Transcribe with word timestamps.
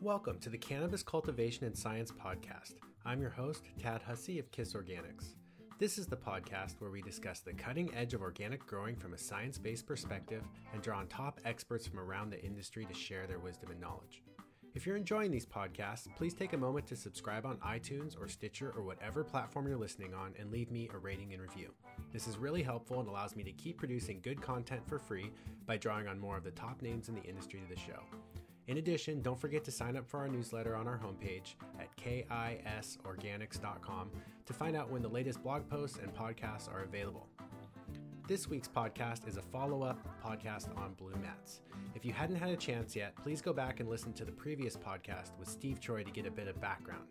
Welcome 0.00 0.38
to 0.40 0.48
the 0.48 0.56
Cannabis 0.56 1.02
Cultivation 1.02 1.66
and 1.66 1.76
Science 1.76 2.12
Podcast. 2.12 2.74
I'm 3.04 3.20
your 3.20 3.30
host, 3.30 3.64
Tad 3.82 4.00
Hussey 4.00 4.38
of 4.38 4.48
KIS 4.52 4.74
Organics. 4.74 5.34
This 5.80 5.98
is 5.98 6.06
the 6.06 6.16
podcast 6.16 6.76
where 6.78 6.92
we 6.92 7.02
discuss 7.02 7.40
the 7.40 7.52
cutting 7.52 7.92
edge 7.96 8.14
of 8.14 8.22
organic 8.22 8.64
growing 8.64 8.94
from 8.94 9.14
a 9.14 9.18
science 9.18 9.58
based 9.58 9.88
perspective 9.88 10.44
and 10.72 10.80
draw 10.82 10.98
on 10.98 11.08
top 11.08 11.40
experts 11.44 11.84
from 11.84 11.98
around 11.98 12.30
the 12.30 12.40
industry 12.44 12.84
to 12.84 12.94
share 12.94 13.26
their 13.26 13.40
wisdom 13.40 13.72
and 13.72 13.80
knowledge. 13.80 14.22
If 14.72 14.86
you're 14.86 14.96
enjoying 14.96 15.32
these 15.32 15.46
podcasts, 15.46 16.06
please 16.14 16.34
take 16.34 16.52
a 16.52 16.56
moment 16.56 16.86
to 16.86 16.94
subscribe 16.94 17.44
on 17.44 17.56
iTunes 17.56 18.16
or 18.16 18.28
Stitcher 18.28 18.72
or 18.76 18.84
whatever 18.84 19.24
platform 19.24 19.66
you're 19.66 19.76
listening 19.76 20.14
on 20.14 20.32
and 20.38 20.52
leave 20.52 20.70
me 20.70 20.88
a 20.94 20.98
rating 20.98 21.32
and 21.32 21.42
review. 21.42 21.72
This 22.12 22.28
is 22.28 22.38
really 22.38 22.62
helpful 22.62 23.00
and 23.00 23.08
allows 23.08 23.34
me 23.34 23.42
to 23.42 23.52
keep 23.52 23.78
producing 23.78 24.20
good 24.20 24.40
content 24.40 24.82
for 24.86 25.00
free 25.00 25.32
by 25.66 25.76
drawing 25.76 26.06
on 26.06 26.20
more 26.20 26.36
of 26.36 26.44
the 26.44 26.52
top 26.52 26.82
names 26.82 27.08
in 27.08 27.16
the 27.16 27.24
industry 27.24 27.60
to 27.60 27.74
the 27.74 27.80
show. 27.80 28.00
In 28.68 28.76
addition, 28.76 29.22
don't 29.22 29.40
forget 29.40 29.64
to 29.64 29.70
sign 29.70 29.96
up 29.96 30.06
for 30.06 30.20
our 30.20 30.28
newsletter 30.28 30.76
on 30.76 30.86
our 30.86 30.98
homepage 30.98 31.54
at 31.80 31.88
kisorganics.com 31.96 34.10
to 34.44 34.52
find 34.52 34.76
out 34.76 34.90
when 34.90 35.00
the 35.00 35.08
latest 35.08 35.42
blog 35.42 35.66
posts 35.70 35.98
and 36.02 36.14
podcasts 36.14 36.70
are 36.70 36.82
available. 36.82 37.26
This 38.28 38.46
week's 38.46 38.68
podcast 38.68 39.26
is 39.26 39.38
a 39.38 39.42
follow 39.42 39.82
up 39.82 40.06
podcast 40.22 40.68
on 40.76 40.94
Blumats. 41.00 41.60
If 41.94 42.04
you 42.04 42.12
hadn't 42.12 42.36
had 42.36 42.50
a 42.50 42.56
chance 42.56 42.94
yet, 42.94 43.16
please 43.16 43.40
go 43.40 43.54
back 43.54 43.80
and 43.80 43.88
listen 43.88 44.12
to 44.12 44.26
the 44.26 44.32
previous 44.32 44.76
podcast 44.76 45.30
with 45.38 45.48
Steve 45.48 45.80
Troy 45.80 46.02
to 46.02 46.10
get 46.10 46.26
a 46.26 46.30
bit 46.30 46.46
of 46.46 46.60
background. 46.60 47.06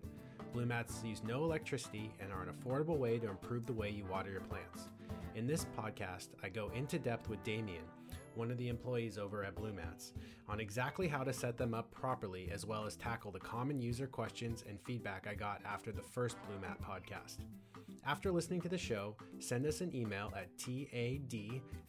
Blumats 0.54 1.04
use 1.04 1.24
no 1.24 1.44
electricity 1.44 2.14
and 2.20 2.32
are 2.32 2.44
an 2.44 2.54
affordable 2.54 3.00
way 3.00 3.18
to 3.18 3.32
improve 3.32 3.66
the 3.66 3.74
way 3.74 3.90
you 3.90 4.06
water 4.06 4.30
your 4.30 4.42
plants. 4.42 4.90
In 5.34 5.48
this 5.48 5.66
podcast, 5.76 6.28
I 6.44 6.50
go 6.50 6.70
into 6.76 7.00
depth 7.00 7.30
with 7.30 7.44
Damien, 7.44 7.82
one 8.38 8.52
of 8.52 8.58
the 8.58 8.70
employees 8.70 9.18
over 9.18 9.44
at 9.44 9.56
Blumats, 9.56 10.12
on 10.48 10.60
exactly 10.60 11.08
how 11.08 11.24
to 11.24 11.34
set 11.34 11.58
them 11.58 11.74
up 11.74 11.92
properly, 11.92 12.50
as 12.54 12.66
well 12.66 12.86
as 12.86 12.96
tackle 12.96 13.32
the 13.32 13.40
common 13.40 13.82
user 13.82 14.08
questions 14.08 14.64
and 14.70 14.80
feedback 14.82 15.28
I 15.28 15.34
got 15.34 15.62
after 15.66 15.92
the 15.92 16.02
first 16.02 16.38
Blumat 16.44 16.82
podcast. 16.82 17.40
After 18.06 18.32
listening 18.32 18.62
to 18.62 18.70
the 18.70 18.78
show, 18.78 19.16
send 19.40 19.66
us 19.66 19.82
an 19.82 19.94
email 19.94 20.32
at 20.36 20.58
tad 20.58 21.36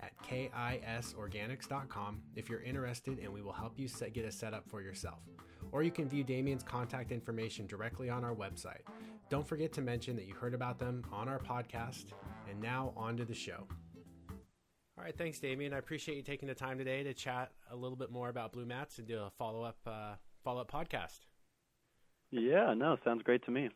at 0.00 0.12
kisorganics.com 0.24 2.22
if 2.34 2.48
you're 2.48 2.62
interested, 2.62 3.19
and 3.20 3.32
we 3.32 3.42
will 3.42 3.52
help 3.52 3.78
you 3.78 3.86
set, 3.86 4.14
get 4.14 4.24
a 4.24 4.32
setup 4.32 4.69
for 4.69 4.82
yourself. 4.82 5.20
Or 5.70 5.82
you 5.82 5.91
can 5.91 6.08
view 6.08 6.24
Damien's 6.24 6.62
contact 6.62 7.12
information 7.12 7.66
directly 7.66 8.10
on 8.10 8.24
our 8.24 8.34
website. 8.34 8.82
Don't 9.30 9.46
forget 9.46 9.72
to 9.74 9.82
mention 9.82 10.16
that 10.16 10.26
you 10.26 10.34
heard 10.34 10.54
about 10.54 10.78
them 10.78 11.04
on 11.12 11.28
our 11.28 11.38
podcast. 11.38 12.06
And 12.48 12.60
now, 12.60 12.94
on 12.96 13.16
to 13.19 13.24
the 13.24 13.34
show. 13.34 13.69
All 14.98 15.04
right, 15.04 15.16
thanks, 15.16 15.38
Damien. 15.38 15.72
I 15.72 15.78
appreciate 15.78 16.16
you 16.16 16.22
taking 16.22 16.48
the 16.48 16.56
time 16.56 16.77
today 16.77 17.04
to 17.04 17.14
chat 17.14 17.52
a 17.70 17.77
little 17.77 17.96
bit 17.96 18.10
more 18.10 18.30
about 18.30 18.52
Blumats 18.52 18.98
and 18.98 19.06
do 19.06 19.20
a 19.20 19.30
follow 19.38 19.62
up 19.62 19.78
uh, 19.86 20.14
follow 20.42 20.60
up 20.60 20.72
podcast. 20.72 21.20
Yeah, 22.32 22.74
no, 22.74 22.96
sounds 23.04 23.22
great 23.22 23.44
to 23.44 23.52
me. 23.52 23.69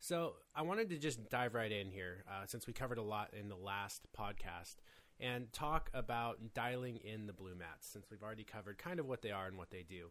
So 0.00 0.32
I 0.52 0.62
wanted 0.62 0.88
to 0.88 0.98
just 0.98 1.30
dive 1.30 1.54
right 1.54 1.70
in 1.70 1.92
here, 1.92 2.24
uh, 2.28 2.44
since 2.44 2.66
we 2.66 2.72
covered 2.72 2.98
a 2.98 3.02
lot 3.02 3.32
in 3.38 3.48
the 3.48 3.54
last 3.54 4.08
podcast, 4.18 4.76
and 5.20 5.52
talk 5.52 5.90
about 5.94 6.38
dialing 6.54 6.96
in 6.96 7.28
the 7.28 7.32
Blumats, 7.32 7.92
since 7.92 8.06
we've 8.10 8.22
already 8.22 8.42
covered 8.42 8.78
kind 8.78 8.98
of 8.98 9.06
what 9.06 9.22
they 9.22 9.30
are 9.30 9.46
and 9.46 9.56
what 9.56 9.70
they 9.70 9.84
do. 9.88 10.10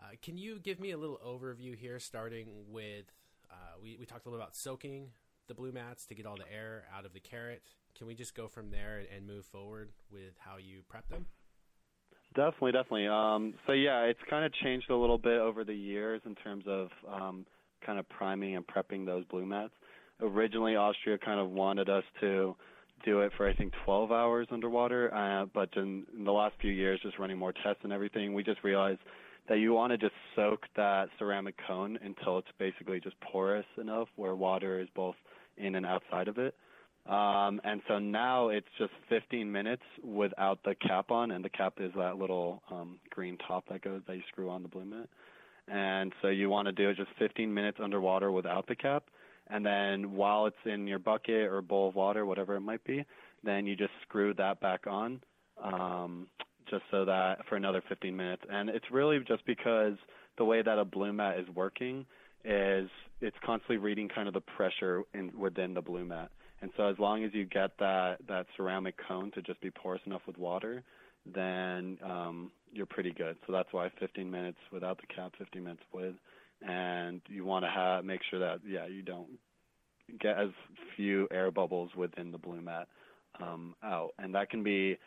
Uh, 0.00 0.16
can 0.20 0.36
you 0.36 0.58
give 0.58 0.80
me 0.80 0.90
a 0.90 0.98
little 0.98 1.20
overview 1.24 1.76
here, 1.76 2.00
starting 2.00 2.48
with 2.68 3.04
uh, 3.52 3.78
we, 3.80 3.96
we 4.00 4.04
talked 4.04 4.26
a 4.26 4.28
little 4.28 4.42
about 4.42 4.56
soaking 4.56 5.10
the 5.48 5.54
Blumats 5.54 6.06
to 6.06 6.14
get 6.14 6.26
all 6.26 6.36
the 6.36 6.50
air 6.52 6.84
out 6.96 7.04
of 7.04 7.12
the 7.12 7.20
carrot. 7.20 7.62
Can 7.96 8.06
we 8.06 8.14
just 8.14 8.34
go 8.34 8.46
from 8.46 8.70
there 8.70 9.02
and, 9.14 9.26
move 9.26 9.44
forward 9.46 9.90
with 10.12 10.34
how 10.38 10.56
you 10.56 10.82
prep 10.88 11.08
them? 11.08 11.26
Definitely, 12.34 12.72
definitely. 12.72 13.08
Um, 13.08 13.54
so 13.66 13.72
yeah, 13.72 14.02
it's 14.02 14.20
kind 14.30 14.44
of 14.44 14.52
changed 14.52 14.90
a 14.90 14.96
little 14.96 15.18
bit 15.18 15.40
over 15.40 15.64
the 15.64 15.74
years 15.74 16.20
in 16.24 16.34
terms 16.36 16.64
of 16.66 16.88
um, 17.10 17.46
kind 17.84 17.98
of 17.98 18.08
priming 18.08 18.56
and 18.56 18.66
prepping 18.66 19.04
those 19.04 19.24
Blumats. 19.24 19.70
Originally, 20.20 20.76
Austria 20.76 21.18
kind 21.18 21.40
of 21.40 21.50
wanted 21.50 21.88
us 21.88 22.04
to 22.20 22.54
do 23.04 23.20
it 23.20 23.32
for 23.36 23.48
I 23.48 23.54
think 23.54 23.72
12 23.84 24.12
hours 24.12 24.48
underwater, 24.50 25.14
uh, 25.14 25.46
but 25.52 25.70
in, 25.76 26.04
in 26.16 26.24
the 26.24 26.32
last 26.32 26.54
few 26.60 26.72
years, 26.72 27.00
just 27.02 27.18
running 27.18 27.38
more 27.38 27.52
tests 27.52 27.80
and 27.82 27.92
everything, 27.92 28.34
we 28.34 28.42
just 28.42 28.62
realized 28.64 29.00
that 29.48 29.58
you 29.58 29.72
want 29.72 29.92
to 29.92 29.98
just 29.98 30.14
soak 30.36 30.66
that 30.76 31.08
ceramic 31.18 31.54
cone 31.66 31.98
until 32.02 32.38
it's 32.38 32.48
basically 32.58 33.00
just 33.00 33.18
porous 33.20 33.64
enough 33.80 34.08
where 34.16 34.34
water 34.34 34.80
is 34.80 34.88
both 34.94 35.14
in 35.58 35.74
and 35.74 35.86
outside 35.86 36.28
of 36.28 36.38
it. 36.38 36.54
Um, 37.08 37.60
and 37.64 37.80
so 37.88 37.98
now 37.98 38.48
it's 38.48 38.66
just 38.78 38.92
15 39.08 39.50
minutes 39.50 39.82
without 40.04 40.62
the 40.62 40.74
cap 40.74 41.10
on, 41.10 41.30
and 41.30 41.42
the 41.42 41.48
cap 41.48 41.74
is 41.78 41.90
that 41.96 42.18
little 42.18 42.62
um, 42.70 42.98
green 43.10 43.38
top 43.38 43.64
that 43.70 43.82
goes 43.82 44.02
that 44.06 44.16
you 44.16 44.22
screw 44.30 44.50
on 44.50 44.62
the 44.62 44.84
mat. 44.84 45.08
And 45.68 46.12
so 46.20 46.28
you 46.28 46.50
want 46.50 46.66
to 46.66 46.72
do 46.72 46.90
it 46.90 46.96
just 46.96 47.10
15 47.18 47.52
minutes 47.52 47.78
underwater 47.82 48.30
without 48.30 48.66
the 48.66 48.76
cap. 48.76 49.04
And 49.50 49.64
then 49.64 50.12
while 50.12 50.46
it's 50.46 50.56
in 50.66 50.86
your 50.86 50.98
bucket 50.98 51.50
or 51.50 51.62
bowl 51.62 51.88
of 51.88 51.94
water, 51.94 52.26
whatever 52.26 52.56
it 52.56 52.60
might 52.60 52.84
be, 52.84 53.04
then 53.42 53.66
you 53.66 53.74
just 53.74 53.92
screw 54.02 54.34
that 54.34 54.60
back 54.60 54.86
on, 54.86 55.20
um, 55.62 56.26
just 56.70 56.82
so 56.90 57.06
that 57.06 57.38
for 57.48 57.56
another 57.56 57.82
15 57.88 58.14
minutes. 58.14 58.42
And 58.50 58.68
it's 58.68 58.90
really 58.90 59.18
just 59.26 59.44
because 59.46 59.94
the 60.36 60.44
way 60.44 60.60
that 60.60 60.78
a 60.78 60.84
Blumat 60.84 61.40
is 61.40 61.48
working 61.54 62.04
is 62.44 62.88
it's 63.20 63.36
constantly 63.44 63.76
reading 63.76 64.08
kind 64.08 64.28
of 64.28 64.34
the 64.34 64.40
pressure 64.40 65.02
in, 65.14 65.30
within 65.38 65.74
the 65.74 65.82
Blumat. 65.82 66.28
And 66.60 66.70
so 66.76 66.88
as 66.88 66.98
long 66.98 67.24
as 67.24 67.30
you 67.32 67.44
get 67.44 67.70
that, 67.78 68.18
that 68.28 68.46
ceramic 68.56 68.94
cone 69.06 69.30
to 69.32 69.42
just 69.42 69.60
be 69.60 69.70
porous 69.70 70.00
enough 70.06 70.22
with 70.26 70.38
water, 70.38 70.82
then 71.34 71.98
um, 72.04 72.50
you're 72.72 72.86
pretty 72.86 73.12
good. 73.12 73.36
So 73.46 73.52
that's 73.52 73.68
why 73.72 73.90
15 74.00 74.30
minutes 74.30 74.58
without 74.72 74.98
the 75.00 75.06
cap, 75.14 75.32
15 75.38 75.62
minutes 75.62 75.82
with, 75.92 76.14
and 76.66 77.20
you 77.28 77.44
want 77.44 77.64
to 77.64 77.70
have 77.70 78.04
make 78.04 78.20
sure 78.30 78.40
that 78.40 78.60
yeah 78.66 78.86
you 78.86 79.02
don't 79.02 79.28
get 80.20 80.38
as 80.38 80.48
few 80.96 81.28
air 81.30 81.50
bubbles 81.50 81.90
within 81.96 82.32
the 82.32 82.38
Blumat 82.38 82.86
um, 83.40 83.74
out, 83.82 84.10
and 84.18 84.34
that 84.34 84.50
can 84.50 84.62
be. 84.62 84.98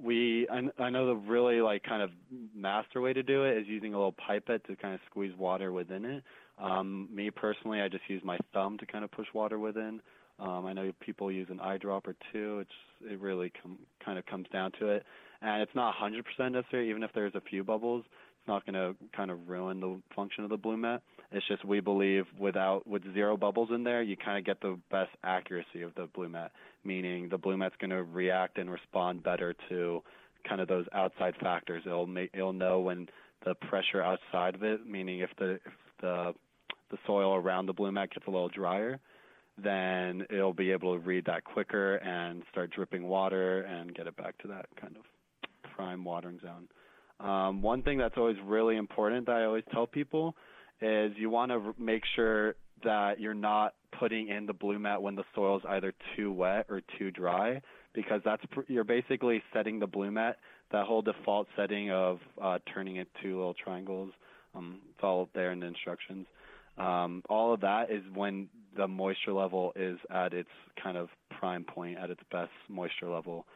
We 0.00 0.46
I, 0.48 0.82
I 0.82 0.90
know 0.90 1.06
the 1.06 1.16
really 1.16 1.60
like 1.60 1.82
kind 1.82 2.02
of 2.02 2.10
master 2.54 3.00
way 3.00 3.12
to 3.12 3.22
do 3.22 3.44
it 3.44 3.58
is 3.58 3.66
using 3.66 3.94
a 3.94 3.96
little 3.96 4.14
pipette 4.28 4.64
to 4.68 4.76
kind 4.76 4.94
of 4.94 5.00
squeeze 5.10 5.32
water 5.36 5.72
within 5.72 6.04
it. 6.04 6.22
Um, 6.58 7.08
me 7.12 7.30
personally, 7.30 7.80
I 7.80 7.88
just 7.88 8.04
use 8.08 8.22
my 8.24 8.38
thumb 8.52 8.78
to 8.78 8.86
kind 8.86 9.04
of 9.04 9.10
push 9.10 9.28
water 9.32 9.58
within. 9.58 10.00
Um, 10.38 10.66
I 10.66 10.72
know 10.72 10.92
people 11.00 11.30
use 11.32 11.48
an 11.50 11.58
eyedropper 11.58 12.14
too. 12.32 12.60
It's 12.60 13.12
it 13.12 13.20
really 13.20 13.52
com- 13.62 13.78
kind 14.04 14.18
of 14.18 14.26
comes 14.26 14.46
down 14.52 14.72
to 14.80 14.88
it 14.88 15.04
and 15.40 15.62
it's 15.62 15.74
not 15.74 15.94
100% 15.94 16.52
necessary. 16.52 16.90
Even 16.90 17.02
if 17.02 17.10
there's 17.14 17.34
a 17.34 17.40
few 17.40 17.62
bubbles, 17.62 18.04
it's 18.06 18.48
not 18.48 18.66
going 18.66 18.74
to 18.74 18.94
kind 19.16 19.30
of 19.30 19.48
ruin 19.48 19.80
the 19.80 20.00
function 20.14 20.44
of 20.44 20.50
the 20.50 20.58
Blumat. 20.58 21.00
It's 21.30 21.46
just 21.46 21.64
we 21.64 21.80
believe 21.80 22.24
without 22.38 22.86
with 22.86 23.02
zero 23.14 23.36
bubbles 23.36 23.68
in 23.72 23.84
there, 23.84 24.02
you 24.02 24.16
kind 24.16 24.38
of 24.38 24.44
get 24.44 24.60
the 24.60 24.78
best 24.90 25.10
accuracy 25.22 25.82
of 25.82 25.94
the 25.94 26.08
Blumat, 26.16 26.50
meaning 26.84 27.28
the 27.28 27.38
Blumat's 27.38 27.76
going 27.80 27.90
to 27.90 28.02
react 28.02 28.58
and 28.58 28.70
respond 28.70 29.22
better 29.22 29.54
to 29.68 30.02
kind 30.48 30.60
of 30.60 30.68
those 30.68 30.86
outside 30.92 31.34
factors. 31.40 31.82
It'll 31.84 32.06
make 32.06 32.30
it'll 32.32 32.52
know 32.52 32.80
when 32.80 33.08
the 33.44 33.54
pressure 33.54 34.02
outside 34.02 34.54
of 34.54 34.62
it, 34.62 34.86
meaning 34.86 35.20
if 35.20 35.30
the 35.38 35.54
if 35.54 35.72
the 36.00 36.34
the 36.90 36.98
soil 37.06 37.34
around 37.34 37.66
the 37.66 37.74
Blumat 37.74 38.12
gets 38.12 38.26
a 38.26 38.30
little 38.30 38.48
drier, 38.48 38.98
then 39.62 40.24
it'll 40.30 40.54
be 40.54 40.70
able 40.70 40.94
to 40.94 41.00
read 41.00 41.24
that 41.26 41.44
quicker 41.44 41.96
and 41.96 42.42
start 42.50 42.70
dripping 42.70 43.08
water 43.08 43.62
and 43.62 43.94
get 43.94 44.06
it 44.06 44.16
back 44.16 44.38
to 44.38 44.48
that 44.48 44.66
kind 44.80 44.96
of 44.96 45.02
prime 45.74 46.04
watering 46.04 46.40
zone. 46.40 46.68
Um, 47.20 47.62
one 47.62 47.82
thing 47.82 47.98
that's 47.98 48.16
always 48.16 48.36
really 48.44 48.76
important 48.76 49.26
that 49.26 49.36
I 49.36 49.44
always 49.44 49.64
tell 49.72 49.86
people 49.86 50.36
is 50.80 51.12
you 51.16 51.30
want 51.30 51.50
to 51.50 51.74
make 51.78 52.02
sure 52.14 52.54
that 52.84 53.18
you're 53.18 53.34
not 53.34 53.74
putting 53.98 54.28
in 54.28 54.46
the 54.46 54.54
Blumat 54.54 55.00
when 55.00 55.16
the 55.16 55.24
soil 55.34 55.56
is 55.56 55.62
either 55.68 55.92
too 56.16 56.32
wet 56.32 56.66
or 56.68 56.82
too 56.98 57.10
dry 57.10 57.60
because 57.94 58.20
that's 58.24 58.42
you're 58.68 58.84
basically 58.84 59.42
setting 59.52 59.80
the 59.80 59.88
Blumat 59.88 60.34
that 60.70 60.86
whole 60.86 61.02
default 61.02 61.48
setting 61.56 61.90
of 61.90 62.20
uh, 62.40 62.58
turning 62.72 62.96
it 62.96 63.08
to 63.22 63.36
little 63.36 63.54
triangles. 63.54 64.12
Um, 64.54 64.80
it's 64.90 65.02
all 65.02 65.28
there 65.34 65.50
in 65.52 65.60
the 65.60 65.66
instructions. 65.66 66.26
Um, 66.78 67.22
all 67.28 67.52
of 67.54 67.60
that 67.60 67.90
is 67.90 68.02
when 68.14 68.48
the 68.76 68.86
moisture 68.86 69.32
level 69.32 69.72
is 69.74 69.98
at 70.10 70.32
its 70.32 70.48
kind 70.82 70.96
of 70.96 71.08
prime 71.38 71.64
point, 71.64 71.98
at 71.98 72.10
its 72.10 72.20
best 72.30 72.50
moisture 72.68 73.08
level. 73.08 73.46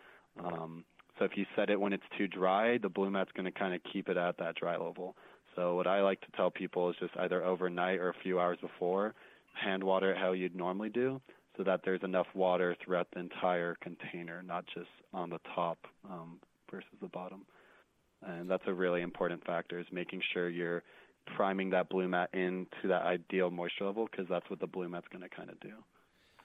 Um, 0.43 0.85
so 1.19 1.25
if 1.25 1.33
you 1.37 1.47
set 1.55 1.71
it 1.71 1.81
when 1.81 1.93
it's 1.93 2.03
too 2.19 2.27
dry, 2.27 2.79
the 2.79 2.89
Blumat's 2.89 3.33
going 3.33 3.45
to 3.45 3.53
kind 3.53 3.75
of 3.75 3.81
keep 3.93 4.09
it 4.09 4.17
at 4.17 4.39
that 4.39 4.57
dry 4.57 4.77
level. 4.77 5.15
So 5.55 5.77
what 5.77 5.87
I 5.87 6.01
like 6.01 6.21
to 6.23 6.27
tell 6.35 6.51
people 6.51 6.89
is 6.91 6.97
just 6.99 7.13
either 7.19 7.45
overnight 7.45 7.99
or 7.99 8.09
a 8.09 8.15
few 8.23 8.41
hours 8.41 8.59
before, 8.61 9.15
hand 9.55 9.85
water 9.85 10.13
it 10.13 10.19
how 10.19 10.33
you'd 10.33 10.57
normally 10.57 10.89
do, 10.89 11.21
so 11.57 11.63
that 11.65 11.83
there's 11.85 12.03
enough 12.03 12.27
water 12.35 12.75
throughout 12.83 13.09
the 13.13 13.21
entire 13.21 13.77
container, 13.83 14.43
not 14.43 14.65
just 14.75 14.89
on 15.13 15.29
the 15.29 15.39
top 15.55 15.79
um, 16.11 16.39
versus 16.71 16.89
the 17.03 17.09
bottom. 17.09 17.45
And 18.27 18.49
that's 18.49 18.63
a 18.67 18.73
really 18.73 19.03
important 19.03 19.45
factor 19.45 19.79
is 19.79 19.87
making 19.93 20.23
sure 20.33 20.49
you're 20.49 20.83
priming 21.37 21.71
that 21.71 21.91
Blumat 21.91 22.29
into 22.33 22.89
that 22.89 23.03
ideal 23.03 23.51
moisture 23.51 23.87
level 23.87 24.09
because 24.11 24.27
that's 24.29 24.49
what 24.51 24.61
the 24.61 24.69
Blumat's 24.69 25.09
going 25.09 25.23
to 25.23 25.29
kind 25.29 25.51
of 25.51 25.59
do. 25.61 25.73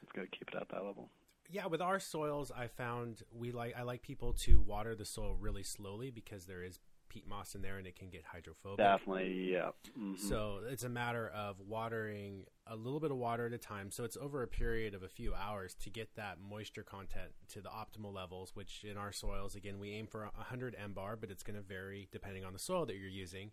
It's 0.04 0.12
going 0.12 0.28
to 0.28 0.38
keep 0.38 0.50
it 0.50 0.56
at 0.56 0.70
that 0.70 0.84
level 0.84 1.10
yeah, 1.50 1.68
with 1.68 1.82
our 1.82 2.00
soils, 2.00 2.52
I 2.56 2.68
found 2.68 3.24
we 3.32 3.52
like 3.52 3.74
I 3.78 3.84
like 3.84 4.02
people 4.02 4.34
to 4.34 4.60
water 4.60 4.96
the 4.96 5.06
soil 5.06 5.36
really 5.40 5.64
slowly 5.64 6.12
because 6.12 6.46
there 6.46 6.64
is 6.64 6.80
peat 7.10 7.28
moss 7.28 7.56
in 7.56 7.62
there 7.62 7.78
and 7.78 7.88
it 7.88 7.96
can 7.96 8.10
get 8.10 8.24
hydrophobic. 8.26 8.80
Definitely, 8.80 9.52
yeah. 9.52 9.70
Mm-hmm. 9.98 10.16
So 10.16 10.60
it's 10.70 10.84
a 10.84 10.90
matter 10.90 11.30
of 11.30 11.60
watering 11.60 12.44
a 12.66 12.76
little 12.76 13.00
bit 13.00 13.12
of 13.12 13.18
water 13.18 13.46
at 13.46 13.54
a 13.54 13.58
time. 13.58 13.92
So 13.92 14.04
it's 14.04 14.18
over 14.18 14.44
a 14.44 14.48
period 14.48 14.94
of 14.94 15.04
a 15.04 15.08
few 15.08 15.34
hours 15.34 15.74
to 15.84 15.90
get 15.90 16.16
that 16.16 16.38
moisture 16.40 16.84
content 16.84 17.32
to 17.50 17.62
the 17.62 17.70
optimal 17.70 18.14
levels, 18.14 18.52
which 18.56 18.84
in 18.84 18.98
our 18.98 19.14
soils, 19.14 19.56
again, 19.56 19.80
we 19.80 19.92
aim 19.92 20.08
for 20.08 20.24
100 20.36 20.76
MBAR, 20.76 21.16
but 21.20 21.32
it's 21.32 21.44
going 21.44 21.56
to 21.56 21.62
vary 21.62 22.10
depending 22.12 22.44
on 22.44 22.52
the 22.52 22.60
soil 22.60 22.86
that 22.86 22.98
you're 22.98 23.10
using. 23.10 23.52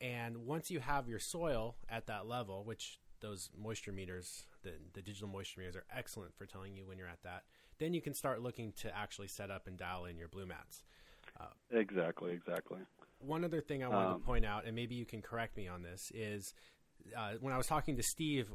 And 0.00 0.46
once 0.46 0.70
you 0.70 0.80
have 0.80 1.08
your 1.08 1.18
soil 1.18 1.76
at 1.88 2.06
that 2.06 2.26
level, 2.26 2.64
which 2.64 2.98
those 3.20 3.50
moisture 3.56 3.92
meters, 3.92 4.44
the, 4.62 4.72
the 4.94 5.02
digital 5.02 5.28
moisture 5.28 5.60
meters, 5.60 5.76
are 5.76 5.84
excellent 5.94 6.34
for 6.36 6.46
telling 6.46 6.74
you 6.74 6.86
when 6.86 6.98
you're 6.98 7.08
at 7.08 7.22
that, 7.22 7.44
then 7.78 7.92
you 7.92 8.00
can 8.00 8.14
start 8.14 8.42
looking 8.42 8.72
to 8.80 8.96
actually 8.96 9.28
set 9.28 9.50
up 9.50 9.66
and 9.66 9.76
dial 9.76 10.06
in 10.06 10.16
your 10.16 10.28
Blumats. 10.28 10.82
Uh, 11.38 11.46
exactly, 11.70 12.32
exactly. 12.32 12.78
One 13.18 13.44
other 13.44 13.60
thing 13.60 13.84
I 13.84 13.88
wanted 13.88 14.08
um, 14.08 14.20
to 14.20 14.26
point 14.26 14.46
out, 14.46 14.64
and 14.66 14.74
maybe 14.74 14.94
you 14.94 15.04
can 15.04 15.20
correct 15.20 15.56
me 15.56 15.68
on 15.68 15.82
this, 15.82 16.10
is 16.14 16.54
uh, 17.16 17.32
when 17.40 17.52
I 17.52 17.58
was 17.58 17.66
talking 17.66 17.96
to 17.96 18.02
Steve 18.02 18.48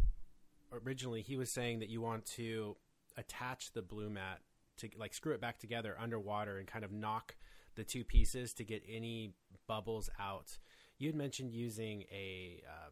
originally, 0.72 1.22
he 1.22 1.38
was 1.38 1.52
saying 1.52 1.80
that 1.80 1.90
you 1.90 2.02
want 2.02 2.26
to 2.38 2.76
attach 3.18 3.72
the 3.74 3.82
Blumat 3.82 4.40
to 4.78 4.90
like 4.98 5.14
screw 5.14 5.34
it 5.34 5.42
back 5.42 5.60
together 5.60 5.96
underwater 6.00 6.58
and 6.58 6.68
kind 6.68 6.84
of 6.84 6.92
knock 6.92 7.36
the 7.76 7.84
two 7.84 8.04
pieces 8.04 8.54
to 8.54 8.64
get 8.64 8.84
any 8.90 9.34
bubbles 9.68 10.10
out. 10.20 10.58
You 10.98 11.10
had 11.10 11.16
mentioned 11.16 11.52
using 11.52 12.04
a 12.12 12.64
uh, 12.68 12.90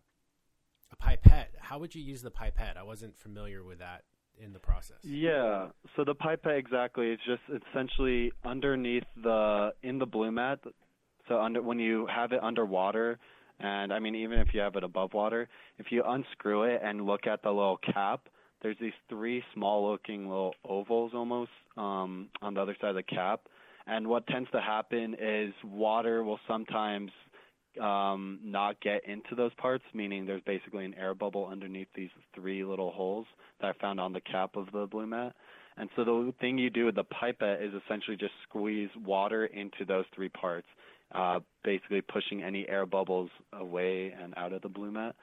a 0.91 0.95
pipette. 0.95 1.53
How 1.59 1.79
would 1.79 1.95
you 1.95 2.01
use 2.01 2.21
the 2.21 2.31
pipette? 2.31 2.77
I 2.77 2.83
wasn't 2.83 3.17
familiar 3.17 3.63
with 3.63 3.79
that 3.79 4.03
in 4.39 4.53
the 4.53 4.59
process. 4.59 4.97
Yeah. 5.03 5.67
So 5.95 6.03
the 6.03 6.15
pipette 6.15 6.57
exactly 6.57 7.11
it's 7.11 7.21
just 7.25 7.41
essentially 7.71 8.31
underneath 8.43 9.05
the 9.21 9.73
in 9.83 9.99
the 9.99 10.07
Blumat. 10.07 10.59
So 11.27 11.39
under 11.39 11.61
when 11.61 11.79
you 11.79 12.07
have 12.07 12.31
it 12.31 12.43
underwater, 12.43 13.19
and 13.59 13.93
I 13.93 13.99
mean 13.99 14.15
even 14.15 14.39
if 14.39 14.53
you 14.53 14.59
have 14.61 14.75
it 14.75 14.83
above 14.83 15.13
water, 15.13 15.47
if 15.77 15.87
you 15.91 16.03
unscrew 16.05 16.63
it 16.63 16.81
and 16.83 17.05
look 17.05 17.27
at 17.27 17.41
the 17.43 17.49
little 17.49 17.79
cap, 17.93 18.27
there's 18.61 18.77
these 18.81 18.93
three 19.09 19.43
small 19.53 19.89
looking 19.89 20.27
little 20.27 20.55
ovals 20.67 21.11
almost 21.13 21.51
um, 21.77 22.29
on 22.41 22.53
the 22.53 22.61
other 22.61 22.75
side 22.81 22.89
of 22.89 22.95
the 22.95 23.03
cap. 23.03 23.41
And 23.85 24.07
what 24.07 24.25
tends 24.27 24.49
to 24.51 24.61
happen 24.61 25.15
is 25.19 25.53
water 25.63 26.23
will 26.23 26.39
sometimes 26.47 27.11
um, 27.81 28.39
not 28.43 28.79
get 28.81 29.05
into 29.07 29.35
those 29.35 29.53
parts, 29.55 29.83
meaning 29.93 30.25
there's 30.25 30.41
basically 30.45 30.85
an 30.85 30.93
air 30.95 31.13
bubble 31.13 31.47
underneath 31.51 31.87
these 31.95 32.09
three 32.35 32.63
little 32.63 32.91
holes 32.91 33.25
that 33.61 33.67
I 33.75 33.81
found 33.81 33.99
on 33.99 34.13
the 34.13 34.21
cap 34.21 34.55
of 34.55 34.67
the 34.71 34.87
Blumat. 34.87 35.33
And 35.77 35.89
so 35.95 36.03
the 36.03 36.33
thing 36.39 36.57
you 36.57 36.69
do 36.69 36.85
with 36.85 36.95
the 36.95 37.03
pipette 37.03 37.61
is 37.61 37.73
essentially 37.85 38.15
just 38.15 38.33
squeeze 38.47 38.89
water 39.03 39.45
into 39.45 39.85
those 39.87 40.05
three 40.13 40.29
parts, 40.29 40.67
uh, 41.13 41.39
basically 41.63 42.01
pushing 42.01 42.43
any 42.43 42.67
air 42.69 42.85
bubbles 42.85 43.29
away 43.53 44.13
and 44.21 44.33
out 44.37 44.53
of 44.53 44.61
the 44.61 44.69
Blumat. 44.69 45.13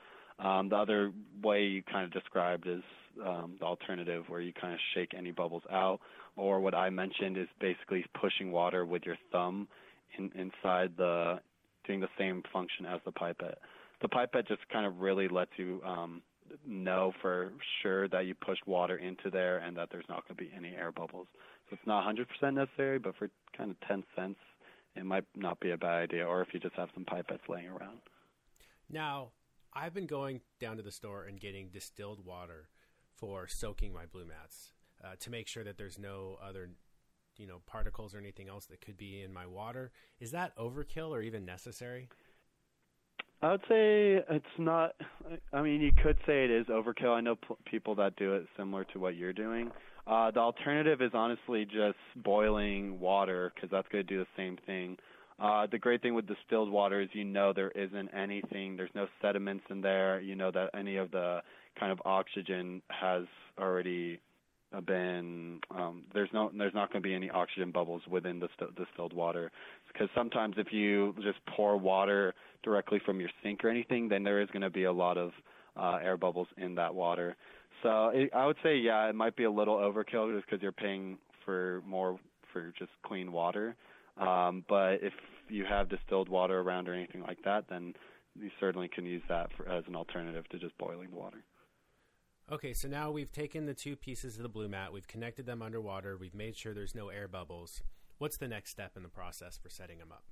Um, 0.41 0.69
the 0.71 0.77
other 0.77 1.13
way 1.43 1.65
you 1.65 1.83
kind 1.83 2.05
of 2.05 2.13
described 2.13 2.67
is 2.67 2.83
um, 3.25 3.57
the 3.61 3.67
alternative 3.67 4.25
where 4.29 4.41
you 4.41 4.53
kind 4.59 4.73
of 4.73 4.81
shake 4.95 5.13
any 5.17 5.31
bubbles 5.31 5.63
out, 5.71 6.01
or 6.37 6.61
what 6.61 6.75
I 6.75 6.91
mentioned 6.91 7.37
is 7.37 7.49
basically 7.61 8.05
pushing 8.21 8.51
water 8.51 8.87
with 8.87 9.03
your 9.05 9.17
thumb 9.31 9.69
in, 10.17 10.31
inside 10.35 10.93
the 10.97 11.41
doing 11.87 12.01
the 12.01 12.09
same 12.19 12.43
function 12.53 12.87
as 12.87 13.01
the 13.05 13.13
pipette. 13.13 13.59
The 14.03 14.09
pipette 14.09 14.49
just 14.49 14.67
kind 14.73 14.87
of 14.87 15.01
really 15.01 15.29
lets 15.29 15.51
you 15.57 15.83
um, 15.85 16.23
know 16.67 17.13
for 17.21 17.53
sure 17.83 18.09
that 18.09 18.27
you 18.27 18.35
pushed 18.35 18.67
water 18.67 18.97
into 18.97 19.31
there 19.31 19.59
and 19.59 19.77
that 19.77 19.89
there's 19.91 20.09
not 20.09 20.27
going 20.27 20.37
to 20.37 20.43
be 20.43 20.51
any 20.57 20.75
air 20.75 20.93
bubbles. 20.93 21.27
So 21.69 21.77
it's 21.77 21.87
not 21.87 22.05
100% 22.07 22.55
necessary, 22.55 22.99
but 22.99 23.17
for 23.17 23.31
kind 23.57 23.71
of 23.71 23.81
10 23.87 24.05
cents, 24.17 24.39
it 24.97 25.05
might 25.05 25.25
not 25.37 25.61
be 25.61 25.71
a 25.71 25.77
bad 25.77 26.03
idea, 26.03 26.27
or 26.27 26.43
if 26.43 26.49
you 26.53 26.61
just 26.61 26.75
have 26.75 26.89
some 26.95 27.05
pipettes 27.05 27.49
laying 27.49 27.69
around. 27.69 27.99
Now, 28.89 29.29
I've 29.73 29.95
been 29.95 30.07
going 30.07 30.41
down 30.59 30.79
to 30.79 30.83
the 30.83 30.91
store 30.91 31.25
and 31.25 31.39
getting 31.39 31.69
distilled 31.69 32.25
water 32.25 32.69
for 33.15 33.47
soaking 33.47 33.93
my 33.93 34.05
Blumats 34.07 34.73
uh, 35.05 35.15
to 35.21 35.31
make 35.31 35.47
sure 35.47 35.63
that 35.63 35.79
there's 35.79 35.99
no 35.99 36.39
other 36.43 36.71
you 37.41 37.47
know 37.47 37.63
particles 37.67 38.15
or 38.15 38.19
anything 38.19 38.49
else 38.49 38.67
that 38.67 38.85
could 38.85 38.99
be 38.99 39.23
in 39.23 39.33
my 39.33 39.47
water. 39.47 39.91
Is 40.21 40.31
that 40.33 40.57
overkill 40.57 41.09
or 41.09 41.23
even 41.23 41.45
necessary? 41.45 42.09
I 43.43 43.53
would 43.53 43.63
say 43.63 44.23
it's 44.29 44.45
not. 44.59 44.95
I 45.53 45.63
mean, 45.63 45.81
you 45.81 45.93
could 46.03 46.19
say 46.27 46.45
it 46.45 46.51
is 46.51 46.67
overkill. 46.67 47.17
I 47.17 47.23
know 47.23 47.37
p- 47.37 47.55
people 47.65 47.95
that 47.95 48.17
do 48.17 48.35
it 48.35 48.47
similar 48.57 48.85
to 48.93 48.99
what 48.99 49.17
you're 49.17 49.33
doing. 49.33 49.71
Uh, 50.07 50.31
the 50.31 50.41
alternative 50.41 51.01
is 51.01 51.13
honestly 51.15 51.65
just 51.65 51.97
boiling 52.17 53.01
water 53.01 53.53
because 53.55 53.71
that's 53.71 53.89
going 53.89 54.07
to 54.07 54.15
do 54.15 54.19
the 54.19 54.27
same 54.37 54.59
thing. 54.67 54.99
Uh, 55.39 55.67
the 55.71 55.79
great 55.79 56.03
thing 56.03 56.15
with 56.15 56.27
distilled 56.27 56.71
water 56.71 57.01
is 57.01 57.09
you 57.15 57.25
know 57.25 57.55
there 57.55 57.71
isn't 57.71 58.11
anything, 58.15 58.77
there's 58.77 58.91
no 58.95 59.07
sediments 59.23 59.65
in 59.71 59.81
there. 59.81 60.21
You 60.21 60.35
know 60.35 60.51
that 60.51 60.69
any 60.75 60.97
of 60.97 61.11
the 61.11 61.41
kind 61.79 61.91
of 61.91 61.99
oxygen 62.05 62.83
has 62.89 63.25
already 63.59 64.21
been 64.87 65.61
um, 65.75 66.03
there's 66.15 66.29
no 66.33 66.51
there's 66.57 66.75
not 66.75 66.93
going 66.93 67.03
to 67.03 67.09
be 67.09 67.15
any 67.15 67.29
oxygen 67.31 67.71
bubbles 67.73 68.03
within 68.09 68.39
the 68.39 68.49
st- 68.57 68.75
distilled 68.77 69.13
water 69.13 69.51
because 69.93 70.09
sometimes 70.15 70.55
if 70.59 70.73
you 70.73 71.15
just 71.23 71.39
pour 71.57 71.77
water 71.77 72.35
directly 72.63 73.01
from 73.05 73.19
your 73.21 73.31
sink 73.43 73.65
or 73.65 73.69
anything, 73.69 74.09
then 74.09 74.23
there 74.23 74.41
is 74.41 74.49
going 74.51 74.63
to 74.63 74.71
be 74.71 74.85
a 74.85 74.93
lot 74.93 75.19
of 75.19 75.33
uh, 75.77 75.99
air 76.03 76.17
bubbles 76.17 76.47
in 76.57 76.75
that 76.77 76.95
water. 76.95 77.37
So 77.83 78.11
it, 78.15 78.31
I 78.35 78.47
would 78.47 78.57
say 78.63 78.77
yeah, 78.77 79.09
it 79.09 79.15
might 79.15 79.37
be 79.37 79.45
a 79.45 79.51
little 79.51 79.77
overkill 79.77 80.35
just 80.35 80.49
because 80.49 80.63
you're 80.63 80.73
paying 80.73 81.19
for 81.45 81.83
more 81.87 82.19
for 82.53 82.73
just 82.79 82.91
clean 83.05 83.33
water. 83.33 83.75
Um, 84.19 84.65
but 84.69 85.03
if 85.03 85.15
you 85.49 85.65
have 85.65 85.89
distilled 85.89 86.29
water 86.29 86.61
around 86.61 86.89
or 86.89 86.95
anything 86.95 87.23
like 87.23 87.39
that, 87.45 87.65
then 87.69 87.95
you 88.39 88.51
certainly 88.61 88.89
can 88.89 89.05
use 89.05 89.23
that 89.29 89.51
for, 89.57 89.69
as 89.69 89.85
an 89.89 89.97
alternative 89.97 90.49
to 90.51 90.59
just 90.59 90.77
boiling 90.79 91.09
water. 91.13 91.43
Okay, 92.53 92.73
so 92.73 92.89
now 92.89 93.13
we've 93.13 93.31
taken 93.31 93.67
the 93.67 93.75
two 93.75 93.95
pieces 93.95 94.37
of 94.37 94.43
the 94.43 94.49
Blumat, 94.49 94.91
we've 94.93 95.07
connected 95.07 95.47
them 95.47 95.63
underwater, 95.63 96.17
we've 96.17 96.35
made 96.35 96.57
sure 96.57 96.75
there's 96.75 96.97
no 96.97 97.09
air 97.09 97.29
bubbles. 97.29 97.81
What's 98.19 98.39
the 98.39 98.49
next 98.49 98.71
step 98.71 98.97
in 98.97 99.05
the 99.05 99.09
process 99.09 99.57
for 99.57 99.71
setting 99.71 99.99
them 99.99 100.11
up? 100.11 100.25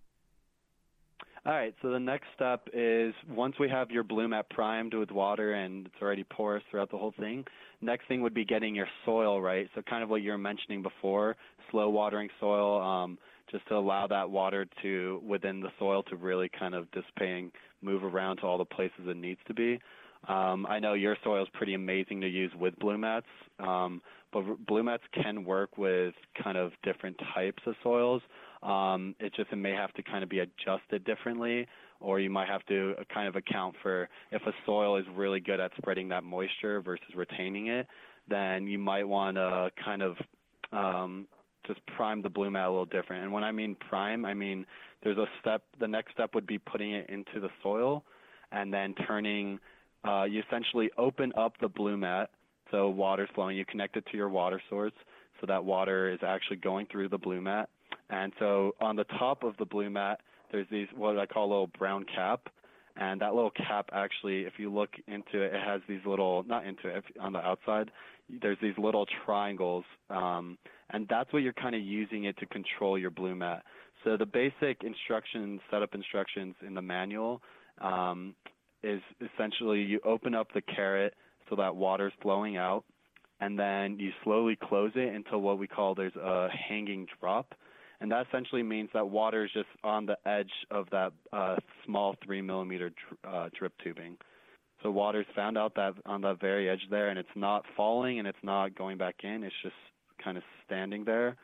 All 1.46 1.52
right, 1.52 1.76
so 1.80 1.90
the 1.90 2.00
next 2.00 2.26
step 2.34 2.66
is 2.72 3.14
once 3.30 3.54
we 3.60 3.68
have 3.68 3.92
your 3.92 4.02
Blumat 4.02 4.50
primed 4.50 4.94
with 4.94 5.12
water 5.12 5.54
and 5.54 5.86
it's 5.86 6.02
already 6.02 6.24
porous 6.24 6.64
throughout 6.68 6.90
the 6.90 6.98
whole 6.98 7.14
thing, 7.20 7.44
next 7.80 8.08
thing 8.08 8.20
would 8.22 8.34
be 8.34 8.44
getting 8.44 8.74
your 8.74 8.88
soil 9.04 9.40
right. 9.40 9.68
So 9.76 9.82
kind 9.82 10.02
of 10.02 10.10
what 10.10 10.22
you 10.22 10.32
were 10.32 10.38
mentioning 10.38 10.82
before, 10.82 11.36
slow 11.70 11.88
watering 11.88 12.30
soil, 12.40 12.82
um, 12.82 13.16
just 13.48 13.66
to 13.68 13.76
allow 13.76 14.08
that 14.08 14.28
water 14.28 14.66
to 14.82 15.22
within 15.24 15.60
the 15.60 15.70
soil 15.78 16.02
to 16.02 16.16
really 16.16 16.50
kind 16.58 16.74
of 16.74 16.90
dissipate 16.90 17.44
and 17.44 17.52
move 17.80 18.02
around 18.02 18.38
to 18.38 18.42
all 18.42 18.58
the 18.58 18.64
places 18.64 19.06
it 19.06 19.16
needs 19.16 19.40
to 19.46 19.54
be. 19.54 19.78
Um, 20.26 20.66
I 20.66 20.78
know 20.78 20.94
your 20.94 21.16
soil 21.22 21.42
is 21.42 21.48
pretty 21.52 21.74
amazing 21.74 22.20
to 22.22 22.28
use 22.28 22.52
with 22.58 22.74
Blumats, 22.78 23.22
um, 23.60 24.02
but 24.32 24.42
Blumats 24.66 24.98
can 25.14 25.44
work 25.44 25.78
with 25.78 26.14
kind 26.42 26.58
of 26.58 26.72
different 26.82 27.16
types 27.34 27.62
of 27.66 27.74
soils. 27.82 28.22
Um, 28.62 29.14
it 29.20 29.32
just 29.34 29.52
it 29.52 29.56
may 29.56 29.72
have 29.72 29.92
to 29.94 30.02
kind 30.02 30.24
of 30.24 30.28
be 30.28 30.40
adjusted 30.40 31.04
differently, 31.04 31.66
or 32.00 32.18
you 32.20 32.30
might 32.30 32.48
have 32.48 32.64
to 32.66 32.94
kind 33.12 33.28
of 33.28 33.36
account 33.36 33.76
for 33.82 34.08
if 34.32 34.42
a 34.42 34.52
soil 34.66 34.96
is 34.96 35.04
really 35.14 35.40
good 35.40 35.60
at 35.60 35.70
spreading 35.76 36.08
that 36.08 36.24
moisture 36.24 36.80
versus 36.80 37.06
retaining 37.14 37.68
it, 37.68 37.86
then 38.28 38.66
you 38.66 38.78
might 38.78 39.06
want 39.06 39.36
to 39.36 39.70
kind 39.82 40.02
of 40.02 40.16
um, 40.72 41.26
just 41.66 41.80
prime 41.96 42.22
the 42.22 42.30
Blumat 42.30 42.66
a 42.66 42.68
little 42.68 42.84
different. 42.84 43.22
And 43.22 43.32
when 43.32 43.44
I 43.44 43.52
mean 43.52 43.76
prime, 43.88 44.24
I 44.24 44.34
mean 44.34 44.66
there's 45.02 45.18
a 45.18 45.26
step. 45.40 45.62
The 45.78 45.88
next 45.88 46.12
step 46.12 46.34
would 46.34 46.46
be 46.46 46.58
putting 46.58 46.92
it 46.92 47.08
into 47.08 47.40
the 47.40 47.50
soil, 47.62 48.04
and 48.50 48.74
then 48.74 48.94
turning 49.06 49.60
uh, 50.06 50.24
you 50.24 50.42
essentially 50.46 50.90
open 50.96 51.32
up 51.36 51.54
the 51.60 51.68
Blumat, 51.68 52.26
so 52.70 52.88
water's 52.88 53.28
flowing. 53.34 53.56
You 53.56 53.64
connect 53.64 53.96
it 53.96 54.04
to 54.10 54.16
your 54.16 54.28
water 54.28 54.60
source, 54.68 54.92
so 55.40 55.46
that 55.46 55.64
water 55.64 56.10
is 56.10 56.20
actually 56.26 56.56
going 56.56 56.86
through 56.90 57.08
the 57.08 57.18
Blumat. 57.18 57.66
And 58.10 58.32
so 58.38 58.72
on 58.80 58.96
the 58.96 59.04
top 59.04 59.42
of 59.42 59.56
the 59.58 59.66
Blumat, 59.66 60.16
there's 60.50 60.66
these 60.70 60.88
what 60.96 61.18
I 61.18 61.26
call 61.26 61.46
a 61.46 61.50
little 61.50 61.70
brown 61.78 62.04
cap, 62.14 62.48
and 62.96 63.20
that 63.20 63.34
little 63.34 63.50
cap 63.50 63.90
actually, 63.92 64.42
if 64.42 64.54
you 64.58 64.72
look 64.72 64.90
into 65.06 65.42
it, 65.42 65.54
it 65.54 65.62
has 65.64 65.80
these 65.88 66.00
little 66.06 66.42
not 66.44 66.66
into 66.66 66.88
it 66.88 67.04
on 67.20 67.32
the 67.32 67.40
outside. 67.40 67.90
There's 68.42 68.58
these 68.60 68.76
little 68.76 69.06
triangles, 69.24 69.84
um, 70.10 70.58
and 70.90 71.06
that's 71.08 71.32
what 71.32 71.42
you're 71.42 71.52
kind 71.54 71.74
of 71.74 71.80
using 71.80 72.24
it 72.24 72.36
to 72.38 72.46
control 72.46 72.98
your 72.98 73.10
Blumat. 73.10 73.60
So 74.04 74.16
the 74.16 74.26
basic 74.26 74.84
instructions, 74.84 75.60
setup 75.70 75.94
instructions 75.94 76.54
in 76.66 76.74
the 76.74 76.82
manual 76.82 77.42
um, 77.80 78.34
is 78.82 79.00
essentially 79.20 79.80
you 79.82 80.00
open 80.04 80.34
up 80.34 80.48
the 80.52 80.62
carrot 80.62 81.14
so 81.48 81.56
that 81.56 81.74
water's 81.74 82.12
flowing 82.22 82.56
out, 82.56 82.84
and 83.40 83.58
then 83.58 83.98
you 83.98 84.10
slowly 84.24 84.56
close 84.56 84.92
it 84.94 85.14
until 85.14 85.40
what 85.40 85.58
we 85.58 85.66
call 85.66 85.94
there's 85.94 86.16
a 86.16 86.48
hanging 86.50 87.06
drop. 87.20 87.54
And 88.00 88.12
that 88.12 88.26
essentially 88.28 88.62
means 88.62 88.90
that 88.94 89.08
water 89.10 89.44
is 89.44 89.50
just 89.52 89.68
on 89.82 90.06
the 90.06 90.16
edge 90.24 90.52
of 90.70 90.88
that 90.90 91.12
uh, 91.32 91.56
small 91.84 92.14
three 92.24 92.42
millimeter 92.42 92.92
uh, 93.24 93.48
drip 93.58 93.72
tubing. 93.82 94.16
So 94.82 94.90
water's 94.90 95.26
found 95.34 95.58
out 95.58 95.74
that 95.74 95.94
on 96.06 96.20
the 96.20 96.34
very 96.34 96.68
edge 96.70 96.86
there, 96.90 97.08
and 97.08 97.18
it's 97.18 97.28
not 97.34 97.64
falling 97.76 98.20
and 98.20 98.28
it's 98.28 98.44
not 98.44 98.76
going 98.76 98.98
back 98.98 99.16
in. 99.24 99.42
It's 99.42 99.54
just 99.62 99.74
kind 100.22 100.36
of 100.36 100.44
standing 100.64 101.04
there. 101.04 101.36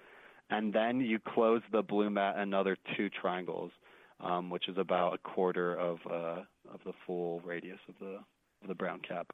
And 0.50 0.73
then 0.73 1.00
you 1.00 1.19
close 1.19 1.62
the 1.73 1.83
Blumat 1.83 2.38
another 2.38 2.76
two 2.97 3.09
triangles. 3.11 3.73
um, 4.21 4.50
which 4.50 4.69
is 4.69 4.76
about 4.79 5.14
a 5.14 5.19
quarter 5.19 5.75
of 5.75 5.99
uh, 6.11 6.43
of 6.75 6.81
the 6.85 6.93
full 7.07 7.40
radius 7.40 7.78
of 7.88 7.95
the 8.00 8.19
of 8.62 8.69
the 8.69 8.75
brown 8.75 9.00
cap. 9.07 9.28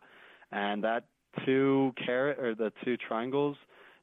And 0.52 0.82
that 0.84 1.04
two 1.44 1.92
carat 2.04 2.38
or 2.38 2.54
the 2.54 2.72
two 2.84 2.96
triangles, 2.96 3.56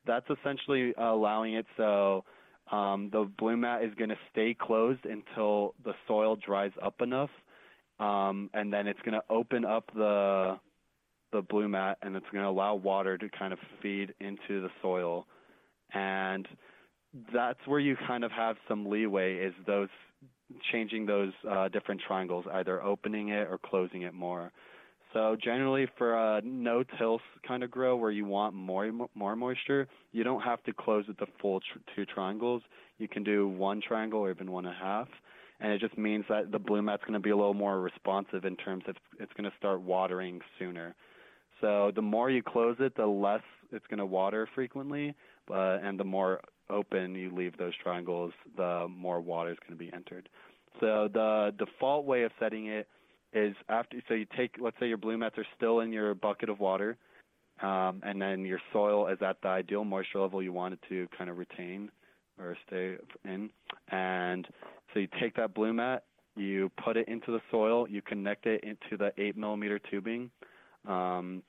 that's 0.06 0.26
essentially 0.30 0.94
allowing 0.98 1.54
it 1.54 1.66
so 1.76 2.24
um, 2.72 3.10
the 3.12 3.30
Blumat 3.40 3.86
is 3.86 3.94
going 3.96 4.10
to 4.10 4.18
stay 4.32 4.54
closed 4.54 5.06
until 5.06 5.74
the 5.86 5.94
soil 6.08 6.36
dries 6.36 6.72
up 6.82 7.02
enough, 7.02 7.30
um, 8.00 8.50
and 8.54 8.72
then 8.74 8.88
it's 8.88 9.00
going 9.04 9.14
to 9.14 9.24
open 9.30 9.66
up 9.66 9.90
the 9.96 10.60
the 11.34 11.42
Blumat 11.44 11.96
and 12.02 12.16
it's 12.16 12.26
going 12.32 12.44
to 12.44 12.50
allow 12.50 12.74
water 12.74 13.18
to 13.18 13.30
kind 13.38 13.52
of 13.52 13.60
feed 13.82 14.14
into 14.20 14.62
the 14.62 14.70
soil, 14.82 15.28
and 15.94 16.48
that's 17.34 17.60
where 17.66 17.80
you 17.80 17.96
kind 18.08 18.24
of 18.24 18.32
have 18.32 18.58
some 18.68 18.90
leeway 18.90 19.36
is 19.36 19.54
those 19.66 19.90
changing 20.72 21.06
those 21.06 21.32
uh, 21.50 21.68
different 21.70 22.02
triangles, 22.06 22.46
either 22.54 22.82
opening 22.82 23.30
it 23.30 23.48
or 23.50 23.58
closing 23.58 24.04
it 24.04 24.14
more. 24.14 24.52
So 25.14 25.38
generally, 25.42 25.88
for 25.98 26.16
a 26.16 26.42
no-till 26.44 27.20
kind 27.48 27.64
of 27.64 27.72
grow 27.72 27.96
where 27.96 28.12
you 28.12 28.26
want 28.26 28.54
more 28.54 28.92
more 29.16 29.36
moisture, 29.36 29.88
you 30.12 30.24
don't 30.24 30.42
have 30.42 30.62
to 30.64 30.74
close 30.74 31.06
it 31.08 31.18
the 31.18 31.28
full 31.42 31.60
tr- 31.62 31.80
two 31.96 32.06
triangles. 32.06 32.62
You 32.98 33.08
can 33.08 33.24
do 33.24 33.48
one 33.48 33.82
triangle 33.82 34.20
or 34.20 34.30
even 34.32 34.52
one 34.52 34.66
and 34.66 34.76
a 34.76 34.78
half, 34.78 35.08
and 35.60 35.72
it 35.72 35.80
just 35.80 35.98
means 35.98 36.26
that 36.30 36.52
the 36.52 36.60
Blumat's 36.60 37.02
going 37.02 37.14
to 37.14 37.20
be 37.20 37.30
a 37.30 37.38
little 37.38 37.54
more 37.54 37.80
responsive 37.80 38.44
in 38.44 38.56
terms 38.58 38.84
of 38.88 38.96
it's 39.20 39.32
going 39.34 39.50
to 39.50 39.58
start 39.58 39.82
watering 39.82 40.42
sooner. 40.60 40.94
So 41.62 41.92
the 41.96 42.02
more 42.02 42.30
you 42.30 42.44
close 42.44 42.76
it, 42.80 42.96
the 42.96 43.08
less 43.08 43.42
it's 43.72 43.88
going 43.88 44.00
to 44.00 44.06
water 44.06 44.48
frequently, 44.54 45.16
uh, 45.50 45.80
and 45.82 46.00
the 46.00 46.04
more 46.04 46.42
open 46.70 47.16
you 47.16 47.34
leave 47.34 47.58
those 47.58 47.74
triangles, 47.82 48.34
the 48.56 48.88
more 48.90 49.20
water 49.20 49.52
is 49.52 49.58
going 49.60 49.78
to 49.78 49.84
be 49.84 49.92
entered. 49.94 50.30
So 50.80 51.10
the 51.12 51.54
default 51.58 52.06
way 52.06 52.24
of 52.24 52.32
setting 52.40 52.68
it 52.68 52.88
is 53.34 53.56
after 53.70 54.02
so 54.08 54.14
you 54.14 54.26
take 54.38 54.56
let's 54.60 54.78
say 54.80 54.88
your 54.88 54.98
Blumats 54.98 55.38
are 55.38 55.46
still 55.56 55.82
in 55.82 55.92
your 55.92 56.14
bucket 56.16 56.50
of 56.50 56.60
water 56.60 56.98
um, 57.62 58.02
and 58.04 58.22
then 58.22 58.46
your 58.46 58.60
soil 58.72 59.08
is 59.08 59.18
at 59.22 59.42
the 59.42 59.48
ideal 59.48 59.84
moisture 59.84 60.20
level 60.20 60.42
you 60.42 60.54
want 60.54 60.74
it 60.74 60.80
to 60.88 61.08
kind 61.18 61.30
of 61.30 61.38
retain 61.38 61.90
or 62.40 62.56
stay 62.66 62.96
in 63.26 63.50
and 63.90 64.48
so 64.94 65.00
you 65.00 65.08
take 65.20 65.36
that 65.36 65.54
Blumat 65.54 66.02
you 66.36 66.72
put 66.84 66.96
it 66.96 67.08
into 67.08 67.32
the 67.32 67.42
soil 67.52 67.88
you 67.90 68.02
connect 68.02 68.46
it 68.46 68.64
into 68.64 68.98
the 68.98 69.12
eight 69.22 69.36
millimeter 69.36 69.80
tubing 69.92 70.32
um, 70.88 71.44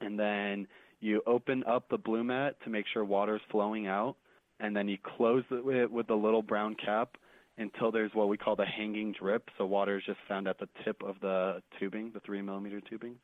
and 0.00 0.18
then 0.18 0.66
you 1.00 1.22
open 1.26 1.64
up 1.66 1.88
the 1.88 1.98
Blumat 1.98 2.52
to 2.62 2.70
make 2.70 2.84
sure 2.92 3.04
water 3.04 3.36
is 3.36 3.42
flowing 3.50 3.86
out 3.86 4.16
and 4.60 4.76
then 4.76 4.88
you 4.88 4.98
close 4.98 5.44
it 5.50 5.64
with, 5.64 6.06
the 6.06 6.14
little 6.14 6.42
brown 6.42 6.74
cap 6.74 7.16
until 7.58 7.90
there's 7.90 8.14
what 8.14 8.28
we 8.28 8.36
call 8.36 8.56
the 8.56 8.66
hanging 8.66 9.12
drip. 9.12 9.50
So 9.56 9.66
water 9.66 9.96
is 9.98 10.04
just 10.04 10.18
found 10.28 10.46
at 10.48 10.58
the 10.58 10.68
tip 10.84 11.02
of 11.02 11.16
the 11.20 11.62
tubing, 11.78 12.10
the 12.12 12.20
three 12.20 12.42
millimeter 12.42 12.80
tubing. 12.80 13.16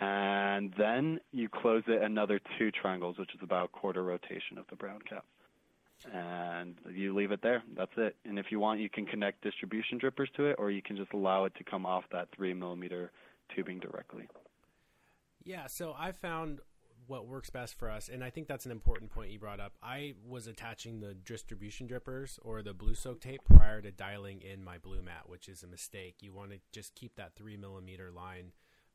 And 0.00 0.74
then 0.76 1.20
you 1.32 1.48
close 1.48 1.84
it 1.86 2.02
another 2.02 2.40
two 2.58 2.70
triangles, 2.70 3.16
which 3.18 3.34
is 3.34 3.40
about 3.42 3.72
quarter 3.72 4.02
rotation 4.02 4.58
of 4.58 4.64
the 4.68 4.76
brown 4.76 5.00
cap. 5.08 5.24
And 6.12 6.74
you 6.90 7.14
leave 7.14 7.30
it 7.30 7.40
there. 7.42 7.62
That's 7.76 7.92
it. 7.96 8.16
And 8.24 8.38
if 8.38 8.46
you 8.50 8.58
want, 8.58 8.80
you 8.80 8.90
can 8.90 9.06
connect 9.06 9.42
distribution 9.42 9.98
drippers 9.98 10.28
to 10.36 10.46
it, 10.46 10.56
or 10.58 10.70
you 10.70 10.82
can 10.82 10.96
just 10.96 11.12
allow 11.12 11.44
it 11.44 11.54
to 11.56 11.64
come 11.64 11.86
off 11.86 12.04
that 12.12 12.28
three 12.36 12.52
millimeter 12.52 13.10
tubing 13.54 13.78
directly. 13.78 14.28
Yeah, 15.44 15.66
so 15.66 15.94
I 15.96 16.12
found 16.12 16.60
what 17.06 17.26
works 17.26 17.50
best 17.50 17.78
for 17.78 17.90
us. 17.90 18.08
And 18.08 18.22
I 18.22 18.30
think 18.30 18.48
that's 18.48 18.66
an 18.66 18.72
important 18.72 19.10
point 19.10 19.30
you 19.30 19.38
brought 19.38 19.60
up. 19.60 19.72
I 19.82 20.14
was 20.26 20.46
attaching 20.46 21.00
the 21.00 21.14
distribution 21.14 21.86
drippers 21.86 22.38
or 22.42 22.62
the 22.62 22.74
blue 22.74 22.94
soak 22.94 23.20
tape 23.20 23.42
prior 23.44 23.80
to 23.80 23.90
dialing 23.90 24.42
in 24.42 24.62
my 24.62 24.78
Blumat, 24.78 25.26
which 25.26 25.48
is 25.48 25.62
a 25.62 25.66
mistake. 25.66 26.16
You 26.20 26.32
want 26.32 26.50
to 26.50 26.58
just 26.72 26.94
keep 26.94 27.16
that 27.16 27.34
three 27.34 27.56
millimeter 27.56 28.10
line 28.10 28.52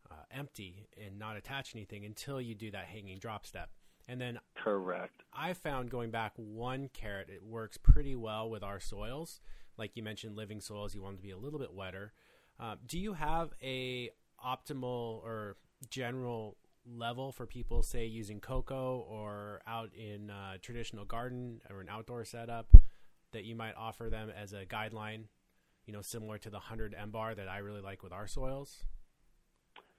uh, 0.10 0.16
empty 0.32 0.88
and 1.04 1.20
not 1.20 1.38
attach 1.38 1.75
anything 1.75 2.06
until 2.06 2.42
you 2.42 2.56
do 2.56 2.72
that 2.72 2.86
hanging 2.86 3.20
drop 3.20 3.46
step. 3.46 3.70
And 4.08 4.20
then 4.20 4.39
correct. 4.56 5.24
I 5.32 5.54
found 5.54 5.92
going 5.92 6.10
back 6.10 6.34
one 6.36 6.89
carat, 6.94 7.30
it 7.30 7.44
works 7.44 7.78
pretty 7.78 8.16
well 8.16 8.50
with 8.50 8.63
our 8.63 8.80
soils. 8.80 9.39
Like 9.78 9.96
you 9.96 10.04
mentioned, 10.04 10.36
living 10.36 10.62
soils, 10.62 10.96
you 10.96 11.01
want 11.01 11.18
to 11.18 11.22
be 11.22 11.32
a 11.32 11.38
little 11.38 11.60
bit 11.60 11.74
wetter. 11.74 12.13
Uh, 12.60 12.75
do 12.86 12.98
you 13.00 13.13
have 13.13 13.51
a 13.62 14.10
optimal 14.44 15.24
or 15.24 15.58
general 15.89 16.58
level 16.98 17.31
for 17.31 17.46
people, 17.46 17.84
say 17.84 18.05
using 18.05 18.39
coco 18.39 19.05
or 19.10 19.62
out 19.67 19.89
in 19.93 20.29
a 20.29 20.58
traditional 20.58 21.05
garden 21.05 21.62
or 21.69 21.81
an 21.81 21.88
outdoor 21.89 22.25
setup, 22.25 22.67
that 23.31 23.43
you 23.43 23.55
might 23.55 23.75
offer 23.77 24.10
them 24.10 24.29
as 24.29 24.53
a 24.53 24.65
guideline? 24.65 25.24
You 25.86 25.93
know, 25.93 26.01
similar 26.01 26.38
to 26.39 26.50
the 26.50 26.58
100 26.58 26.96
MBAR 26.96 27.36
that 27.36 27.48
I 27.48 27.60
really 27.60 27.81
like 27.81 28.03
with 28.03 28.12
our 28.12 28.27
soils. 28.27 28.84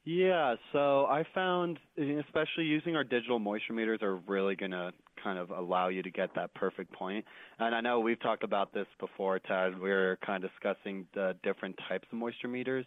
Yeah, 0.05 0.55
so 0.73 1.05
I 1.07 1.25
found, 1.35 1.79
especially 1.99 2.65
using 2.65 2.97
our 2.97 3.05
digital 3.05 3.39
moisture 3.39 3.75
meters, 3.75 4.01
are 4.03 4.17
really 4.17 4.57
going 4.57 4.71
to 4.71 4.93
kind 5.23 5.39
of 5.39 5.51
allow 5.51 5.89
you 5.89 6.03
to 6.03 6.11
get 6.11 6.35
that 6.37 6.55
perfect 6.55 6.91
point. 6.93 7.25
And 7.59 7.75
I 7.75 7.83
know 7.83 8.01
we've 8.01 8.21
talked 8.21 8.43
about 8.43 8.73
this 8.73 8.87
before, 8.99 9.39
Tad. 9.41 9.79
We 9.79 9.91
are 9.91 10.17
kind 10.25 10.43
of 10.43 10.51
discussing 10.51 11.07
the 11.13 11.37
different 11.43 11.79
types 11.87 12.09
of 12.11 12.19
moisture 12.19 12.49
meters. 12.49 12.87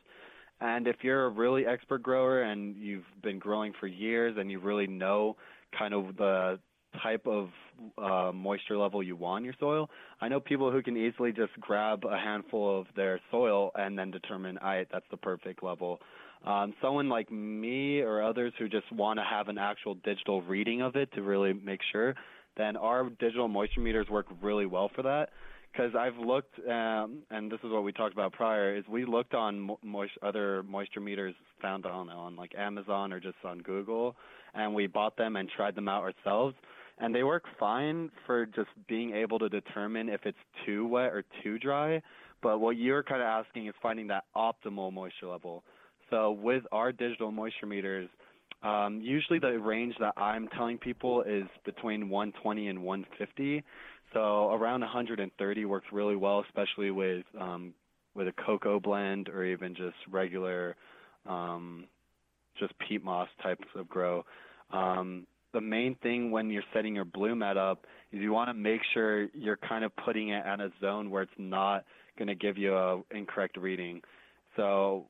And 0.62 0.88
if 0.88 0.98
you're 1.02 1.26
a 1.26 1.30
really 1.30 1.66
expert 1.66 2.04
grower 2.04 2.44
and 2.44 2.76
you've 2.78 3.06
been 3.22 3.40
growing 3.40 3.74
for 3.80 3.88
years 3.88 4.36
and 4.38 4.50
you 4.50 4.60
really 4.60 4.88
know 4.88 5.36
kind 5.78 5.94
of 5.94 6.16
the 6.18 6.60
type 7.02 7.26
of 7.26 7.50
uh, 7.98 8.32
moisture 8.32 8.78
level 8.78 9.02
you 9.02 9.16
want 9.16 9.42
in 9.42 9.46
your 9.46 9.56
soil, 9.60 9.90
I 10.22 10.28
know 10.28 10.40
people 10.40 10.72
who 10.72 10.82
can 10.82 10.96
easily 10.96 11.32
just 11.32 11.52
grab 11.60 12.06
a 12.06 12.18
handful 12.18 12.80
of 12.80 12.88
their 12.96 13.20
soil 13.32 13.72
and 13.76 13.98
then 13.98 14.12
determine, 14.12 14.58
all 14.60 14.70
right, 14.70 14.88
that's 14.92 15.06
the 15.12 15.18
perfect 15.18 15.64
level. 15.64 16.00
Um, 16.46 16.74
someone 16.82 17.10
like 17.10 17.32
me 17.32 18.02
or 18.02 18.22
others 18.22 18.54
who 18.60 18.68
just 18.70 18.92
want 18.92 19.18
to 19.18 19.24
have 19.24 19.48
an 19.48 19.58
actual 19.58 19.96
digital 19.96 20.42
reading 20.42 20.82
of 20.82 20.96
it 20.96 21.12
to 21.14 21.22
really 21.22 21.54
make 21.54 21.80
sure, 21.92 22.16
then 22.58 22.76
our 22.78 23.10
digital 23.10 23.48
moisture 23.48 23.82
meters 23.82 24.08
work 24.10 24.28
really 24.42 24.66
well 24.66 24.92
for 24.94 25.02
that 25.02 25.30
because 25.74 25.94
I've 25.96 26.18
looked, 26.18 26.60
um, 26.70 27.24
and 27.32 27.52
this 27.52 27.60
is 27.64 27.72
what 27.72 27.84
we 27.84 27.92
talked 27.92 28.14
about 28.14 28.32
prior, 28.34 28.76
is 28.76 28.84
we 28.88 29.06
looked 29.06 29.34
on 29.34 29.76
moist, 29.84 30.12
other 30.22 30.64
moisture 30.64 31.00
meters 31.00 31.34
found 31.62 31.86
on 31.86 32.10
on 32.10 32.36
like 32.36 32.54
Amazon 32.58 33.12
or 33.12 33.20
just 33.20 33.38
on 33.44 33.60
Google, 33.60 34.16
and 34.54 34.74
we 34.74 34.88
bought 34.88 35.18
them 35.18 35.36
and 35.36 35.50
tried 35.50 35.76
them 35.76 35.88
out 35.88 36.04
ourselves, 36.04 36.56
and 37.00 37.14
they 37.14 37.24
work 37.24 37.44
fine 37.60 38.12
for 38.26 38.46
just 38.46 38.70
being 38.88 39.14
able 39.16 39.40
to 39.40 39.50
determine 39.50 40.10
if 40.10 40.22
it's 40.26 40.38
too 40.66 40.86
wet 40.88 41.12
or 41.12 41.24
too 41.42 41.58
dry. 41.58 42.02
But 42.42 42.60
what 42.60 42.78
you're 42.78 43.04
kind 43.04 43.22
of 43.22 43.28
asking 43.28 43.68
is 43.68 43.74
finding 43.82 44.08
that 44.08 44.26
optimal 44.36 44.94
moisture 44.94 45.28
level. 45.28 45.64
So 46.10 46.32
with 46.32 46.64
our 46.72 46.92
digital 46.92 47.32
moisture 47.32 47.66
meters, 47.66 48.10
um, 48.62 49.02
usually 49.02 49.40
the 49.40 49.60
range 49.60 49.96
that 50.00 50.14
I'm 50.18 50.48
telling 50.50 50.78
people 50.78 51.24
is 51.24 51.46
between 51.66 52.10
120 52.10 52.68
and 52.68 52.84
150 52.84 53.64
so 54.14 54.54
around 54.54 54.82
130 54.82 55.66
works 55.66 55.88
really 55.92 56.16
well, 56.16 56.44
especially 56.48 56.92
with 56.92 57.26
um, 57.40 57.74
with 58.16 58.28
a 58.28 58.34
cocoa 58.46 58.80
blend 58.80 59.30
or 59.30 59.44
even 59.44 59.74
just 59.76 59.96
regular, 60.10 60.76
um, 61.28 61.86
just 62.60 62.74
peat 62.80 63.04
moss 63.04 63.28
types 63.42 63.66
of 63.76 63.90
grow. 63.90 64.24
Um, 64.72 65.26
the 65.54 65.62
main 65.62 65.96
thing 66.02 66.32
when 66.32 66.50
you're 66.50 66.64
setting 66.74 66.96
your 66.96 67.06
Blumat 67.06 67.58
up 67.58 67.86
is 68.12 68.20
you 68.22 68.32
want 68.32 68.50
to 68.50 68.54
make 68.54 68.82
sure 68.94 69.28
you're 69.34 69.58
kind 69.58 69.84
of 69.84 69.96
putting 69.96 70.30
it 70.30 70.44
at 70.46 70.60
a 70.60 70.72
zone 70.82 71.10
where 71.10 71.24
it's 71.24 71.32
not 71.38 71.86
going 72.18 72.28
to 72.28 72.36
give 72.36 72.58
you 72.58 72.76
a 72.76 73.02
incorrect 73.12 73.58
reading. 73.58 74.02
So 74.56 75.06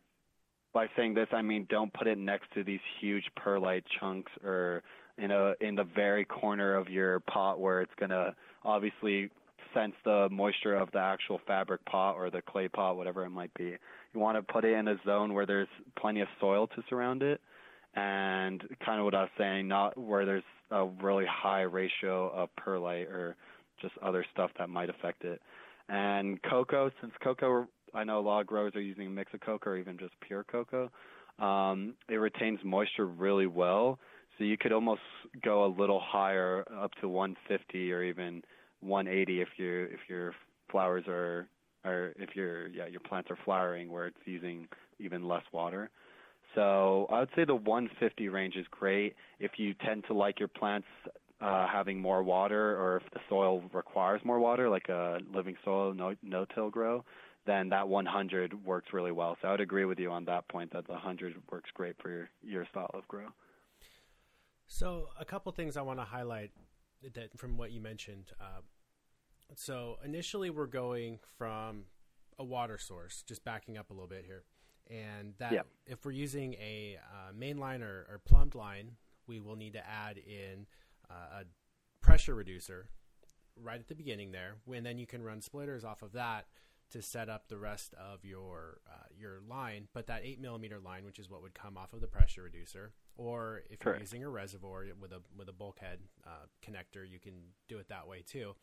by 0.73 0.87
saying 0.95 1.13
this, 1.13 1.27
I 1.31 1.41
mean 1.41 1.67
don't 1.69 1.93
put 1.93 2.07
it 2.07 2.17
next 2.17 2.53
to 2.55 2.63
these 2.63 2.79
huge 2.99 3.25
perlite 3.35 3.83
chunks 3.99 4.31
or 4.43 4.83
in 5.17 5.31
a 5.31 5.53
in 5.61 5.75
the 5.75 5.83
very 5.83 6.25
corner 6.25 6.75
of 6.75 6.89
your 6.89 7.19
pot 7.21 7.59
where 7.59 7.81
it's 7.81 7.93
going 7.99 8.09
to 8.09 8.33
obviously 8.65 9.29
sense 9.73 9.93
the 10.05 10.27
moisture 10.31 10.75
of 10.75 10.91
the 10.91 10.99
actual 10.99 11.39
fabric 11.47 11.83
pot 11.85 12.15
or 12.15 12.29
the 12.29 12.41
clay 12.41 12.67
pot, 12.67 12.95
whatever 12.95 13.25
it 13.25 13.29
might 13.29 13.53
be. 13.55 13.75
You 14.13 14.19
want 14.19 14.37
to 14.37 14.53
put 14.53 14.65
it 14.65 14.73
in 14.73 14.87
a 14.87 14.95
zone 15.05 15.33
where 15.33 15.45
there's 15.45 15.67
plenty 15.99 16.21
of 16.21 16.27
soil 16.39 16.67
to 16.67 16.83
surround 16.89 17.23
it, 17.23 17.41
and 17.95 18.63
kind 18.85 18.99
of 18.99 19.05
what 19.05 19.15
I 19.15 19.21
was 19.21 19.31
saying, 19.37 19.67
not 19.67 19.97
where 19.97 20.25
there's 20.25 20.43
a 20.71 20.85
really 20.85 21.25
high 21.25 21.61
ratio 21.61 22.29
of 22.29 22.49
perlite 22.55 23.07
or 23.07 23.35
just 23.81 23.93
other 24.01 24.25
stuff 24.31 24.51
that 24.57 24.69
might 24.69 24.89
affect 24.89 25.23
it. 25.23 25.41
And 25.89 26.41
coco, 26.43 26.89
since 27.01 27.13
coco, 27.23 27.67
I 27.93 28.03
know 28.03 28.19
a 28.19 28.21
lot 28.21 28.41
of 28.41 28.47
growers 28.47 28.73
are 28.75 28.81
using 28.81 29.07
a 29.07 29.09
mix 29.09 29.33
of 29.33 29.41
coco 29.41 29.71
or 29.71 29.77
even 29.77 29.97
just 29.97 30.13
pure 30.21 30.43
coco. 30.43 30.89
Um, 31.39 31.95
it 32.09 32.15
retains 32.15 32.59
moisture 32.63 33.07
really 33.07 33.47
well, 33.47 33.99
so 34.37 34.43
you 34.43 34.57
could 34.57 34.71
almost 34.71 35.01
go 35.43 35.65
a 35.65 35.67
little 35.67 35.99
higher, 35.99 36.65
up 36.79 36.91
to 37.01 37.09
150 37.09 37.91
or 37.91 38.03
even 38.03 38.43
180 38.83 39.41
if 39.41 39.49
you 39.57 39.87
if 39.91 39.99
your 40.07 40.33
flowers 40.69 41.05
are 41.07 41.47
or 41.85 42.13
if 42.17 42.35
your 42.35 42.67
yeah 42.67 42.87
your 42.87 42.99
plants 42.99 43.29
are 43.31 43.37
flowering 43.43 43.91
where 43.91 44.07
it's 44.07 44.17
using 44.25 44.67
even 44.99 45.27
less 45.27 45.43
water. 45.51 45.89
So 46.55 47.07
I 47.11 47.19
would 47.19 47.29
say 47.35 47.45
the 47.45 47.55
150 47.55 48.29
range 48.29 48.55
is 48.55 48.65
great 48.69 49.15
if 49.39 49.51
you 49.57 49.73
tend 49.73 50.03
to 50.07 50.13
like 50.13 50.39
your 50.39 50.47
plants 50.47 50.87
uh, 51.41 51.67
having 51.67 51.99
more 51.99 52.23
water 52.23 52.77
or 52.79 52.97
if 52.97 53.03
the 53.11 53.19
soil 53.27 53.63
requires 53.73 54.21
more 54.23 54.39
water, 54.39 54.69
like 54.69 54.87
a 54.89 55.19
living 55.33 55.55
soil 55.65 55.93
no 55.93 56.15
no-till 56.21 56.69
grow, 56.69 57.03
then 57.45 57.69
that 57.69 57.87
100 57.87 58.65
works 58.65 58.93
really 58.93 59.11
well. 59.11 59.37
So 59.41 59.47
I 59.47 59.51
would 59.51 59.61
agree 59.61 59.85
with 59.85 59.99
you 59.99 60.11
on 60.11 60.25
that 60.25 60.47
point 60.47 60.71
that 60.73 60.85
the 60.85 60.93
100 60.93 61.35
works 61.51 61.69
great 61.73 61.95
for 62.01 62.09
your, 62.09 62.29
your 62.41 62.65
style 62.69 62.91
of 62.93 63.07
grow. 63.07 63.27
So 64.67 65.07
a 65.19 65.25
couple 65.25 65.51
things 65.51 65.75
I 65.75 65.81
want 65.81 65.99
to 65.99 66.05
highlight 66.05 66.51
that 67.13 67.37
from 67.37 67.57
what 67.57 67.71
you 67.71 67.81
mentioned. 67.81 68.31
Uh, 68.39 68.61
so 69.55 69.97
initially 70.03 70.49
we're 70.49 70.65
going 70.65 71.19
from 71.37 71.85
a 72.39 72.43
water 72.43 72.77
source, 72.77 73.23
just 73.27 73.43
backing 73.43 73.77
up 73.77 73.89
a 73.89 73.93
little 73.93 74.07
bit 74.07 74.25
here, 74.25 74.43
and 74.89 75.33
that 75.37 75.51
yep. 75.51 75.67
if 75.85 76.03
we're 76.05 76.11
using 76.11 76.53
a 76.55 76.97
uh, 76.99 77.31
main 77.33 77.57
line 77.57 77.81
or, 77.83 78.05
or, 78.09 78.21
plumbed 78.25 78.55
line, 78.55 78.93
we 79.27 79.39
will 79.39 79.55
need 79.55 79.73
to 79.73 79.87
add 79.87 80.17
in 80.17 80.65
uh, 81.09 81.41
a 81.41 81.45
pressure 82.01 82.33
reducer 82.33 82.87
right 83.55 83.79
at 83.79 83.87
the 83.87 83.95
beginning 83.95 84.31
there, 84.31 84.55
and 84.73 84.85
then 84.85 84.97
you 84.97 85.05
can 85.05 85.21
run 85.21 85.41
splitters 85.41 85.83
off 85.83 86.01
of 86.01 86.13
that 86.13 86.45
to 86.89 87.01
set 87.01 87.29
up 87.29 87.47
the 87.47 87.57
rest 87.57 87.93
of 87.95 88.23
your 88.25 88.79
uh, 88.87 89.07
your 89.15 89.39
line. 89.47 89.87
But 89.93 90.07
that 90.07 90.21
eight 90.23 90.41
millimeter 90.41 90.79
line, 90.79 91.05
which 91.05 91.19
is 91.19 91.29
what 91.29 91.41
would 91.41 91.53
come 91.53 91.77
off 91.77 91.93
of 91.93 92.01
the 92.01 92.07
pressure 92.07 92.43
reducer, 92.43 92.93
or 93.15 93.63
if 93.69 93.79
Correct. 93.79 93.97
you're 93.97 94.03
using 94.03 94.23
a 94.23 94.29
reservoir 94.29 94.85
with 94.99 95.11
a 95.11 95.21
with 95.37 95.49
a 95.49 95.53
bulkhead 95.53 95.99
uh, 96.25 96.45
connector, 96.65 97.09
you 97.09 97.19
can 97.19 97.33
do 97.67 97.77
it 97.77 97.89
that 97.89 98.07
way 98.07 98.23
too. 98.25 98.55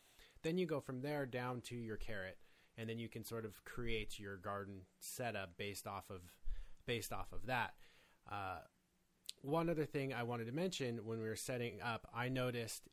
Then 0.43 0.59
you 0.59 0.67
go 0.67 0.81
from 0.81 1.03
there 1.03 1.27
down 1.27 1.61
to 1.63 1.77
your 1.77 1.97
carrot, 1.97 2.39
and 2.77 2.89
then 2.89 2.99
you 2.99 3.09
can 3.09 3.25
sort 3.25 3.45
of 3.45 3.65
create 3.65 4.19
your 4.19 4.37
garden 4.37 4.83
setup 4.99 5.57
based 5.57 5.87
off 5.87 6.11
of 6.11 6.21
based 6.87 7.13
off 7.13 7.33
of 7.33 7.47
that. 7.47 7.75
Uh, 8.31 8.59
one 9.43 9.71
other 9.71 9.87
thing 9.87 10.13
I 10.13 10.23
wanted 10.23 10.47
to 10.47 10.53
mention 10.53 11.05
when 11.05 11.21
we 11.21 11.29
were 11.29 11.37
setting 11.37 11.81
up, 11.83 12.07
I 12.15 12.29
noticed 12.29 12.89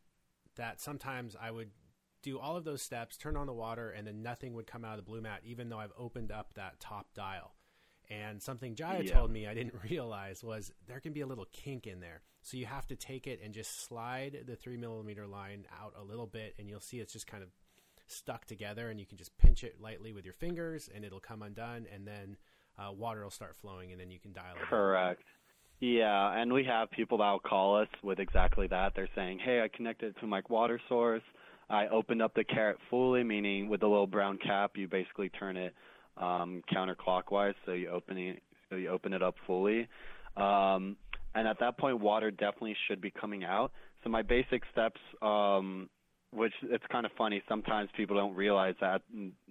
that 0.55 0.79
sometimes 0.79 1.35
I 1.39 1.51
would 1.51 1.71
do 2.21 2.39
all 2.39 2.57
of 2.57 2.63
those 2.63 2.81
steps, 2.81 3.17
turn 3.17 3.37
on 3.37 3.47
the 3.47 3.53
water, 3.53 3.89
and 3.89 4.07
then 4.07 4.21
nothing 4.21 4.53
would 4.53 4.67
come 4.67 4.83
out 4.83 4.97
of 4.97 5.05
the 5.05 5.11
Blumat, 5.11 5.39
even 5.43 5.69
though 5.69 5.79
I've 5.79 5.93
opened 5.97 6.31
up 6.31 6.53
that 6.53 6.79
top 6.79 7.13
dial. 7.13 7.53
And 8.09 8.41
something 8.41 8.75
Jaya 8.75 9.03
yeah. 9.03 9.13
told 9.13 9.31
me 9.31 9.47
I 9.47 9.53
didn't 9.53 9.73
realize 9.89 10.43
was 10.43 10.71
there 10.87 10.99
can 10.99 11.13
be 11.13 11.21
a 11.21 11.27
little 11.27 11.47
kink 11.51 11.87
in 11.87 11.99
there. 11.99 12.21
So 12.41 12.57
you 12.57 12.65
have 12.65 12.87
to 12.87 12.95
take 12.95 13.27
it 13.27 13.41
and 13.43 13.53
just 13.53 13.85
slide 13.85 14.43
the 14.47 14.55
three 14.55 14.77
millimeter 14.77 15.27
line 15.27 15.65
out 15.81 15.93
a 15.99 16.03
little 16.03 16.27
bit, 16.27 16.55
and 16.57 16.69
you'll 16.69 16.79
see 16.79 16.99
it's 16.99 17.13
just 17.13 17.27
kind 17.27 17.43
of 17.43 17.49
stuck 18.07 18.45
together. 18.45 18.89
And 18.89 18.99
you 18.99 19.05
can 19.05 19.17
just 19.17 19.37
pinch 19.37 19.63
it 19.63 19.81
lightly 19.81 20.13
with 20.13 20.23
your 20.23 20.33
fingers, 20.33 20.89
and 20.93 21.03
it'll 21.03 21.19
come 21.19 21.41
undone, 21.41 21.85
and 21.93 22.07
then 22.07 22.37
uh, 22.77 22.91
water 22.91 23.23
will 23.23 23.31
start 23.31 23.55
flowing, 23.55 23.91
and 23.91 23.99
then 23.99 24.11
you 24.11 24.19
can 24.19 24.31
dial 24.31 24.55
it. 24.55 24.67
Correct. 24.69 25.23
Yeah, 25.79 26.33
and 26.33 26.51
we 26.51 26.63
have 26.63 26.89
people 26.89 27.19
that 27.19 27.29
will 27.29 27.39
call 27.39 27.79
us 27.79 27.87
with 28.01 28.19
exactly 28.19 28.67
that. 28.67 28.93
They're 28.95 29.09
saying, 29.13 29.39
"Hey, 29.39 29.61
I 29.61 29.67
connected 29.67 30.15
to 30.21 30.27
my 30.27 30.41
water 30.49 30.79
source. 30.89 31.21
I 31.69 31.87
opened 31.87 32.21
up 32.21 32.33
the 32.33 32.43
carrot 32.43 32.77
fully, 32.89 33.23
meaning 33.23 33.67
with 33.67 33.81
the 33.81 33.87
little 33.87 34.07
brown 34.07 34.37
cap, 34.37 34.71
you 34.75 34.87
basically 34.87 35.29
turn 35.29 35.57
it 35.57 35.75
um, 36.19 36.61
counterclockwise, 36.73 37.53
so 37.65 37.73
you 37.73 37.89
open 37.89 38.17
it, 38.17 38.41
so 38.69 38.75
you 38.75 38.89
open 38.89 39.13
it 39.13 39.21
up 39.21 39.35
fully. 39.45 39.87
Um, 40.35 40.97
and 41.35 41.47
at 41.47 41.59
that 41.59 41.77
point, 41.77 41.99
water 41.99 42.31
definitely 42.31 42.75
should 42.87 43.01
be 43.01 43.11
coming 43.11 43.43
out. 43.43 43.71
So 44.03 44.09
my 44.09 44.21
basic 44.21 44.63
steps, 44.71 44.99
um, 45.21 45.89
which 46.31 46.53
it's 46.63 46.83
kind 46.91 47.05
of 47.05 47.11
funny, 47.17 47.41
sometimes 47.47 47.89
people 47.95 48.15
don't 48.15 48.35
realize 48.35 48.75
that, 48.81 49.01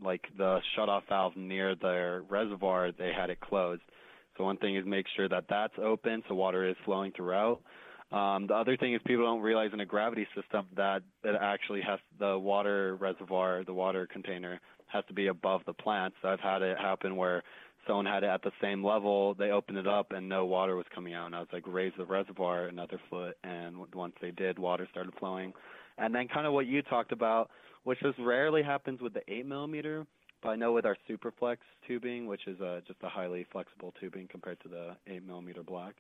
like 0.03 0.23
the 0.37 0.61
shutoff 0.77 1.03
valve 1.09 1.37
near 1.37 1.75
their 1.75 2.23
reservoir, 2.29 2.93
they 2.93 3.13
had 3.17 3.31
it 3.31 3.41
closed. 3.41 3.83
So 4.37 4.45
one 4.45 4.59
thing 4.59 4.77
is 4.77 4.85
make 4.85 5.07
sure 5.17 5.29
that 5.29 5.45
that's 5.49 5.75
open, 5.83 6.23
so 6.29 6.35
water 6.35 6.69
is 6.69 6.77
flowing 6.85 7.13
throughout. 7.17 7.61
Um, 8.13 8.47
the 8.47 8.55
other 8.55 8.77
thing 8.77 8.95
is 8.95 9.01
people 9.05 9.25
don't 9.25 9.41
realize 9.41 9.71
in 9.73 9.81
a 9.81 9.87
gravity 9.87 10.29
system 10.35 10.67
that 10.77 11.03
it 11.25 11.35
actually 11.41 11.81
has 11.81 11.99
the 12.21 12.39
water 12.39 12.97
reservoir, 12.97 13.65
the 13.65 13.73
water 13.75 14.07
container 14.07 14.61
has 14.89 15.05
to 15.09 15.15
be 15.15 15.29
above 15.29 15.63
the 15.67 15.73
plant. 15.73 16.15
So 16.23 16.29
I've 16.29 16.41
had 16.41 16.63
it 16.63 16.79
happen 16.79 17.17
where 17.17 17.43
someone 17.87 18.07
had 18.07 18.23
it 18.23 18.29
at 18.29 18.43
the 18.43 18.53
same 18.61 18.85
level, 18.85 19.35
they 19.35 19.51
opened 19.51 19.79
it 19.79 19.87
up 19.87 20.13
and 20.13 20.29
no 20.29 20.45
water 20.45 20.77
was 20.77 20.87
coming 20.95 21.15
out. 21.15 21.27
And 21.27 21.35
I 21.35 21.41
was 21.41 21.49
like, 21.53 21.65
raise 21.67 21.93
the 21.97 22.05
reservoir 22.05 22.67
another 22.67 23.01
foot. 23.09 23.37
And 23.45 23.77
once 23.95 24.15
they 24.21 24.31
did, 24.31 24.59
water 24.59 24.89
started 24.91 25.13
flowing. 25.19 25.53
And 25.99 26.15
then 26.15 26.29
kind 26.29 26.47
of 26.47 26.53
what 26.53 26.67
you 26.67 26.83
talked 26.83 27.13
about, 27.13 27.51
which 27.85 28.01
just 28.01 28.19
rarely 28.19 28.63
happens 28.63 29.01
with 29.01 29.15
the 29.15 29.23
8 29.33 29.47
millimeter, 29.47 30.07
but 30.43 30.51
I 30.51 30.57
know 30.57 30.73
with 30.73 30.85
our 30.85 30.97
Superflex 31.09 31.59
tubing, 31.87 32.27
which 32.27 32.47
is 32.47 32.61
uh, 32.61 32.81
just 32.87 32.99
a 33.03 33.09
highly 33.09 33.47
flexible 33.51 33.95
tubing 33.99 34.29
compared 34.29 34.61
to 34.61 34.69
the 34.69 34.97
8 35.07 35.27
millimeter 35.27 35.63
black, 35.63 35.95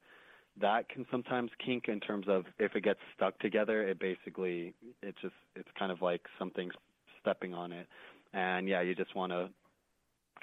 that 0.60 0.88
can 0.88 1.06
sometimes 1.10 1.50
kink 1.64 1.84
in 1.88 2.00
terms 2.00 2.26
of 2.28 2.44
if 2.58 2.74
it 2.74 2.84
gets 2.84 3.00
stuck 3.14 3.38
together, 3.38 3.82
it 3.82 3.98
basically 3.98 4.74
it 5.02 5.14
just 5.20 5.34
it's 5.54 5.68
kind 5.78 5.92
of 5.92 6.00
like 6.02 6.22
something's 6.38 6.72
stepping 7.20 7.54
on 7.54 7.72
it, 7.72 7.86
and 8.32 8.68
yeah, 8.68 8.80
you 8.82 8.94
just 8.94 9.14
want 9.14 9.32
to 9.32 9.48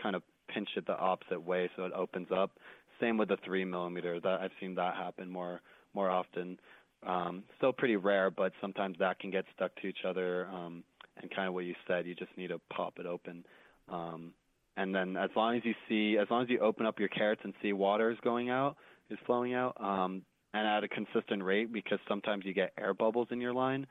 kind 0.01 0.15
of 0.15 0.23
pinch 0.53 0.69
it 0.75 0.85
the 0.85 0.97
opposite 0.97 1.41
way 1.41 1.69
so 1.75 1.85
it 1.85 1.93
opens 1.93 2.27
up. 2.35 2.51
Same 2.99 3.17
with 3.17 3.29
the 3.29 3.37
three 3.43 3.65
millimeter. 3.65 4.19
That 4.19 4.39
I've 4.41 4.51
seen 4.59 4.75
that 4.75 4.95
happen 4.95 5.29
more 5.29 5.61
more 5.93 6.09
often. 6.09 6.59
Um, 7.05 7.43
still 7.57 7.73
pretty 7.73 7.97
rare, 7.97 8.31
but 8.31 8.53
sometimes 8.61 8.97
that 8.99 9.19
can 9.19 9.29
get 9.29 9.45
stuck 9.55 9.75
to 9.81 9.87
each 9.87 10.05
other. 10.07 10.47
Um, 10.47 10.83
and 11.21 11.29
kind 11.33 11.47
of 11.47 11.53
what 11.53 11.65
you 11.65 11.75
said, 11.87 12.05
you 12.05 12.15
just 12.15 12.35
need 12.37 12.47
to 12.47 12.59
pop 12.75 12.93
it 12.97 13.05
open. 13.05 13.45
Um, 13.89 14.33
and 14.77 14.93
then 14.95 15.15
as 15.17 15.29
long 15.35 15.55
as 15.55 15.63
you 15.65 15.73
see, 15.87 16.17
as 16.17 16.27
long 16.31 16.43
as 16.43 16.49
you 16.49 16.59
open 16.59 16.85
up 16.85 16.99
your 16.99 17.09
carrots 17.09 17.41
and 17.43 17.53
see 17.61 17.73
water 17.73 18.09
is 18.09 18.17
going 18.23 18.49
out, 18.49 18.77
is 19.09 19.19
flowing 19.25 19.53
out, 19.53 19.75
um, 19.79 20.23
and 20.53 20.67
at 20.67 20.83
a 20.83 20.87
consistent 20.87 21.43
rate 21.43 21.71
because 21.71 21.99
sometimes 22.07 22.45
you 22.45 22.53
get 22.53 22.73
air 22.77 22.93
bubbles 22.93 23.27
in 23.31 23.41
your 23.41 23.53
line. 23.53 23.85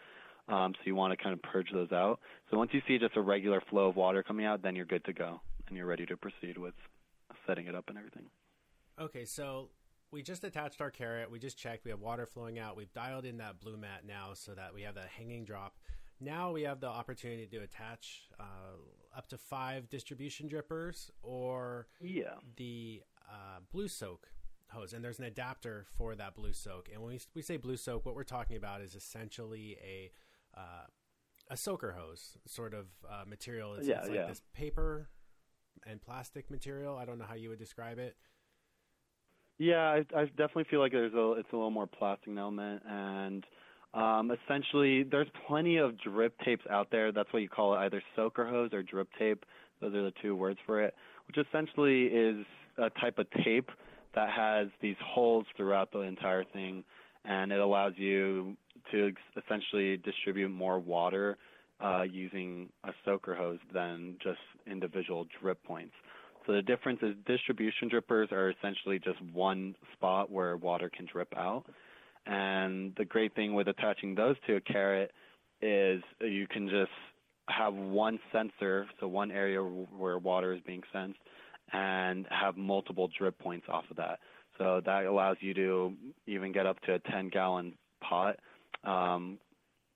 Um, 0.48 0.74
so 0.74 0.81
you 0.85 0.94
want 0.94 1.16
to 1.16 1.22
kind 1.22 1.33
of 1.33 1.42
purge 1.42 1.68
those 1.72 1.92
out. 1.92 2.18
So 2.50 2.59
once 2.59 2.70
you 2.74 2.83
see 2.87 2.98
just 2.98 3.16
a 3.16 3.20
regular 3.20 3.62
flow 3.70 3.88
of 3.88 3.96
water 3.96 4.22
coming 4.22 4.44
out, 4.44 4.62
then 4.62 4.74
you're 4.74 4.85
good 4.85 5.05
to 5.05 5.12
go 5.12 5.40
and 5.68 5.76
you're 5.76 5.87
ready 5.87 6.05
to 6.07 6.16
proceed 6.16 6.59
with 6.59 6.74
setting 7.46 7.66
it 7.66 7.74
up 7.74 7.85
and 7.88 7.96
everything. 7.96 8.24
Okay, 9.00 9.24
so 9.24 9.70
we 10.11 10.22
just 10.22 10.44
attached 10.44 10.81
our 10.81 10.90
carrot. 10.90 11.31
We 11.31 11.38
just 11.38 11.57
checked. 11.57 11.85
We 11.85 11.90
have 11.90 12.00
water 12.00 12.26
flowing 12.26 12.59
out. 12.59 12.76
We've 12.76 12.92
dialed 12.92 13.24
in 13.24 13.38
that 13.38 13.61
blue 13.61 13.76
mat 13.76 14.02
now 14.07 14.35
so 14.35 14.52
that 14.52 14.74
we 14.74 14.83
have 14.83 14.94
that 14.96 15.09
hanging 15.16 15.44
drop. 15.44 15.78
Now 16.20 16.52
we 16.52 16.62
have 16.62 16.81
the 16.81 16.88
opportunity 16.88 17.46
to 17.46 17.59
attach 17.59 18.28
uh, 18.38 19.16
up 19.16 19.28
to 19.28 19.38
five 19.38 19.88
distribution 19.88 20.48
drippers 20.48 21.11
or 21.22 21.87
yeah. 22.00 22.35
the 22.57 23.02
uh, 23.28 23.61
blue 23.72 23.88
soak 23.88 24.28
hose, 24.68 24.92
and 24.92 25.05
there's 25.05 25.18
an 25.18 25.24
adapter 25.24 25.87
for 25.96 26.14
that 26.14 26.35
blue 26.35 26.52
soak. 26.52 26.88
And 26.92 27.02
when 27.02 27.12
we, 27.12 27.20
we 27.35 27.42
say 27.42 27.57
blue 27.57 27.76
soak, 27.76 28.07
what 28.07 28.14
we're 28.14 28.24
talking 28.24 28.57
about 28.57 28.83
is 28.83 28.94
essentially 28.94 29.78
a 29.83 30.11
uh, 30.57 30.87
a 31.51 31.57
soaker 31.57 31.93
hose 31.93 32.38
sort 32.47 32.75
of 32.75 32.87
uh, 33.09 33.25
material. 33.27 33.75
It's, 33.75 33.87
yeah, 33.87 33.99
it's 33.99 34.09
like 34.09 34.17
yeah. 34.17 34.27
this 34.27 34.43
paper 34.55 35.09
and 35.87 36.01
plastic 36.01 36.51
material. 36.51 36.97
I 36.97 37.05
don't 37.05 37.19
know 37.19 37.27
how 37.29 37.35
you 37.35 37.49
would 37.49 37.59
describe 37.59 37.99
it. 37.99 38.17
Yeah, 39.59 39.81
I, 39.81 39.99
I 40.17 40.25
definitely 40.25 40.65
feel 40.71 40.81
like 40.81 40.93
there's 40.93 41.15
a 41.15 41.33
it's 41.33 41.49
a 41.53 41.57
little 41.57 41.71
more 41.71 41.87
plastic 41.87 42.37
element, 42.37 42.83
and 42.88 43.45
um, 43.95 44.33
essentially 44.33 45.03
there's 45.05 45.29
plenty 45.47 45.77
of 45.77 46.01
drip 46.01 46.35
tapes 46.45 46.65
out 46.71 46.88
there. 46.91 47.12
That's 47.12 47.33
what 47.33 47.43
you 47.43 47.49
call 47.49 47.75
it, 47.75 47.79
either 47.79 48.03
soaker 48.17 48.47
hose 48.47 48.71
or 48.73 48.83
drip 48.83 49.09
tape. 49.19 49.45
Those 49.81 49.95
are 49.95 50.03
the 50.03 50.12
two 50.23 50.35
words 50.35 50.59
for 50.65 50.81
it, 50.83 50.95
which 51.27 51.37
essentially 51.47 52.05
is 52.05 52.45
a 52.79 52.91
type 53.01 53.19
of 53.19 53.27
tape 53.45 53.71
that 54.15 54.31
has 54.31 54.69
these 54.81 54.97
holes 55.05 55.45
throughout 55.57 55.93
the 55.93 56.01
entire 56.01 56.45
thing, 56.45 56.85
and 57.24 57.52
it 57.52 57.61
allows 57.61 57.92
you 57.96 58.56
to 58.90 59.12
essentially 59.37 59.96
distribute 59.98 60.48
more 60.48 60.78
water 60.78 61.38
uh, 61.82 62.02
using 62.02 62.68
a 62.85 62.92
soaker 63.04 63.35
hose 63.35 63.58
than 63.72 64.16
just 64.22 64.38
individual 64.66 65.26
drip 65.40 65.62
points. 65.64 65.94
So 66.46 66.52
the 66.52 66.62
difference 66.62 67.00
is 67.02 67.14
distribution 67.26 67.88
drippers 67.88 68.32
are 68.32 68.50
essentially 68.50 68.98
just 68.98 69.20
one 69.32 69.76
spot 69.92 70.30
where 70.30 70.56
water 70.56 70.90
can 70.94 71.06
drip 71.11 71.32
out. 71.37 71.64
And 72.26 72.94
the 72.96 73.04
great 73.04 73.35
thing 73.35 73.54
with 73.54 73.68
attaching 73.68 74.14
those 74.14 74.37
to 74.46 74.56
a 74.56 74.61
carrot 74.61 75.12
is 75.61 76.02
you 76.20 76.46
can 76.48 76.68
just 76.68 76.90
have 77.48 77.74
one 77.74 78.18
sensor, 78.32 78.87
so 79.00 79.08
one 79.08 79.30
area 79.30 79.61
where 79.61 80.18
water 80.18 80.52
is 80.52 80.61
being 80.66 80.82
sensed, 80.92 81.18
and 81.72 82.26
have 82.30 82.56
multiple 82.56 83.08
drip 83.16 83.38
points 83.38 83.66
off 83.68 83.85
of 83.90 83.96
that. 83.96 84.20
So 84.59 84.81
that 84.85 85.05
allows 85.07 85.37
you 85.41 85.55
to 85.55 85.95
even 86.27 86.53
get 86.53 86.67
up 86.67 86.81
to 86.83 86.95
a 86.95 86.99
10 86.99 87.31
gallon 87.31 87.75
pot, 88.03 88.37
um, 88.85 89.38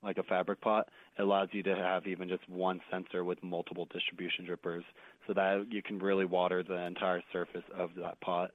like 0.03 0.17
a 0.17 0.23
fabric 0.23 0.61
pot. 0.61 0.87
It 1.17 1.21
allows 1.21 1.49
you 1.51 1.63
to 1.63 1.75
have 1.75 2.07
even 2.07 2.27
just 2.27 2.47
one 2.49 2.81
sensor 2.91 3.23
with 3.23 3.41
multiple 3.43 3.87
distribution 3.91 4.45
drippers 4.45 4.83
so 5.25 5.33
that 5.33 5.67
you 5.69 5.81
can 5.81 5.99
really 5.99 6.25
water 6.25 6.63
the 6.63 6.85
entire 6.85 7.21
surface 7.31 7.63
of 7.77 7.91
that 7.97 8.19
pot. 8.21 8.51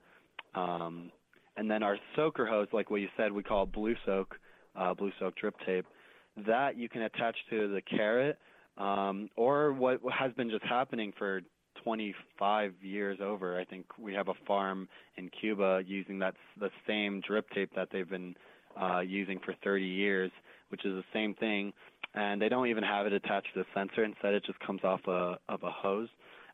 Um, 0.55 1.11
and 1.57 1.71
then 1.71 1.83
our 1.83 1.99
soaker 2.17 2.47
hose, 2.47 2.69
like 2.73 2.91
what 2.91 3.01
you 3.01 3.09
said, 3.17 3.33
we 3.33 3.43
call 3.43 3.67
blue 3.67 3.95
soak, 4.07 4.37
uh, 4.77 4.95
blue 4.95 5.13
soak 5.19 5.37
drip 5.37 5.55
tape. 5.67 5.87
That 6.47 6.79
you 6.79 6.89
can 6.89 7.03
attach 7.03 7.37
to 7.51 7.69
the 7.69 7.83
carrot, 7.83 8.39
um, 8.79 9.29
or 9.37 9.73
what 9.75 10.01
has 10.19 10.33
been 10.33 10.49
just 10.49 10.65
happening 10.65 11.13
for 11.19 11.43
25 11.85 12.75
years 12.83 13.19
over. 13.23 13.59
I 13.59 13.65
think 13.65 13.87
we 13.99 14.15
have 14.15 14.29
a 14.29 14.35
farm 14.47 14.89
in 15.17 15.31
Cuba 15.41 15.83
using 15.87 16.19
that 16.21 16.35
the 16.59 16.71
same 16.87 17.21
drip 17.27 17.51
tape 17.51 17.71
that 17.75 17.89
they've 17.93 18.09
been 18.09 18.35
uh, 18.81 19.01
using 19.01 19.39
for 19.45 19.55
30 19.63 19.85
years, 19.85 20.31
which 20.71 20.85
is 20.85 20.95
the 20.95 21.05
same 21.13 21.35
thing, 21.35 21.73
and 22.15 22.41
they 22.41 22.49
don't 22.49 22.69
even 22.69 22.85
have 22.85 23.07
it 23.07 23.13
attached 23.13 23.49
to 23.55 23.61
the 23.61 23.67
sensor. 23.75 24.05
Instead, 24.05 24.35
it 24.35 24.45
just 24.45 24.59
comes 24.61 24.81
off 24.85 25.01
a, 25.07 25.39
of 25.49 25.63
a 25.63 25.71
hose, 25.71 26.09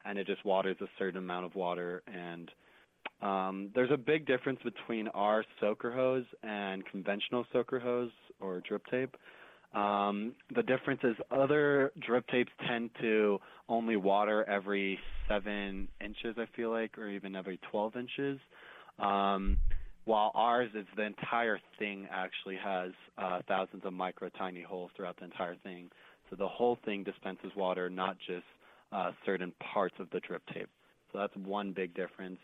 and 0.04 0.18
it 0.18 0.26
just 0.26 0.44
waters 0.44 0.76
a 0.80 0.86
certain 0.98 1.18
amount 1.18 1.46
of 1.46 1.54
water. 1.54 2.02
And 2.12 2.50
um, 3.22 3.70
there's 3.74 3.90
a 3.92 3.96
big 3.96 4.26
difference 4.26 4.60
between 4.62 5.08
our 5.08 5.44
soaker 5.60 5.92
hose 5.92 6.24
and 6.42 6.84
conventional 6.86 7.46
soaker 7.52 7.78
hose 7.78 8.10
or 8.40 8.60
drip 8.60 8.86
tape. 8.86 9.16
Um, 9.78 10.32
the 10.54 10.62
difference 10.62 11.00
is 11.04 11.14
other 11.30 11.92
drip 12.04 12.26
tapes 12.28 12.50
tend 12.66 12.90
to 13.00 13.38
only 13.68 13.96
water 13.96 14.44
every 14.48 14.98
seven 15.28 15.88
inches, 16.00 16.36
I 16.36 16.46
feel 16.56 16.70
like, 16.70 16.98
or 16.98 17.08
even 17.08 17.36
every 17.36 17.60
12 17.70 17.96
inches. 17.96 18.40
Um, 18.98 19.56
while 20.04 20.32
ours 20.34 20.70
is 20.74 20.86
the 20.96 21.04
entire 21.04 21.60
thing 21.78 22.08
actually 22.10 22.56
has 22.56 22.90
uh, 23.18 23.40
thousands 23.46 23.84
of 23.84 23.92
micro 23.92 24.30
tiny 24.30 24.62
holes 24.62 24.90
throughout 24.96 25.16
the 25.18 25.24
entire 25.24 25.56
thing. 25.62 25.90
So 26.28 26.36
the 26.36 26.48
whole 26.48 26.78
thing 26.84 27.04
dispenses 27.04 27.52
water, 27.56 27.88
not 27.88 28.16
just 28.26 28.46
uh, 28.90 29.12
certain 29.24 29.52
parts 29.72 29.94
of 30.00 30.10
the 30.10 30.20
drip 30.20 30.42
tape. 30.52 30.68
So 31.12 31.18
that's 31.18 31.36
one 31.36 31.72
big 31.72 31.94
difference. 31.94 32.38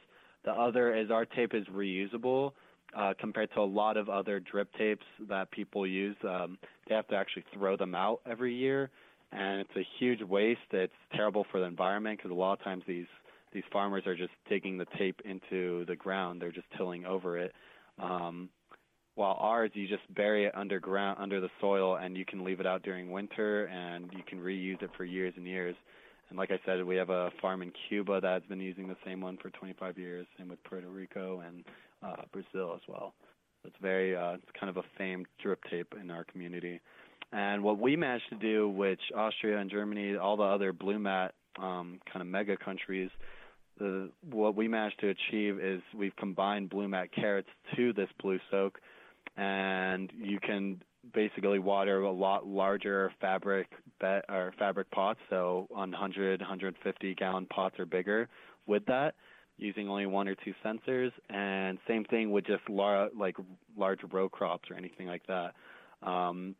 The 0.44 0.53
other 0.53 0.94
is 0.94 1.11
our 1.11 1.25
tape 1.25 1.55
is 1.55 1.66
reusable 1.66 2.53
uh, 2.97 3.14
compared 3.18 3.53
to 3.55 3.61
a 3.61 3.62
lot 3.62 3.97
of 3.97 4.09
other 4.09 4.40
drip 4.40 4.68
tapes 4.79 5.05
that 5.29 5.51
people 5.51 5.87
use. 5.87 6.16
Um, 6.23 6.59
they 6.88 6.94
have 6.94 7.09
to 7.09 7.16
actually 7.16 7.44
throw 7.53 7.77
them 7.77 7.94
out 7.94 8.20
every 8.31 8.55
year, 8.55 8.90
and 9.33 9.61
it's 9.61 9.77
a 9.77 9.87
huge 9.99 10.23
waste. 10.23 10.61
It's 10.70 10.92
terrible 11.14 11.47
for 11.51 11.61
the 11.61 11.66
environment 11.66 12.18
because 12.18 12.31
a 12.31 12.35
lot 12.35 12.53
of 12.55 12.62
times 12.62 12.83
these 12.87 13.07
these 13.53 13.64
farmers 13.73 14.05
are 14.07 14.16
just 14.16 14.33
digging 14.49 14.77
the 14.77 14.87
tape 14.99 15.20
into 15.25 15.85
the 15.87 15.94
ground. 15.94 16.42
They're 16.42 16.51
just 16.51 16.66
tilling 16.77 17.07
over 17.07 17.38
it. 17.38 17.53
Um, 18.01 18.49
while 19.14 19.37
ours, 19.38 19.70
you 19.75 19.87
just 19.87 20.03
bury 20.12 20.47
it 20.47 20.57
underground, 20.57 21.18
under 21.20 21.40
the 21.40 21.51
soil, 21.61 21.97
and 21.97 22.16
you 22.16 22.25
can 22.25 22.42
leave 22.42 22.59
it 22.59 22.66
out 22.66 22.83
during 22.83 23.12
winter, 23.12 23.66
and 23.66 24.11
you 24.12 24.25
can 24.27 24.40
reuse 24.40 24.83
it 24.83 24.90
for 24.97 25.05
years 25.05 25.33
and 25.37 25.47
years. 25.47 25.77
And 26.29 26.38
like 26.38 26.51
I 26.51 26.59
said, 26.66 26.85
we 26.85 26.97
have 26.97 27.11
a 27.11 27.31
farm 27.40 27.62
in 27.62 27.73
Cuba 27.88 28.20
that's 28.20 28.47
been 28.47 28.61
using 28.61 28.88
the 28.88 28.97
same 29.05 29.20
one 29.20 29.37
for 29.37 29.51
25 29.51 29.99
years, 29.99 30.27
and 30.38 30.51
with 30.51 30.62
Puerto 30.64 30.88
Rico 30.88 31.42
and 31.47 31.64
uh, 32.05 32.23
Brazil 32.33 32.73
as 32.75 32.83
well. 32.88 33.14
It's 33.64 33.77
very, 33.81 34.14
uh, 34.14 34.35
it's 34.35 34.51
kind 34.59 34.71
of 34.71 34.77
a 34.77 34.87
famed 34.99 35.27
drip 35.43 35.61
tape 35.71 35.95
in 36.01 36.11
our 36.11 36.25
community. 36.25 36.81
And 37.33 37.62
what 37.62 37.79
we 37.79 37.97
managed 37.97 38.29
to 38.31 38.37
do, 38.37 38.69
which 38.69 39.01
Austria 39.17 39.59
and 39.59 39.71
Germany, 39.71 40.17
all 40.17 40.37
the 40.37 40.45
other 40.45 40.73
Blumat 40.73 41.31
um, 41.59 41.99
kind 42.11 42.21
of 42.21 42.27
mega 42.27 42.57
countries, 42.57 43.11
the, 43.79 44.11
what 44.31 44.55
we 44.55 44.69
managed 44.69 45.01
to 45.01 45.09
achieve 45.09 45.59
is 45.59 45.83
we've 45.97 46.14
combined 46.17 46.71
Blumat 46.71 47.09
carrots 47.12 47.49
to 47.75 47.93
this 47.93 48.09
blue 48.23 48.38
soak, 48.51 48.79
and 49.37 50.12
you 50.17 50.38
can 50.38 50.81
basically 51.12 51.59
water 51.59 52.03
a 52.03 52.12
lot 52.12 52.47
larger 52.47 53.11
fabric 53.21 53.69
be- 54.01 54.21
or 54.29 54.55
fabric 54.59 54.90
pots, 54.90 55.19
so 55.29 55.67
on 55.75 55.90
100, 55.90 56.40
150 56.40 57.14
gallon 57.14 57.47
pots 57.47 57.79
or 57.79 57.87
bigger 57.87 58.29
with 58.67 58.85
that, 58.87 59.14
using 59.57 59.88
only 59.88 60.07
one 60.07 60.29
or 60.29 60.35
two 60.35 60.55
sensors, 60.64 61.12
and 61.31 61.79
same 61.87 62.05
thing 62.05 62.31
with 62.31 62.47
just 62.47 62.69
lar- 62.69 63.11
like 63.17 63.37
large 63.77 64.01
row 64.12 64.29
crops 64.29 64.71
or 64.71 64.77
anything 64.77 65.07
like 65.07 65.27
that. 65.27 65.55
Um, 66.03 66.55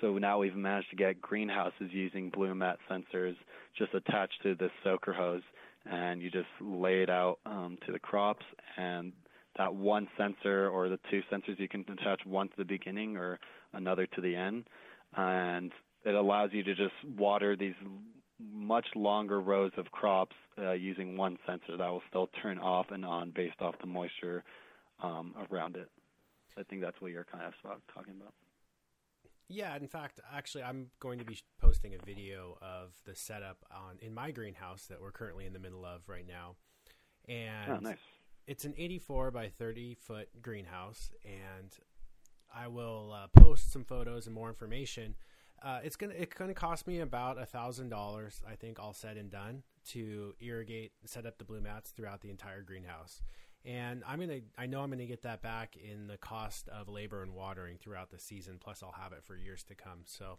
so 0.00 0.18
now 0.18 0.38
we've 0.38 0.56
managed 0.56 0.90
to 0.90 0.96
get 0.96 1.20
greenhouses 1.20 1.90
using 1.90 2.30
Blumat 2.30 2.76
sensors 2.90 3.36
just 3.76 3.94
attached 3.94 4.42
to 4.42 4.54
this 4.54 4.70
soaker 4.82 5.12
hose 5.12 5.42
and 5.86 6.22
you 6.22 6.30
just 6.30 6.48
lay 6.60 7.02
it 7.02 7.10
out 7.10 7.38
um, 7.46 7.76
to 7.86 7.92
the 7.92 7.98
crops 7.98 8.44
and 8.76 9.12
that 9.56 9.74
one 9.74 10.08
sensor 10.16 10.68
or 10.68 10.88
the 10.88 10.98
two 11.10 11.20
sensors 11.30 11.58
you 11.58 11.68
can 11.68 11.84
attach 11.88 12.24
one 12.24 12.48
to 12.48 12.54
the 12.56 12.64
beginning 12.64 13.16
or 13.16 13.38
another 13.74 14.06
to 14.06 14.20
the 14.20 14.34
end 14.34 14.64
and 15.16 15.72
it 16.04 16.14
allows 16.14 16.50
you 16.52 16.62
to 16.62 16.74
just 16.74 16.94
water 17.16 17.56
these 17.56 17.74
much 18.40 18.86
longer 18.94 19.40
rows 19.40 19.72
of 19.76 19.90
crops 19.92 20.36
uh, 20.58 20.72
using 20.72 21.16
one 21.16 21.38
sensor 21.46 21.76
that 21.76 21.88
will 21.88 22.02
still 22.08 22.28
turn 22.42 22.58
off 22.58 22.86
and 22.90 23.04
on 23.04 23.30
based 23.34 23.60
off 23.60 23.74
the 23.80 23.86
moisture 23.86 24.42
um, 25.02 25.34
around 25.50 25.76
it. 25.76 25.88
I 26.58 26.62
think 26.62 26.82
that's 26.82 27.00
what 27.00 27.10
you're 27.10 27.24
kind 27.24 27.44
of 27.44 27.54
talking 27.92 28.14
about. 28.20 28.32
Yeah, 29.48 29.76
in 29.76 29.88
fact, 29.88 30.20
actually, 30.34 30.64
I'm 30.64 30.86
going 31.00 31.18
to 31.18 31.24
be 31.24 31.38
posting 31.60 31.94
a 31.94 32.04
video 32.04 32.56
of 32.62 32.94
the 33.04 33.14
setup 33.14 33.58
on 33.70 33.98
in 34.00 34.14
my 34.14 34.30
greenhouse 34.30 34.86
that 34.86 35.00
we're 35.00 35.12
currently 35.12 35.44
in 35.44 35.52
the 35.52 35.58
middle 35.58 35.84
of 35.84 36.08
right 36.08 36.26
now, 36.26 36.56
and 37.28 37.72
oh, 37.72 37.78
nice. 37.80 37.98
it's 38.46 38.64
an 38.64 38.74
84 38.78 39.32
by 39.32 39.48
30 39.48 39.94
foot 39.94 40.28
greenhouse, 40.40 41.10
and 41.24 41.76
I 42.54 42.68
will 42.68 43.12
uh, 43.12 43.26
post 43.38 43.70
some 43.70 43.84
photos 43.84 44.26
and 44.26 44.34
more 44.34 44.48
information. 44.48 45.14
Uh, 45.64 45.80
it's 45.82 45.96
gonna 45.96 46.14
it's 46.16 46.34
gonna 46.34 46.52
cost 46.52 46.86
me 46.86 47.00
about 47.00 47.40
a 47.40 47.46
thousand 47.46 47.88
dollars, 47.88 48.42
I 48.46 48.54
think, 48.54 48.78
all 48.78 48.92
said 48.92 49.16
and 49.16 49.30
done, 49.30 49.62
to 49.88 50.34
irrigate, 50.40 50.92
set 51.06 51.24
up 51.24 51.38
the 51.38 51.44
Blumats 51.44 51.94
throughout 51.94 52.20
the 52.20 52.30
entire 52.30 52.62
greenhouse 52.62 53.22
and 53.64 54.02
I'm 54.06 54.20
gonna 54.20 54.40
I 54.58 54.66
know 54.66 54.82
I'm 54.82 54.90
gonna 54.90 55.06
get 55.06 55.22
that 55.22 55.42
back 55.42 55.76
in 55.76 56.06
the 56.06 56.18
cost 56.18 56.68
of 56.68 56.88
labor 56.88 57.22
and 57.22 57.34
watering 57.34 57.78
throughout 57.78 58.10
the 58.10 58.18
season. 58.18 58.58
Plus, 58.60 58.82
I'll 58.82 58.92
have 58.92 59.12
it 59.12 59.24
for 59.24 59.36
years 59.36 59.64
to 59.64 59.74
come. 59.74 60.00
So. 60.04 60.38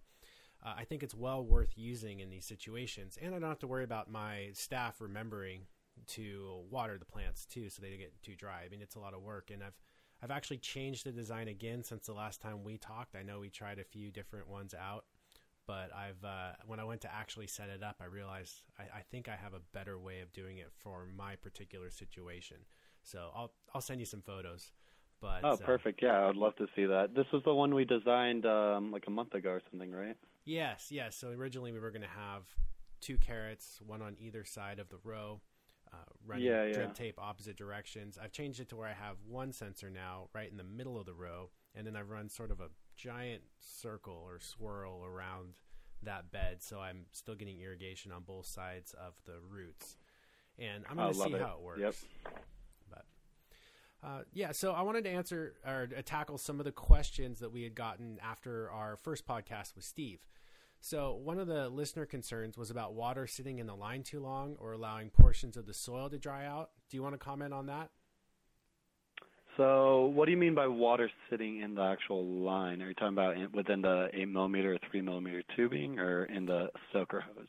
Uh, 0.65 0.73
I 0.77 0.85
think 0.85 1.03
it's 1.03 1.13
well 1.13 1.43
worth 1.43 1.73
using 1.75 2.21
in 2.21 2.29
these 2.29 2.45
situations, 2.45 3.19
and 3.21 3.35
I 3.35 3.39
don't 3.39 3.49
have 3.49 3.59
to 3.59 3.67
worry 3.67 3.83
about 3.83 4.09
my 4.09 4.49
staff 4.53 4.99
remembering 4.99 5.67
to 6.07 6.61
water 6.71 6.97
the 6.97 7.05
plants 7.05 7.45
too, 7.45 7.69
so 7.69 7.81
they 7.81 7.89
don't 7.89 7.99
get 7.99 8.13
too 8.23 8.35
dry. 8.35 8.63
I 8.65 8.69
mean, 8.69 8.81
it's 8.81 8.95
a 8.95 8.99
lot 8.99 9.13
of 9.13 9.21
work, 9.21 9.51
and 9.51 9.61
I've 9.61 9.75
I've 10.23 10.31
actually 10.31 10.57
changed 10.57 11.05
the 11.05 11.11
design 11.11 11.49
again 11.49 11.83
since 11.83 12.07
the 12.07 12.13
last 12.13 12.41
time 12.41 12.63
we 12.63 12.77
talked. 12.77 13.15
I 13.15 13.21
know 13.21 13.41
we 13.41 13.49
tried 13.49 13.79
a 13.79 13.83
few 13.83 14.11
different 14.11 14.47
ones 14.47 14.73
out, 14.73 15.03
but 15.67 15.91
I've 15.95 16.23
uh, 16.23 16.53
when 16.65 16.79
I 16.79 16.83
went 16.83 17.01
to 17.01 17.13
actually 17.13 17.47
set 17.47 17.69
it 17.69 17.83
up, 17.83 17.97
I 18.01 18.05
realized 18.05 18.63
I, 18.79 18.83
I, 18.99 19.01
think 19.11 19.27
I 19.27 19.35
have 19.35 19.53
a 19.53 19.61
better 19.73 19.97
way 19.97 20.21
of 20.21 20.31
doing 20.31 20.57
it 20.57 20.71
for 20.77 21.07
my 21.17 21.35
particular 21.35 21.89
situation. 21.89 22.57
So 23.03 23.29
I'll 23.35 23.51
I'll 23.73 23.81
send 23.81 23.99
you 23.99 24.05
some 24.05 24.21
photos. 24.21 24.71
But 25.21 25.41
oh, 25.43 25.51
uh, 25.51 25.57
perfect. 25.57 26.01
Yeah, 26.03 26.27
I'd 26.27 26.35
love 26.35 26.55
to 26.57 26.67
see 26.75 26.85
that. 26.85 27.15
This 27.15 27.25
was 27.31 27.41
the 27.45 27.53
one 27.53 27.73
we 27.73 27.85
designed 27.85 28.45
um, 28.45 28.91
like 28.91 29.05
a 29.07 29.11
month 29.11 29.33
ago 29.33 29.49
or 29.49 29.61
something, 29.71 29.91
right? 29.91 30.17
Yes, 30.43 30.87
yes. 30.91 31.15
So 31.15 31.29
originally 31.29 31.71
we 31.71 31.79
were 31.79 31.91
going 31.91 32.01
to 32.01 32.07
have 32.07 32.43
two 33.01 33.17
carrots, 33.17 33.79
one 33.85 34.01
on 34.01 34.15
either 34.19 34.43
side 34.43 34.77
of 34.77 34.89
the 34.89 34.97
row, 35.03 35.41
uh, 35.91 35.97
running 36.25 36.45
yeah, 36.45 36.65
yeah. 36.65 36.73
drip 36.73 36.93
tape 36.93 37.19
opposite 37.19 37.55
directions. 37.55 38.19
I've 38.21 38.31
changed 38.31 38.59
it 38.59 38.69
to 38.69 38.75
where 38.75 38.87
I 38.87 38.93
have 38.93 39.17
one 39.27 39.51
sensor 39.51 39.89
now 39.89 40.29
right 40.33 40.49
in 40.49 40.57
the 40.57 40.63
middle 40.63 40.99
of 40.99 41.05
the 41.05 41.13
row, 41.13 41.49
and 41.73 41.87
then 41.87 41.95
I've 41.95 42.09
run 42.09 42.29
sort 42.29 42.51
of 42.51 42.59
a 42.59 42.69
giant 42.95 43.43
circle 43.59 44.21
or 44.25 44.39
swirl 44.39 45.03
around 45.05 45.53
that 46.03 46.31
bed, 46.31 46.61
so 46.61 46.79
I'm 46.79 47.05
still 47.11 47.35
getting 47.35 47.59
irrigation 47.59 48.11
on 48.11 48.23
both 48.23 48.45
sides 48.45 48.93
of 48.93 49.13
the 49.25 49.39
roots. 49.49 49.97
And 50.57 50.85
I'm 50.89 50.95
going 50.97 51.13
to 51.13 51.19
see 51.19 51.33
it. 51.33 51.41
how 51.41 51.57
it 51.57 51.61
works. 51.61 51.79
Yep. 51.79 51.95
Uh, 54.05 54.19
yeah, 54.33 54.51
so 54.51 54.71
I 54.71 54.83
wanted 54.83 55.03
to 55.05 55.09
answer 55.09 55.55
or 55.65 55.87
tackle 56.05 56.37
some 56.37 56.59
of 56.59 56.65
the 56.65 56.71
questions 56.71 57.39
that 57.39 57.51
we 57.51 57.63
had 57.63 57.73
gotten 57.73 58.19
after 58.21 58.69
our 58.69 58.97
first 58.97 59.25
podcast 59.25 59.75
with 59.75 59.83
Steve. 59.83 60.27
So, 60.79 61.15
one 61.15 61.39
of 61.39 61.47
the 61.47 61.69
listener 61.69 62.05
concerns 62.05 62.55
was 62.55 62.69
about 62.69 62.93
water 62.93 63.25
sitting 63.25 63.57
in 63.57 63.65
the 63.65 63.75
line 63.75 64.03
too 64.03 64.19
long 64.19 64.57
or 64.59 64.73
allowing 64.73 65.09
portions 65.09 65.57
of 65.57 65.65
the 65.65 65.73
soil 65.73 66.07
to 66.11 66.19
dry 66.19 66.45
out. 66.45 66.69
Do 66.89 66.97
you 66.97 67.01
want 67.01 67.15
to 67.15 67.17
comment 67.17 67.51
on 67.51 67.65
that? 67.65 67.89
So, 69.57 70.11
what 70.13 70.25
do 70.25 70.31
you 70.31 70.37
mean 70.37 70.53
by 70.53 70.67
water 70.67 71.09
sitting 71.29 71.61
in 71.61 71.75
the 71.75 71.81
actual 71.81 72.25
line? 72.25 72.81
Are 72.81 72.89
you 72.89 72.93
talking 72.93 73.13
about 73.13 73.35
within 73.53 73.81
the 73.81 74.09
8 74.13 74.27
millimeter 74.27 74.73
or 74.73 74.77
3 74.91 75.01
millimeter 75.01 75.43
tubing 75.55 75.97
or 75.97 76.25
in 76.25 76.45
the 76.45 76.67
soaker 76.91 77.21
hose? 77.21 77.47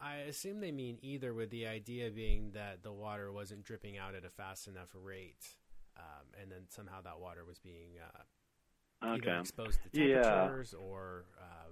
I 0.00 0.16
assume 0.28 0.60
they 0.60 0.72
mean 0.72 0.98
either, 1.02 1.32
with 1.32 1.50
the 1.50 1.66
idea 1.66 2.10
being 2.10 2.50
that 2.54 2.82
the 2.82 2.92
water 2.92 3.30
wasn't 3.32 3.64
dripping 3.64 3.96
out 3.96 4.14
at 4.14 4.24
a 4.24 4.30
fast 4.30 4.66
enough 4.66 4.88
rate 4.92 5.56
um, 5.98 6.26
and 6.40 6.50
then 6.50 6.62
somehow 6.68 7.00
that 7.02 7.18
water 7.20 7.44
was 7.44 7.58
being 7.58 7.90
uh, 8.00 9.06
okay. 9.06 9.30
either 9.30 9.40
exposed 9.40 9.80
to 9.82 9.88
temperatures 9.88 10.74
yeah. 10.76 10.84
or 10.84 11.24
uh, 11.40 11.70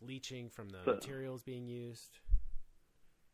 leaching 0.00 0.48
from 0.48 0.68
the 0.68 0.78
so, 0.84 0.94
materials 0.94 1.42
being 1.42 1.66
used. 1.66 2.18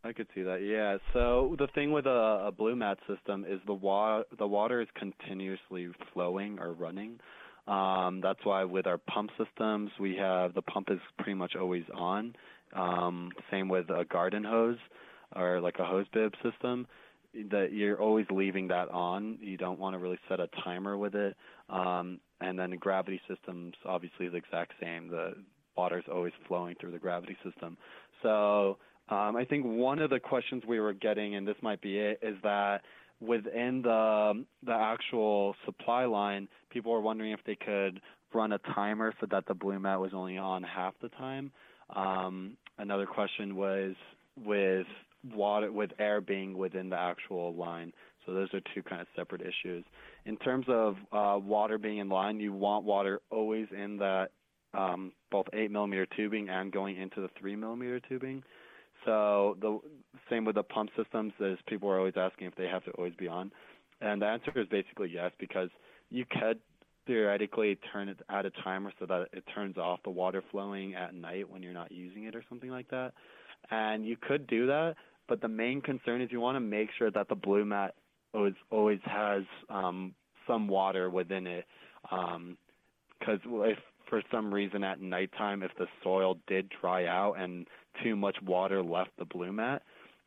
I 0.05 0.13
could 0.13 0.29
see 0.35 0.43
that. 0.43 0.63
Yeah. 0.63 0.99
So 1.13 1.57
the 1.59 1.67
thing 1.75 1.91
with 1.93 2.07
a, 2.07 2.49
a 2.49 2.53
Blumat 2.53 2.97
system 3.09 3.45
is 3.49 3.61
the 3.67 3.75
water 3.75 4.25
the 4.39 4.47
water 4.47 4.81
is 4.81 4.89
continuously 4.95 5.89
flowing 6.13 6.59
or 6.59 6.73
running. 6.73 7.19
Um, 7.67 8.21
that's 8.23 8.45
why 8.45 8.65
with 8.65 8.87
our 8.87 8.99
pump 8.99 9.31
systems, 9.37 9.91
we 9.99 10.15
have 10.17 10.55
the 10.55 10.63
pump 10.63 10.89
is 10.91 11.01
pretty 11.19 11.35
much 11.35 11.57
always 11.57 11.85
on. 11.95 12.37
Um, 12.75 13.31
same 13.51 13.69
with 13.69 13.91
a 13.91 14.05
garden 14.05 14.45
hose 14.45 14.79
or 15.35 15.61
like 15.61 15.79
a 15.79 15.85
hose 15.85 16.07
bib 16.13 16.33
system 16.43 16.87
that 17.51 17.73
you're 17.73 18.01
always 18.01 18.27
leaving 18.31 18.69
that 18.69 18.89
on. 18.91 19.39
You 19.41 19.57
don't 19.57 19.79
want 19.79 19.95
to 19.95 19.99
really 19.99 20.19
set 20.29 20.41
a 20.41 20.49
timer 20.65 20.97
with 20.97 21.15
it. 21.15 21.37
Um, 21.69 22.21
and 22.41 22.59
then 22.59 22.71
the 22.71 22.77
gravity 22.77 23.21
systems 23.29 23.75
obviously 23.85 24.29
the 24.29 24.37
exact 24.37 24.73
same. 24.81 25.09
The 25.09 25.35
water's 25.77 26.05
always 26.11 26.33
flowing 26.47 26.77
through 26.81 26.93
the 26.93 26.99
gravity 26.99 27.37
system. 27.45 27.77
So 28.23 28.79
um, 29.09 29.37
I 29.37 29.45
think 29.45 29.65
one 29.65 30.01
of 30.01 30.11
the 30.11 30.21
questions 30.21 30.65
we 30.67 30.81
were 30.81 30.93
getting, 30.93 31.37
and 31.37 31.47
this 31.47 31.57
might 31.63 31.81
be 31.81 31.99
it, 31.99 32.19
is 32.23 32.37
that 32.43 32.83
within 33.21 33.83
the 33.83 34.45
the 34.65 34.75
actual 34.75 35.55
supply 35.65 36.05
line, 36.05 36.49
people 36.71 36.93
were 36.93 37.01
wondering 37.01 37.33
if 37.33 37.41
they 37.47 37.57
could 37.57 38.01
run 38.35 38.53
a 38.53 38.59
timer 38.75 39.15
so 39.21 39.27
that 39.31 39.47
the 39.47 39.55
Blumat 39.55 40.01
was 40.01 40.11
only 40.13 40.39
on 40.39 40.63
half 40.63 40.95
the 41.01 41.09
time. 41.11 41.53
Um, 41.95 42.57
another 42.79 43.07
question 43.07 43.57
was 43.57 43.95
with 44.45 44.87
water 45.35 45.71
with 45.73 45.91
air 45.99 46.21
being 46.21 46.57
within 46.59 46.91
the 46.91 46.99
actual 46.99 47.55
line. 47.55 47.93
So 48.25 48.35
those 48.35 48.53
are 48.55 48.61
two 48.75 48.83
kind 48.83 49.01
of 49.01 49.07
separate 49.15 49.41
issues. 49.41 49.85
In 50.25 50.37
terms 50.39 50.67
of 50.69 50.97
uh, 51.13 51.39
water 51.39 51.79
being 51.79 51.99
in 51.99 52.09
line, 52.09 52.41
you 52.41 52.53
want 52.53 52.85
water 52.85 53.21
always 53.31 53.69
in 53.71 53.99
that 53.99 54.31
um, 54.75 55.13
both 55.31 55.47
8 55.53 55.71
millimeter 55.71 56.07
tubing 56.17 56.49
and 56.49 56.73
going 56.73 56.97
into 56.97 57.21
the 57.21 57.31
3 57.39 57.55
millimeter 57.55 58.01
tubing. 58.01 58.43
So 59.07 59.57
the 59.61 59.79
same 60.29 60.45
with 60.45 60.57
the 60.57 60.63
pump 60.63 60.91
systems, 60.97 61.33
as 61.41 61.57
people 61.67 61.89
are 61.89 61.99
always 61.99 62.15
asking 62.17 62.49
if 62.49 62.55
they 62.57 62.67
have 62.67 62.85
to 62.85 62.91
always 62.93 63.15
be 63.15 63.29
on, 63.29 63.51
and 64.03 64.21
the 64.21 64.27
answer 64.27 64.53
is 64.57 64.67
basically 64.69 65.11
yes 65.15 65.31
because 65.39 65.71
you 66.11 66.27
could 66.29 66.59
theoretically 67.07 67.79
turn 67.93 68.09
it 68.09 68.19
at 68.29 68.45
a 68.45 68.51
timer 68.65 68.93
so 68.99 69.07
that 69.07 69.29
it 69.33 69.45
turns 69.55 69.79
off 69.79 70.01
the 70.05 70.11
water 70.11 70.43
flowing 70.51 70.95
at 70.95 71.15
night 71.15 71.49
when 71.49 71.63
you're 71.63 71.73
not 71.73 71.93
using 71.93 72.25
it 72.25 72.35
or 72.35 72.43
something 72.49 72.71
like 72.71 72.89
that. 72.91 73.13
And 73.71 74.05
you 74.05 74.17
could 74.21 74.47
do 74.47 74.67
that, 74.67 74.97
but 75.29 75.41
the 75.41 75.49
main 75.49 75.81
concern 75.81 76.21
is 76.21 76.31
you 76.31 76.41
want 76.41 76.57
to 76.57 76.61
make 76.61 76.89
sure 76.99 77.11
that 77.13 77.29
the 77.29 77.37
Blumat 77.37 77.91
always 78.35 78.55
always 78.71 79.01
has 79.05 79.45
um, 79.71 80.15
some 80.47 80.69
water 80.69 81.09
within 81.11 81.47
it. 81.47 81.65
Because 82.03 83.41
um, 83.45 83.63
if 83.65 83.79
for 84.09 84.23
some 84.31 84.53
reason 84.53 84.85
at 84.85 85.01
nighttime, 85.01 85.63
if 85.63 85.73
the 85.79 85.87
soil 86.03 86.39
did 86.47 86.71
dry 86.81 87.07
out 87.07 87.35
and 87.39 87.67
too 88.03 88.17
much 88.17 88.37
water 88.43 88.83
left 88.83 89.11
the 89.19 89.25
Blumat, 89.25 89.81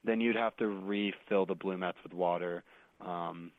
then 0.04 0.22
you'd 0.22 0.36
have 0.36 0.56
to 0.58 0.68
refill 0.68 1.46
the 1.46 1.56
Blumats 1.56 2.02
with 2.04 2.14
water, 2.14 2.64
um, 3.06 3.52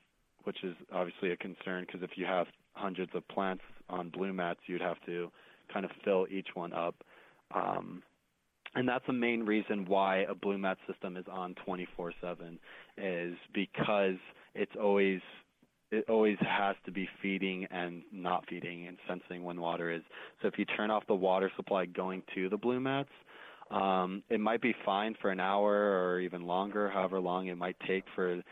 which 0.45 0.63
is 0.65 0.75
obviously 0.93 1.33
a 1.33 1.37
concern 1.37 1.85
because 1.87 2.03
if 2.03 2.17
you 2.17 2.25
have 2.25 2.47
hundreds 2.73 3.13
of 3.15 3.27
plants 3.29 3.63
on 3.89 4.11
Blumats, 4.11 4.57
you'd 4.67 4.81
have 4.81 4.97
to 5.07 5.31
kind 5.73 5.85
of 5.85 5.91
fill 6.05 6.27
each 6.31 6.49
one 6.55 6.73
up. 6.73 6.95
Um, 7.55 8.03
and 8.75 8.89
that's 8.89 9.05
the 9.07 9.13
main 9.13 9.45
reason 9.45 9.85
why 9.87 10.19
a 10.19 10.35
Blumat 10.35 10.77
system 10.87 11.17
is 11.17 11.27
on 11.31 11.55
24/7 11.67 12.59
is 12.97 13.37
because 13.53 14.19
it's 14.55 14.77
always 14.77 15.21
it 15.91 16.09
always 16.09 16.39
has 16.39 16.77
to 16.85 16.93
be 16.93 17.09
feeding 17.21 17.67
and 17.73 18.03
not 18.13 18.47
feeding 18.49 18.87
and 18.87 18.97
sensing 19.09 19.43
when 19.43 19.61
water 19.61 19.91
is. 19.91 20.03
So 20.41 20.47
if 20.47 20.57
you 20.57 20.65
turn 20.65 20.91
off 20.91 21.05
the 21.09 21.17
water 21.17 21.51
supply 21.57 21.85
going 21.87 22.23
to 22.35 22.49
the 22.49 22.57
Blumats, 22.57 23.09
um, 23.71 24.23
it 24.29 24.41
might 24.41 24.61
be 24.61 24.75
fine 24.85 25.15
for 25.21 25.31
an 25.31 25.41
hour 25.41 25.73
or 25.73 26.21
even 26.21 26.47
longer, 26.47 26.91
however 26.91 27.21
long 27.21 27.47
it 27.47 27.57
might 27.57 27.77
take 27.87 28.05
for 28.15 28.43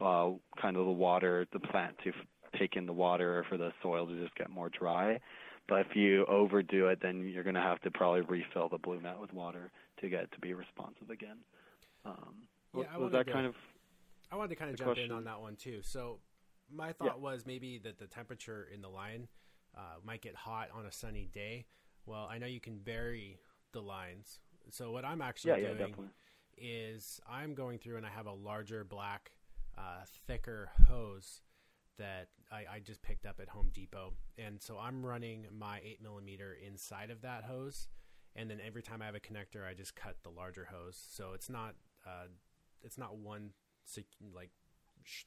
uh, 0.00 0.30
kind 0.60 0.76
of 0.76 0.86
the 0.86 0.92
water, 0.92 1.46
the 1.52 1.60
plant 1.60 1.96
to 2.04 2.10
f- 2.10 2.58
take 2.58 2.76
in 2.76 2.86
the 2.86 2.92
water 2.92 3.38
or 3.38 3.44
for 3.44 3.58
the 3.58 3.70
soil 3.82 4.06
to 4.06 4.20
just 4.20 4.34
get 4.34 4.50
more 4.50 4.70
dry. 4.70 5.18
But 5.68 5.80
if 5.80 5.94
you 5.94 6.24
overdo 6.26 6.88
it, 6.88 6.98
then 7.02 7.28
you're 7.28 7.44
going 7.44 7.54
to 7.54 7.60
have 7.60 7.80
to 7.82 7.90
probably 7.90 8.22
refill 8.22 8.68
the 8.68 8.78
Blumat 8.78 9.20
with 9.20 9.32
water 9.32 9.70
to 10.00 10.08
get 10.08 10.24
it 10.24 10.32
to 10.32 10.40
be 10.40 10.54
responsive 10.54 11.10
again. 11.10 11.36
Um, 12.04 12.34
yeah, 12.74 12.96
was, 12.96 13.12
that 13.12 13.26
to, 13.26 13.32
kind 13.32 13.46
of? 13.46 13.54
I 14.30 14.36
wanted 14.36 14.48
to 14.48 14.56
kind 14.56 14.70
of 14.70 14.76
jump 14.76 14.88
question? 14.88 15.10
in 15.10 15.16
on 15.16 15.24
that 15.24 15.40
one 15.40 15.56
too. 15.56 15.80
So 15.82 16.18
my 16.74 16.92
thought 16.92 17.16
yeah. 17.16 17.22
was 17.22 17.44
maybe 17.46 17.78
that 17.84 17.98
the 17.98 18.06
temperature 18.06 18.68
in 18.72 18.80
the 18.80 18.88
line 18.88 19.28
uh, 19.76 19.98
might 20.04 20.22
get 20.22 20.34
hot 20.34 20.68
on 20.74 20.86
a 20.86 20.92
sunny 20.92 21.28
day. 21.32 21.66
Well, 22.06 22.26
I 22.30 22.38
know 22.38 22.46
you 22.46 22.60
can 22.60 22.78
bury 22.78 23.38
the 23.72 23.80
lines. 23.80 24.40
So 24.70 24.90
what 24.90 25.04
I'm 25.04 25.20
actually 25.20 25.62
yeah, 25.62 25.74
doing 25.74 25.94
yeah, 25.98 26.94
is 26.94 27.20
I'm 27.28 27.54
going 27.54 27.78
through 27.78 27.96
and 27.96 28.06
I 28.06 28.10
have 28.10 28.26
a 28.26 28.32
larger 28.32 28.84
black, 28.84 29.32
uh, 29.76 30.04
thicker 30.26 30.70
hose 30.88 31.40
that 31.98 32.28
I, 32.50 32.76
I, 32.76 32.80
just 32.80 33.02
picked 33.02 33.26
up 33.26 33.38
at 33.40 33.48
Home 33.48 33.70
Depot, 33.72 34.12
and 34.38 34.60
so 34.60 34.78
I'm 34.78 35.04
running 35.04 35.46
my 35.56 35.80
eight 35.84 36.02
millimeter 36.02 36.56
inside 36.66 37.10
of 37.10 37.22
that 37.22 37.44
hose, 37.44 37.88
and 38.34 38.50
then 38.50 38.60
every 38.64 38.82
time 38.82 39.02
I 39.02 39.06
have 39.06 39.14
a 39.14 39.20
connector, 39.20 39.66
I 39.68 39.74
just 39.74 39.94
cut 39.94 40.16
the 40.22 40.30
larger 40.30 40.68
hose. 40.70 40.98
So 41.10 41.32
it's 41.34 41.48
not 41.48 41.74
uh, 42.06 42.28
it's 42.82 42.98
not 42.98 43.16
one 43.16 43.50
like 44.34 44.50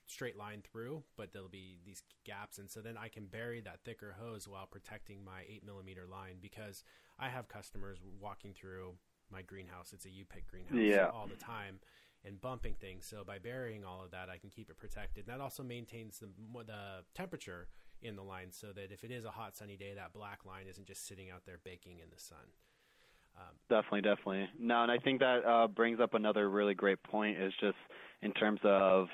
straight 0.08 0.38
line 0.38 0.62
through, 0.64 1.04
but 1.18 1.34
there'll 1.34 1.50
be 1.50 1.80
these 1.86 2.04
gaps, 2.26 2.58
and 2.58 2.70
so 2.70 2.82
then 2.82 2.98
I 2.98 3.08
can 3.08 3.26
bury 3.26 3.62
that 3.62 3.80
thicker 3.86 4.16
hose 4.20 4.48
while 4.48 4.66
protecting 4.66 5.24
my 5.24 5.42
eight 5.48 5.66
millimeter 5.66 6.06
line 6.10 6.38
because 6.42 6.84
I 7.20 7.30
have 7.30 7.48
customers 7.48 8.00
walking 8.20 8.54
through 8.54 8.96
my 9.38 9.44
greenhouse. 9.52 9.90
It's 9.96 10.08
a 10.12 10.14
U-pick 10.22 10.46
greenhouse 10.52 10.96
yeah. 10.96 11.10
all 11.16 11.28
the 11.36 11.42
time, 11.56 11.76
and 12.26 12.34
bumping 12.40 12.76
things. 12.86 13.06
So 13.12 13.18
by 13.32 13.38
burying 13.40 13.84
all 13.90 14.02
of 14.06 14.12
that, 14.16 14.28
I 14.36 14.38
can 14.42 14.50
keep 14.50 14.68
it 14.70 14.78
protected. 14.78 15.22
And 15.26 15.32
that 15.34 15.42
also 15.44 15.64
maintains 15.64 16.14
the 16.24 16.30
the 16.74 16.84
temperature 17.14 17.68
in 18.02 18.16
the 18.16 18.26
line, 18.34 18.52
so 18.52 18.68
that 18.78 18.92
if 18.92 19.04
it 19.08 19.12
is 19.18 19.24
a 19.26 19.34
hot 19.40 19.52
sunny 19.60 19.78
day, 19.84 19.92
that 19.96 20.12
black 20.14 20.40
line 20.52 20.66
isn't 20.72 20.88
just 20.88 21.02
sitting 21.10 21.28
out 21.34 21.44
there 21.46 21.60
baking 21.64 21.98
in 22.04 22.10
the 22.16 22.22
sun. 22.32 22.46
Um, 23.38 23.54
definitely, 23.70 24.04
definitely. 24.12 24.46
No, 24.60 24.84
and 24.84 24.92
I 24.92 24.98
think 24.98 25.20
that 25.20 25.40
uh, 25.46 25.68
brings 25.68 26.00
up 26.00 26.14
another 26.14 26.50
really 26.50 26.76
great 26.84 27.02
point. 27.04 27.34
Is 27.38 27.54
just 27.60 27.82
in 28.22 28.32
terms 28.32 28.62
of 28.64 29.08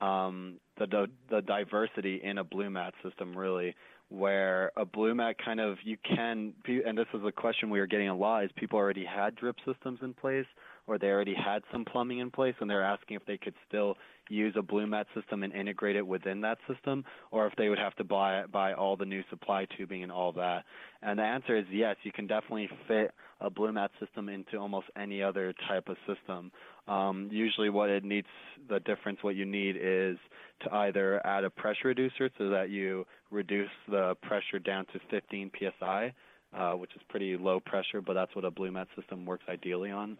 um, 0.00 0.60
the 0.78 0.86
the 1.30 1.40
diversity 1.40 2.20
in 2.22 2.38
a 2.38 2.44
Blumat 2.44 2.92
system, 3.02 3.36
really 3.36 3.74
where 4.08 4.70
a 4.76 4.86
Blumat 4.86 5.34
kind 5.44 5.60
of 5.60 5.78
you 5.82 5.96
can 6.04 6.52
and 6.66 6.96
this 6.96 7.06
is 7.12 7.20
a 7.26 7.32
question 7.32 7.70
we 7.70 7.80
are 7.80 7.86
getting 7.86 8.08
a 8.08 8.16
lot 8.16 8.44
is 8.44 8.50
people 8.56 8.78
already 8.78 9.04
had 9.04 9.34
drip 9.34 9.56
systems 9.66 9.98
in 10.02 10.14
place 10.14 10.46
or 10.86 10.96
they 10.96 11.08
already 11.08 11.34
had 11.34 11.62
some 11.72 11.84
plumbing 11.84 12.20
in 12.20 12.30
place 12.30 12.54
and 12.60 12.70
they're 12.70 12.84
asking 12.84 13.16
if 13.16 13.26
they 13.26 13.36
could 13.36 13.54
still 13.66 13.96
use 14.28 14.54
a 14.56 14.62
Blumat 14.62 15.06
system 15.14 15.42
and 15.42 15.52
integrate 15.52 15.96
it 15.96 16.06
within 16.06 16.40
that 16.40 16.58
system 16.72 17.04
or 17.32 17.46
if 17.46 17.54
they 17.56 17.68
would 17.68 17.78
have 17.78 17.94
to 17.96 18.04
buy 18.04 18.44
buy 18.52 18.74
all 18.74 18.96
the 18.96 19.04
new 19.04 19.22
supply 19.28 19.66
tubing 19.76 20.04
and 20.04 20.12
all 20.12 20.30
that. 20.32 20.64
And 21.02 21.18
the 21.18 21.24
answer 21.24 21.56
is 21.56 21.64
yes 21.72 21.96
you 22.04 22.12
can 22.12 22.28
definitely 22.28 22.68
fit 22.86 23.10
a 23.40 23.50
Blumat 23.50 23.88
system 24.00 24.28
into 24.28 24.56
almost 24.56 24.86
any 24.96 25.22
other 25.22 25.52
type 25.68 25.88
of 25.88 25.96
system. 26.06 26.52
Um, 26.86 27.28
usually 27.32 27.70
what 27.70 27.90
it 27.90 28.04
needs 28.04 28.28
the 28.68 28.78
difference 28.80 29.18
what 29.22 29.34
you 29.34 29.44
need 29.44 29.76
is 29.76 30.16
to 30.62 30.72
either 30.72 31.24
add 31.26 31.44
a 31.44 31.50
pressure 31.50 31.88
reducer 31.88 32.30
so 32.38 32.48
that 32.50 32.70
you 32.70 33.04
reduce 33.30 33.70
the 33.88 34.14
pressure 34.22 34.58
down 34.58 34.86
to 34.86 35.00
15 35.10 35.50
psi 35.58 36.12
uh, 36.56 36.72
which 36.72 36.94
is 36.94 37.02
pretty 37.08 37.36
low 37.36 37.60
pressure 37.60 38.00
but 38.00 38.14
that's 38.14 38.34
what 38.34 38.44
a 38.44 38.50
Blumat 38.50 38.86
system 38.96 39.26
works 39.26 39.44
ideally 39.48 39.90
on 39.90 40.16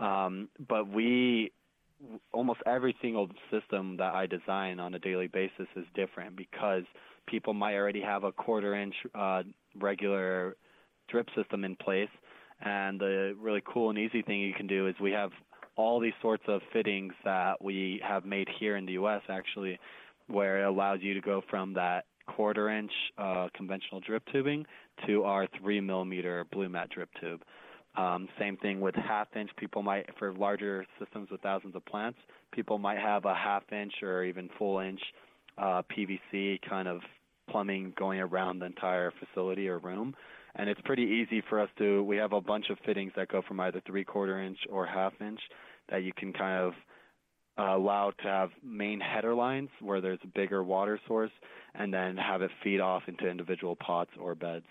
um, 0.00 0.48
but 0.68 0.88
we 0.88 1.52
almost 2.32 2.60
every 2.66 2.94
single 3.00 3.28
system 3.50 3.96
that 3.96 4.14
I 4.14 4.26
design 4.26 4.80
on 4.80 4.94
a 4.94 4.98
daily 4.98 5.28
basis 5.28 5.66
is 5.76 5.84
different 5.94 6.36
because 6.36 6.82
people 7.26 7.54
might 7.54 7.74
already 7.74 8.02
have 8.02 8.24
a 8.24 8.32
quarter 8.32 8.74
inch 8.74 8.94
uh, 9.14 9.42
regular 9.76 10.56
drip 11.08 11.28
system 11.36 11.64
in 11.64 11.76
place. 11.76 12.08
And 12.60 13.00
the 13.00 13.36
really 13.40 13.62
cool 13.66 13.90
and 13.90 13.98
easy 13.98 14.22
thing 14.22 14.40
you 14.40 14.54
can 14.54 14.66
do 14.66 14.88
is 14.88 14.94
we 15.00 15.12
have 15.12 15.30
all 15.76 16.00
these 16.00 16.12
sorts 16.22 16.44
of 16.46 16.60
fittings 16.72 17.12
that 17.24 17.62
we 17.62 18.00
have 18.06 18.24
made 18.24 18.48
here 18.60 18.76
in 18.76 18.86
the 18.86 18.92
U.S. 18.92 19.22
actually, 19.28 19.78
where 20.28 20.62
it 20.62 20.66
allows 20.66 21.00
you 21.02 21.14
to 21.14 21.20
go 21.20 21.42
from 21.50 21.74
that 21.74 22.04
quarter 22.26 22.70
inch 22.70 22.92
uh, 23.18 23.48
conventional 23.54 24.00
drip 24.00 24.22
tubing 24.32 24.64
to 25.06 25.24
our 25.24 25.46
three 25.60 25.80
millimeter 25.80 26.44
Blumat 26.54 26.90
drip 26.90 27.10
tube. 27.20 27.42
Um, 27.96 28.28
same 28.38 28.56
thing 28.56 28.80
with 28.80 28.94
half 28.96 29.28
inch. 29.36 29.50
People 29.56 29.82
might, 29.82 30.08
for 30.18 30.32
larger 30.32 30.84
systems 30.98 31.30
with 31.30 31.40
thousands 31.42 31.76
of 31.76 31.84
plants, 31.86 32.18
people 32.52 32.78
might 32.78 32.98
have 32.98 33.24
a 33.24 33.34
half 33.34 33.62
inch 33.72 33.92
or 34.02 34.24
even 34.24 34.48
full 34.58 34.80
inch 34.80 35.00
uh, 35.58 35.82
PVC 35.96 36.60
kind 36.68 36.88
of 36.88 37.00
plumbing 37.48 37.92
going 37.96 38.20
around 38.20 38.58
the 38.58 38.66
entire 38.66 39.12
facility 39.20 39.68
or 39.68 39.78
room. 39.78 40.14
And 40.56 40.68
it's 40.68 40.80
pretty 40.84 41.02
easy 41.02 41.42
for 41.48 41.60
us 41.60 41.68
to, 41.78 42.02
we 42.04 42.16
have 42.16 42.32
a 42.32 42.40
bunch 42.40 42.70
of 42.70 42.78
fittings 42.84 43.12
that 43.16 43.28
go 43.28 43.42
from 43.46 43.60
either 43.60 43.82
three 43.86 44.04
quarter 44.04 44.40
inch 44.40 44.58
or 44.70 44.86
half 44.86 45.12
inch 45.20 45.40
that 45.90 46.02
you 46.02 46.12
can 46.16 46.32
kind 46.32 46.60
of 46.62 46.72
uh, 47.58 47.76
allow 47.76 48.10
to 48.10 48.24
have 48.24 48.50
main 48.62 49.00
header 49.00 49.34
lines 49.34 49.68
where 49.80 50.00
there's 50.00 50.18
a 50.24 50.26
bigger 50.26 50.62
water 50.62 50.98
source 51.06 51.30
and 51.74 51.92
then 51.92 52.16
have 52.16 52.42
it 52.42 52.50
feed 52.62 52.80
off 52.80 53.02
into 53.06 53.28
individual 53.28 53.76
pots 53.76 54.10
or 54.20 54.34
beds 54.34 54.66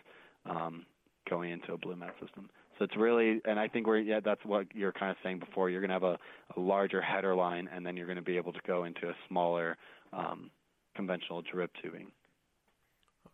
um, 0.46 0.86
going 1.30 1.52
into 1.52 1.74
a 1.74 1.78
Blumat 1.78 2.12
system. 2.22 2.50
So 2.78 2.86
it's 2.86 2.98
really, 2.98 3.40
and 3.46 3.60
I 3.60 3.68
think 3.68 3.88
we're, 3.88 4.00
yeah, 4.00 4.20
that's 4.24 4.44
what 4.46 4.66
you're 4.74 4.92
kind 4.92 5.12
of 5.12 5.18
saying 5.24 5.40
before. 5.40 5.70
You're 5.70 5.82
going 5.82 5.90
to 5.90 5.94
have 5.94 6.04
a, 6.04 6.18
a 6.58 6.60
larger 6.60 7.02
header 7.02 7.36
line, 7.36 7.70
and 7.74 7.86
then 7.86 7.96
you're 7.96 8.08
going 8.08 8.18
to 8.18 8.24
be 8.24 8.38
able 8.38 8.52
to 8.54 8.60
go 8.66 8.84
into 8.86 9.08
a 9.10 9.14
smaller 9.28 9.78
um, 10.12 10.50
conventional 10.96 11.42
drip 11.42 11.72
tubing. 11.82 12.08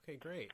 Okay, 0.03 0.17
great. 0.17 0.51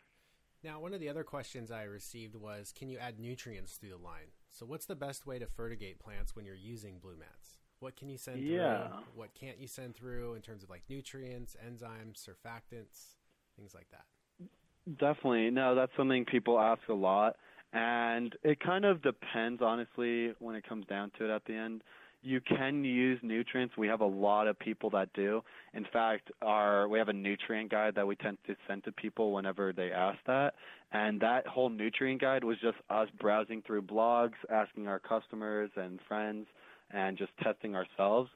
Now, 0.64 0.80
one 0.80 0.94
of 0.94 1.00
the 1.00 1.10
other 1.10 1.24
questions 1.24 1.72
I 1.72 1.84
received 1.84 2.36
was, 2.36 2.74
can 2.78 2.90
you 2.90 2.98
add 2.98 3.20
nutrients 3.20 3.74
through 3.74 3.90
the 3.90 3.98
line? 3.98 4.34
So, 4.50 4.66
what's 4.66 4.86
the 4.86 4.96
best 4.96 5.26
way 5.26 5.40
to 5.40 5.46
fertigate 5.46 6.00
plants 6.00 6.36
when 6.36 6.46
you're 6.46 6.56
using 6.56 6.96
Blumats? 6.96 7.58
What 7.86 7.95
can 7.95 8.10
you 8.10 8.17
send 8.17 8.41
yeah. 8.41 8.88
through? 8.88 8.98
What 9.13 9.30
can't 9.39 9.60
you 9.60 9.67
send 9.67 9.95
through 9.95 10.34
in 10.34 10.41
terms 10.41 10.63
of 10.63 10.71
like 10.71 10.82
nutrients, 10.89 11.56
enzymes, 11.63 12.17
surfactants, 12.17 13.13
things 13.56 13.76
like 13.76 13.86
that? 13.91 14.98
Definitely. 14.98 15.52
No, 15.52 15.76
that's 15.76 15.91
something 15.95 16.26
people 16.26 16.60
ask 16.60 16.82
a 16.89 16.93
lot. 16.95 17.36
And 17.74 18.36
it 18.41 18.60
kind 18.60 18.86
of 18.86 19.04
depends, 19.04 19.62
honestly, 19.62 20.34
when 20.39 20.56
it 20.56 20.67
comes 20.67 20.88
down 20.88 21.12
to 21.19 21.26
it 21.26 21.36
at 21.36 21.45
the 21.45 21.54
end. 21.54 21.84
you 22.26 22.41
can 22.41 22.84
use 22.84 23.19
nutrients. 23.21 23.78
We 23.78 23.88
have 23.88 24.02
a 24.02 24.06
lot 24.06 24.48
of 24.48 24.58
people 24.58 24.89
that 24.89 25.13
do. 25.13 25.43
In 25.76 25.86
fact, 25.93 26.32
our 26.41 26.89
we 26.89 26.98
have 26.98 27.08
a 27.08 27.13
nutrient 27.13 27.69
guide 27.69 27.93
that 27.95 28.08
we 28.08 28.15
tend 28.15 28.39
to 28.48 28.56
send 28.67 28.84
to 28.86 28.91
people 28.91 29.32
whenever 29.32 29.71
they 29.71 29.91
ask 29.91 30.17
that. 30.26 30.56
And 30.91 31.21
that 31.21 31.45
whole 31.45 31.69
nutrient 31.69 32.21
guide 32.21 32.43
was 32.43 32.58
just 32.60 32.78
us 32.89 33.08
browsing 33.21 33.62
through 33.62 33.84
blogs, 33.84 34.34
asking 34.50 34.88
our 34.88 35.00
customers 35.00 35.69
and 35.76 36.00
friends, 36.08 36.48
and 36.91 37.17
just 37.17 37.32
testing 37.41 37.76
ourselves. 37.76 38.30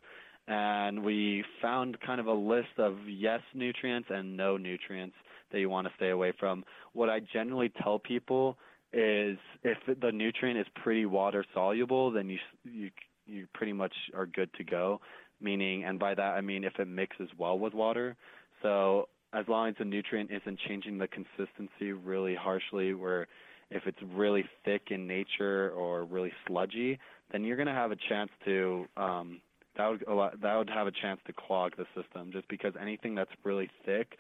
And 0.48 1.04
we 1.04 1.44
found 1.62 2.00
kind 2.02 2.20
of 2.20 2.28
a 2.28 2.34
list 2.34 2.80
of 2.80 2.96
yes 3.08 3.42
nutrients 3.54 4.10
and 4.12 4.36
no 4.36 4.58
nutrients 4.58 5.16
that 5.52 5.60
you 5.60 5.70
want 5.70 5.88
to 5.88 5.94
stay 5.96 6.10
away 6.10 6.34
from. 6.40 6.64
What 6.94 7.10
I 7.10 7.20
generally 7.20 7.72
tell 7.82 8.00
people 8.00 8.58
is 8.92 9.38
if 9.64 9.78
the 10.02 10.12
nutrient 10.12 10.60
is 10.60 10.66
pretty 10.82 11.06
water 11.06 11.46
soluble, 11.54 12.12
then 12.12 12.30
you 12.30 12.38
you 12.64 12.90
you 13.28 13.48
pretty 13.54 13.74
much 13.74 13.94
are 14.16 14.26
good 14.26 14.50
to 14.56 14.64
go. 14.64 15.00
Meaning, 15.42 15.86
and 15.86 16.00
by 16.00 16.16
that 16.16 16.34
I 16.36 16.42
mean 16.42 16.64
if 16.64 16.74
it 16.80 16.88
mixes 16.88 17.30
well 17.38 17.60
with 17.60 17.74
water. 17.74 18.16
So 18.64 19.08
as 19.34 19.46
long 19.48 19.70
as 19.70 19.76
the 19.78 19.86
nutrient 19.86 20.32
isn't 20.32 20.60
changing 20.68 20.98
the 20.98 21.08
consistency 21.08 21.92
really 21.92 22.36
harshly, 22.36 22.96
where 22.96 23.28
if 23.72 23.84
it's 23.86 24.00
really 24.14 24.44
thick 24.66 24.88
in 24.90 25.08
nature 25.08 25.72
or 25.72 26.04
really 26.04 26.32
sludgy, 26.48 27.00
then 27.32 27.44
you're 27.44 27.58
going 27.58 27.68
to 27.68 27.74
have 27.74 27.92
a 27.92 27.98
chance 28.10 28.32
to 28.46 28.86
um, 28.98 29.42
that 29.78 29.88
would 29.88 30.08
allow, 30.08 30.32
that 30.42 30.56
would 30.58 30.70
have 30.70 30.88
a 30.88 30.92
chance 30.92 31.20
to 31.28 31.34
clog 31.34 31.74
the 31.78 31.86
system. 31.96 32.32
Just 32.32 32.48
because 32.48 32.74
anything 32.80 33.16
that's 33.16 33.32
really 33.44 33.70
thick, 33.86 34.18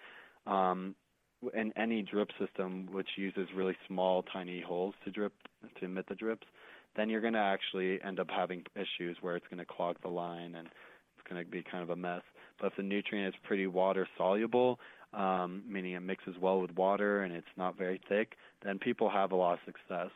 um, 0.47 0.95
in 1.53 1.71
any 1.77 2.01
drip 2.01 2.29
system 2.39 2.87
which 2.91 3.09
uses 3.17 3.47
really 3.55 3.75
small, 3.87 4.23
tiny 4.23 4.61
holes 4.61 4.93
to 5.05 5.11
drip 5.11 5.33
to 5.79 5.85
emit 5.85 6.05
the 6.07 6.15
drips, 6.15 6.47
then 6.95 7.09
you're 7.09 7.21
going 7.21 7.33
to 7.33 7.39
actually 7.39 8.01
end 8.03 8.19
up 8.19 8.27
having 8.29 8.63
issues 8.75 9.17
where 9.21 9.35
it's 9.35 9.47
going 9.49 9.59
to 9.59 9.65
clog 9.65 9.95
the 10.01 10.09
line 10.09 10.55
and 10.55 10.67
it's 10.67 11.29
going 11.29 11.43
to 11.43 11.49
be 11.49 11.63
kind 11.69 11.83
of 11.83 11.89
a 11.89 11.95
mess. 11.95 12.21
But 12.59 12.67
if 12.67 12.75
the 12.77 12.83
nutrient 12.83 13.33
is 13.33 13.39
pretty 13.43 13.67
water 13.67 14.07
soluble, 14.17 14.79
um, 15.13 15.63
meaning 15.67 15.93
it 15.93 16.01
mixes 16.01 16.35
well 16.39 16.59
with 16.61 16.71
water 16.75 17.23
and 17.23 17.33
it's 17.33 17.47
not 17.57 17.77
very 17.77 17.99
thick, 18.09 18.35
then 18.63 18.79
people 18.79 19.09
have 19.09 19.31
a 19.31 19.35
lot 19.35 19.53
of 19.53 19.59
success. 19.65 20.11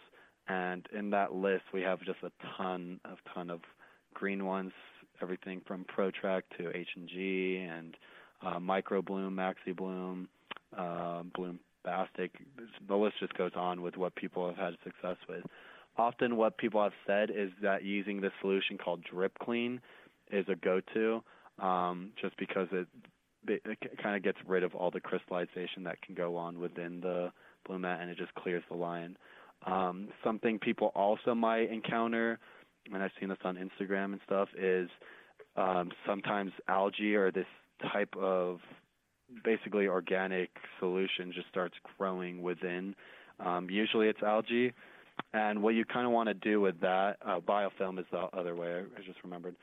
And 0.48 0.88
in 0.98 1.10
that 1.12 1.34
list, 1.34 1.64
we 1.74 1.82
have 1.82 2.00
just 2.02 2.20
a 2.24 2.32
ton 2.58 3.00
of 3.06 3.18
ton 3.34 3.50
of 3.50 3.62
green 4.14 4.46
ones, 4.46 4.72
everything 5.22 5.62
from 5.66 5.86
ProTrack 5.86 6.44
to 6.58 6.76
H 6.76 6.90
and 6.96 7.08
G 7.08 7.58
and 7.58 7.96
uh, 8.46 8.60
Micro 8.60 9.02
Bloom, 9.02 9.36
Maxi 9.36 9.76
Bloom, 9.76 10.28
uh, 10.78 11.24
Bloom 11.34 11.60
Bastic. 11.86 12.32
The 12.88 12.96
list 12.96 13.16
just 13.20 13.34
goes 13.36 13.54
on 13.56 13.82
with 13.82 13.96
what 13.96 14.16
people 14.16 14.48
have 14.48 14.58
had 14.58 14.74
success 14.84 15.18
with 15.30 15.44
often 15.98 16.38
what 16.38 16.58
people 16.58 16.82
have 16.82 16.94
said 17.06 17.30
is 17.30 17.52
that 17.62 17.84
using 17.84 18.22
this 18.22 18.32
solution 18.42 18.78
called 18.78 19.04
Drip 19.04 19.38
Clean 19.40 19.80
is 20.32 20.46
a 20.50 20.56
go-to, 20.56 21.24
um, 21.60 22.12
just 22.20 22.36
because 22.38 22.68
it, 22.72 22.88
it, 23.48 23.62
kind 24.02 24.16
of 24.16 24.24
gets 24.24 24.38
rid 24.48 24.64
of 24.64 24.76
all 24.76 24.92
the 24.92 25.00
crystallization 25.00 25.84
that 25.84 26.02
can 26.02 26.16
go 26.16 26.36
on 26.36 26.60
within 26.60 27.02
the 27.02 27.32
Blumat, 27.68 28.02
and 28.02 28.10
it 28.10 28.18
just 28.18 28.34
clears 28.36 28.64
the 28.70 28.76
line. 28.76 29.18
Um, 29.66 30.10
something 30.24 30.60
people 30.60 30.92
also 30.96 31.34
might 31.34 31.72
encounter, 31.72 32.40
and 32.94 33.02
I've 33.02 33.12
seen 33.20 33.30
this 33.30 33.38
on 33.44 33.56
Instagram 33.56 34.06
and 34.14 34.20
stuff, 34.26 34.50
is 34.58 34.90
um, 35.56 35.92
sometimes 36.06 36.52
algae 36.68 37.16
or 37.16 37.32
this 37.32 37.46
type 37.92 38.14
of 38.18 38.60
basically 39.44 39.88
organic 39.88 40.50
solution 40.80 41.32
just 41.34 41.48
starts 41.48 41.76
growing 41.98 42.42
within. 42.42 42.96
Um, 43.40 43.70
usually 43.70 44.08
it's 44.08 44.22
algae, 44.22 44.74
and 45.34 45.62
what 45.64 45.76
you 45.76 45.86
kind 45.86 46.06
of 46.06 46.12
want 46.12 46.28
to 46.28 46.34
do 46.34 46.62
with 46.62 46.80
that, 46.82 47.18
uh, 47.26 47.40
biofilm 47.40 48.00
is 48.00 48.06
the 48.12 48.28
other 48.38 48.56
way, 48.56 48.84
I 48.98 49.02
just 49.06 49.20
remembered. 49.24 49.56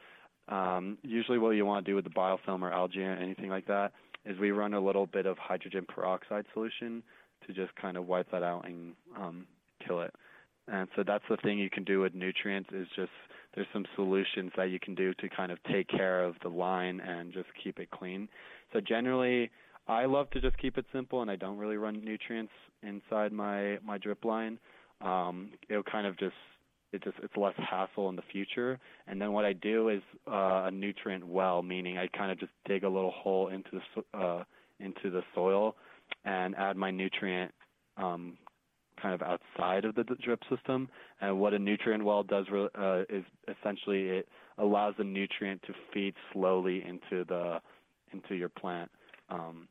Um, 0.50 0.98
usually 1.02 1.38
what 1.38 1.50
you 1.50 1.64
want 1.64 1.84
to 1.84 1.90
do 1.90 1.94
with 1.94 2.04
the 2.04 2.10
biofilm 2.10 2.62
or 2.62 2.72
algae 2.72 3.02
or 3.02 3.12
anything 3.12 3.48
like 3.50 3.66
that 3.66 3.92
is 4.26 4.38
we 4.38 4.50
run 4.50 4.74
a 4.74 4.80
little 4.80 5.06
bit 5.06 5.26
of 5.26 5.38
hydrogen 5.38 5.86
peroxide 5.88 6.44
solution 6.52 7.02
to 7.46 7.52
just 7.52 7.74
kind 7.76 7.96
of 7.96 8.06
wipe 8.06 8.30
that 8.32 8.42
out 8.42 8.66
and 8.66 8.92
um, 9.16 9.46
kill 9.86 10.02
it. 10.02 10.12
And 10.68 10.88
so 10.94 11.02
that's 11.06 11.24
the 11.30 11.36
thing 11.38 11.58
you 11.58 11.70
can 11.70 11.84
do 11.84 12.00
with 12.00 12.14
nutrients 12.14 12.70
is 12.72 12.86
just 12.94 13.10
there's 13.54 13.66
some 13.72 13.86
solutions 13.96 14.52
that 14.56 14.70
you 14.70 14.78
can 14.78 14.94
do 14.94 15.14
to 15.14 15.28
kind 15.28 15.50
of 15.50 15.58
take 15.64 15.88
care 15.88 16.22
of 16.22 16.34
the 16.42 16.48
line 16.48 17.00
and 17.00 17.32
just 17.32 17.48
keep 17.62 17.78
it 17.78 17.90
clean. 17.90 18.28
So 18.72 18.80
generally, 18.80 19.50
I 19.88 20.04
love 20.04 20.30
to 20.30 20.40
just 20.40 20.58
keep 20.58 20.78
it 20.78 20.84
simple 20.92 21.22
and 21.22 21.30
I 21.30 21.36
don't 21.36 21.58
really 21.58 21.76
run 21.76 22.04
nutrients 22.04 22.52
inside 22.82 23.32
my 23.32 23.78
my 23.84 23.98
drip 23.98 24.24
line 24.24 24.58
um, 25.00 25.50
it'll 25.68 25.82
kind 25.82 26.06
of 26.06 26.18
just 26.18 26.34
it 26.92 27.02
just 27.04 27.16
it's 27.22 27.36
less 27.36 27.54
hassle 27.56 28.08
in 28.08 28.16
the 28.16 28.22
future. 28.32 28.78
And 29.06 29.20
then 29.20 29.32
what 29.32 29.44
I 29.44 29.52
do 29.52 29.88
is 29.88 30.02
uh, 30.26 30.64
a 30.66 30.70
nutrient 30.70 31.26
well, 31.26 31.62
meaning 31.62 31.98
I 31.98 32.06
kind 32.08 32.30
of 32.30 32.38
just 32.38 32.52
dig 32.66 32.84
a 32.84 32.88
little 32.88 33.12
hole 33.12 33.48
into 33.48 33.70
the 33.72 34.18
uh, 34.18 34.44
into 34.80 35.10
the 35.10 35.22
soil 35.34 35.76
and 36.24 36.54
add 36.56 36.76
my 36.76 36.90
nutrient 36.90 37.52
um, 37.96 38.36
kind 39.00 39.14
of 39.14 39.22
outside 39.22 39.84
of 39.84 39.94
the 39.94 40.04
drip 40.22 40.40
system. 40.54 40.88
And 41.20 41.38
what 41.40 41.54
a 41.54 41.58
nutrient 41.58 42.04
well 42.04 42.22
does 42.22 42.46
uh, 42.50 43.02
is 43.08 43.24
essentially 43.48 44.08
it 44.08 44.28
allows 44.58 44.94
the 44.98 45.04
nutrient 45.04 45.62
to 45.62 45.74
feed 45.92 46.14
slowly 46.32 46.84
into 46.86 47.24
the 47.24 47.60
into 48.12 48.34
your 48.34 48.48
plant. 48.48 48.90
Um, 49.28 49.68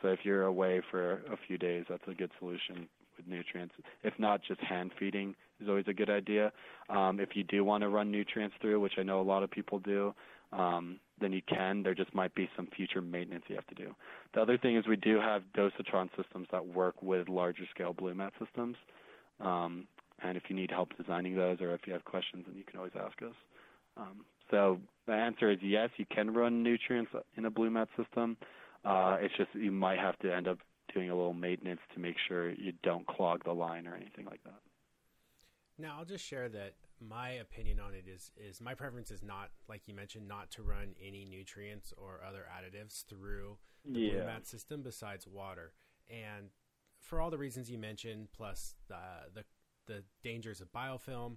so 0.00 0.08
if 0.08 0.20
you're 0.22 0.44
away 0.44 0.80
for 0.90 1.14
a 1.30 1.36
few 1.46 1.58
days, 1.58 1.84
that's 1.88 2.02
a 2.06 2.14
good 2.14 2.30
solution 2.38 2.88
with 3.16 3.26
nutrients. 3.26 3.74
If 4.02 4.14
not, 4.18 4.40
just 4.46 4.60
hand 4.60 4.92
feeding 4.98 5.34
is 5.60 5.68
always 5.68 5.86
a 5.88 5.92
good 5.92 6.10
idea. 6.10 6.52
Um, 6.88 7.20
if 7.20 7.30
you 7.34 7.44
do 7.44 7.64
want 7.64 7.82
to 7.82 7.88
run 7.88 8.10
nutrients 8.10 8.54
through, 8.60 8.80
which 8.80 8.94
I 8.98 9.02
know 9.02 9.20
a 9.20 9.22
lot 9.22 9.42
of 9.42 9.50
people 9.50 9.78
do, 9.78 10.14
um, 10.52 10.98
then 11.20 11.32
you 11.32 11.42
can. 11.42 11.82
There 11.82 11.94
just 11.94 12.14
might 12.14 12.34
be 12.34 12.48
some 12.56 12.68
future 12.76 13.00
maintenance 13.00 13.44
you 13.48 13.54
have 13.54 13.66
to 13.68 13.74
do. 13.74 13.94
The 14.34 14.40
other 14.40 14.58
thing 14.58 14.76
is 14.76 14.86
we 14.86 14.96
do 14.96 15.20
have 15.20 15.42
dosatron 15.56 16.08
systems 16.16 16.48
that 16.50 16.66
work 16.66 17.02
with 17.02 17.28
larger 17.28 17.64
scale 17.72 17.94
Blumat 17.94 18.30
systems. 18.44 18.76
Um, 19.40 19.86
and 20.22 20.36
if 20.36 20.44
you 20.48 20.56
need 20.56 20.70
help 20.70 20.96
designing 20.96 21.36
those 21.36 21.60
or 21.60 21.74
if 21.74 21.82
you 21.86 21.92
have 21.92 22.04
questions, 22.04 22.44
then 22.46 22.56
you 22.56 22.64
can 22.64 22.78
always 22.78 22.92
ask 22.96 23.20
us. 23.22 23.34
Um, 23.96 24.24
so 24.50 24.78
the 25.06 25.12
answer 25.12 25.50
is 25.50 25.58
yes, 25.62 25.90
you 25.96 26.06
can 26.12 26.32
run 26.32 26.62
nutrients 26.62 27.12
in 27.36 27.44
a 27.44 27.50
Blumat 27.50 27.86
system. 27.96 28.36
Uh, 28.84 29.18
it's 29.20 29.34
just 29.36 29.50
you 29.54 29.70
might 29.70 29.98
have 29.98 30.18
to 30.20 30.34
end 30.34 30.48
up 30.48 30.58
doing 30.92 31.10
a 31.10 31.14
little 31.14 31.34
maintenance 31.34 31.80
to 31.94 32.00
make 32.00 32.16
sure 32.28 32.50
you 32.50 32.72
don't 32.82 33.06
clog 33.06 33.44
the 33.44 33.52
line 33.52 33.86
or 33.86 33.94
anything 33.94 34.24
like 34.24 34.42
that. 34.44 34.58
Now, 35.80 35.96
I'll 35.98 36.04
just 36.04 36.24
share 36.24 36.48
that 36.50 36.74
my 37.00 37.30
opinion 37.30 37.80
on 37.80 37.94
it 37.94 38.04
is 38.06 38.30
is 38.36 38.60
my 38.60 38.74
preference 38.74 39.10
is 39.10 39.22
not 39.22 39.50
like 39.68 39.82
you 39.86 39.94
mentioned 39.94 40.28
not 40.28 40.50
to 40.52 40.62
run 40.62 40.94
any 41.02 41.24
nutrients 41.24 41.94
or 41.96 42.20
other 42.26 42.44
additives 42.54 43.04
through 43.06 43.56
the 43.84 44.00
yeah. 44.00 44.26
mat 44.26 44.46
system 44.46 44.82
besides 44.82 45.26
water. 45.26 45.72
And 46.10 46.50
for 47.00 47.20
all 47.20 47.30
the 47.30 47.38
reasons 47.38 47.70
you 47.70 47.78
mentioned, 47.78 48.28
plus 48.36 48.74
the 48.88 48.94
the, 49.34 49.44
the 49.86 50.04
dangers 50.22 50.60
of 50.60 50.70
biofilm, 50.72 51.36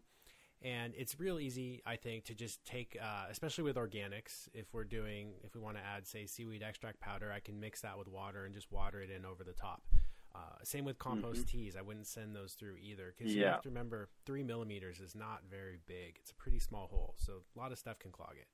and 0.63 0.93
it's 0.95 1.19
real 1.19 1.39
easy 1.39 1.81
i 1.85 1.95
think 1.95 2.23
to 2.23 2.33
just 2.33 2.63
take 2.65 2.97
uh, 3.01 3.25
especially 3.29 3.63
with 3.63 3.75
organics 3.75 4.47
if 4.53 4.73
we're 4.73 4.83
doing 4.83 5.33
if 5.43 5.55
we 5.55 5.61
want 5.61 5.77
to 5.77 5.83
add 5.83 6.07
say 6.07 6.25
seaweed 6.25 6.63
extract 6.63 6.99
powder 6.99 7.31
i 7.31 7.39
can 7.39 7.59
mix 7.59 7.81
that 7.81 7.97
with 7.97 8.07
water 8.07 8.45
and 8.45 8.53
just 8.53 8.71
water 8.71 9.01
it 9.01 9.09
in 9.09 9.25
over 9.25 9.43
the 9.43 9.53
top 9.53 9.83
uh, 10.35 10.39
same 10.63 10.85
with 10.85 10.97
compost 10.97 11.41
mm-hmm. 11.41 11.57
teas 11.57 11.75
i 11.77 11.81
wouldn't 11.81 12.07
send 12.07 12.35
those 12.35 12.53
through 12.53 12.75
either 12.81 13.13
because 13.15 13.33
yeah. 13.33 13.39
you 13.39 13.45
have 13.47 13.61
to 13.61 13.69
remember 13.69 14.09
three 14.25 14.43
millimeters 14.43 14.99
is 14.99 15.15
not 15.15 15.41
very 15.49 15.77
big 15.87 16.17
it's 16.19 16.31
a 16.31 16.35
pretty 16.35 16.59
small 16.59 16.87
hole 16.87 17.15
so 17.17 17.33
a 17.55 17.59
lot 17.59 17.71
of 17.71 17.77
stuff 17.77 17.99
can 17.99 18.11
clog 18.11 18.33
it 18.39 18.47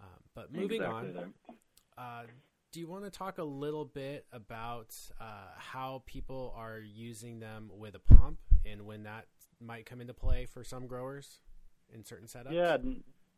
um, 0.00 0.08
but 0.34 0.52
moving 0.52 0.82
exactly 0.82 1.10
on 1.18 1.34
uh, 1.98 2.22
do 2.72 2.80
you 2.80 2.88
want 2.88 3.04
to 3.04 3.10
talk 3.10 3.36
a 3.38 3.44
little 3.44 3.84
bit 3.84 4.24
about 4.32 4.96
uh, 5.20 5.24
how 5.58 6.02
people 6.06 6.54
are 6.56 6.78
using 6.78 7.38
them 7.38 7.70
with 7.76 7.94
a 7.94 7.98
pump 7.98 8.38
and 8.64 8.86
when 8.86 9.02
that 9.02 9.26
might 9.60 9.84
come 9.84 10.00
into 10.00 10.14
play 10.14 10.46
for 10.46 10.64
some 10.64 10.86
growers 10.86 11.40
in 11.94 12.04
certain 12.04 12.26
setups? 12.26 12.52
Yeah, 12.52 12.78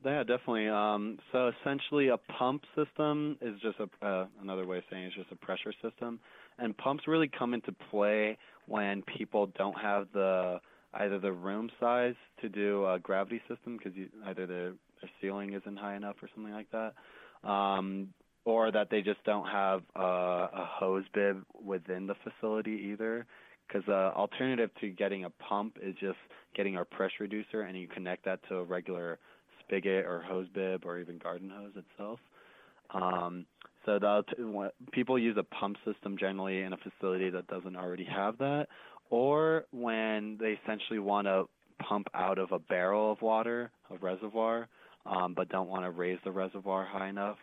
yeah, 0.05 0.23
definitely. 0.23 0.69
Um, 0.69 1.19
so 1.33 1.51
essentially, 1.61 2.09
a 2.09 2.19
pump 2.39 2.63
system 2.77 3.37
is 3.41 3.59
just 3.61 3.77
a, 3.81 4.07
uh, 4.07 4.27
another 4.41 4.67
way 4.67 4.79
of 4.79 4.85
saying 4.91 5.05
it's 5.05 5.17
just 5.17 5.33
a 5.33 5.37
pressure 5.37 5.73
system, 5.83 6.21
and 6.59 6.77
pumps 6.77 7.05
really 7.07 7.29
come 7.29 7.55
into 7.55 7.73
play 7.91 8.39
when 8.67 9.03
people 9.03 9.51
don't 9.57 9.79
have 9.79 10.07
the 10.13 10.61
either 10.95 11.19
the 11.19 11.33
room 11.33 11.71
size 11.81 12.15
to 12.41 12.49
do 12.49 12.87
a 12.87 12.99
gravity 12.99 13.41
system 13.49 13.77
because 13.77 13.93
either 14.27 14.47
the, 14.47 14.75
the 15.03 15.09
ceiling 15.21 15.53
isn't 15.53 15.77
high 15.77 15.97
enough 15.97 16.17
or 16.23 16.29
something 16.35 16.53
like 16.53 16.71
that, 16.71 16.95
um, 17.49 18.09
or 18.45 18.71
that 18.71 18.91
they 18.91 19.03
just 19.03 19.23
don't 19.25 19.47
have 19.47 19.83
a, 19.97 20.01
a 20.01 20.69
hose 20.71 21.05
bib 21.13 21.43
within 21.65 22.07
the 22.07 22.15
facility 22.23 22.91
either 22.93 23.27
because 23.67 23.83
uh, 23.89 24.17
alternative 24.17 24.71
to 24.81 24.89
getting 24.91 25.25
a 25.25 25.31
pump 25.31 25.79
is 25.83 25.95
just 25.99 26.19
getting 26.55 26.77
our 26.77 26.85
pressure 26.85 27.23
reducer 27.23 27.63
and 27.63 27.77
you 27.79 27.89
connect 27.89 28.25
that 28.25 28.39
to 28.49 28.57
a 28.57 28.63
regular 28.63 29.19
spigot 29.61 30.05
or 30.05 30.23
hose 30.23 30.47
bib 30.55 30.85
or 30.85 30.99
even 30.99 31.19
garden 31.19 31.51
hose 31.51 31.73
itself. 31.75 32.21
Um, 32.91 33.47
so 33.87 33.99
the, 33.99 34.71
people 34.93 35.19
use 35.19 35.37
a 35.39 35.43
pump 35.43 35.77
system 35.85 36.17
generally 36.19 36.63
in 36.63 36.73
a 36.73 36.77
facility 36.77 37.31
that 37.31 37.47
doesn't 37.47 37.77
already 37.77 38.05
have 38.05 38.39
that, 38.39 38.69
or 39.11 39.65
when 39.73 40.39
they 40.41 40.59
essentially 40.65 40.99
want 40.99 41.27
to 41.27 41.45
pump 41.87 42.09
out 42.15 42.39
of 42.39 42.53
a 42.53 42.59
barrel 42.59 43.13
of 43.13 43.21
water, 43.21 43.71
a 43.91 43.99
reservoir, 43.99 44.69
um, 45.07 45.35
but 45.35 45.49
don't 45.49 45.69
want 45.69 45.85
to 45.85 45.91
raise 45.91 46.19
the 46.25 46.31
reservoir 46.31 46.85
high 46.85 47.09
enough. 47.09 47.37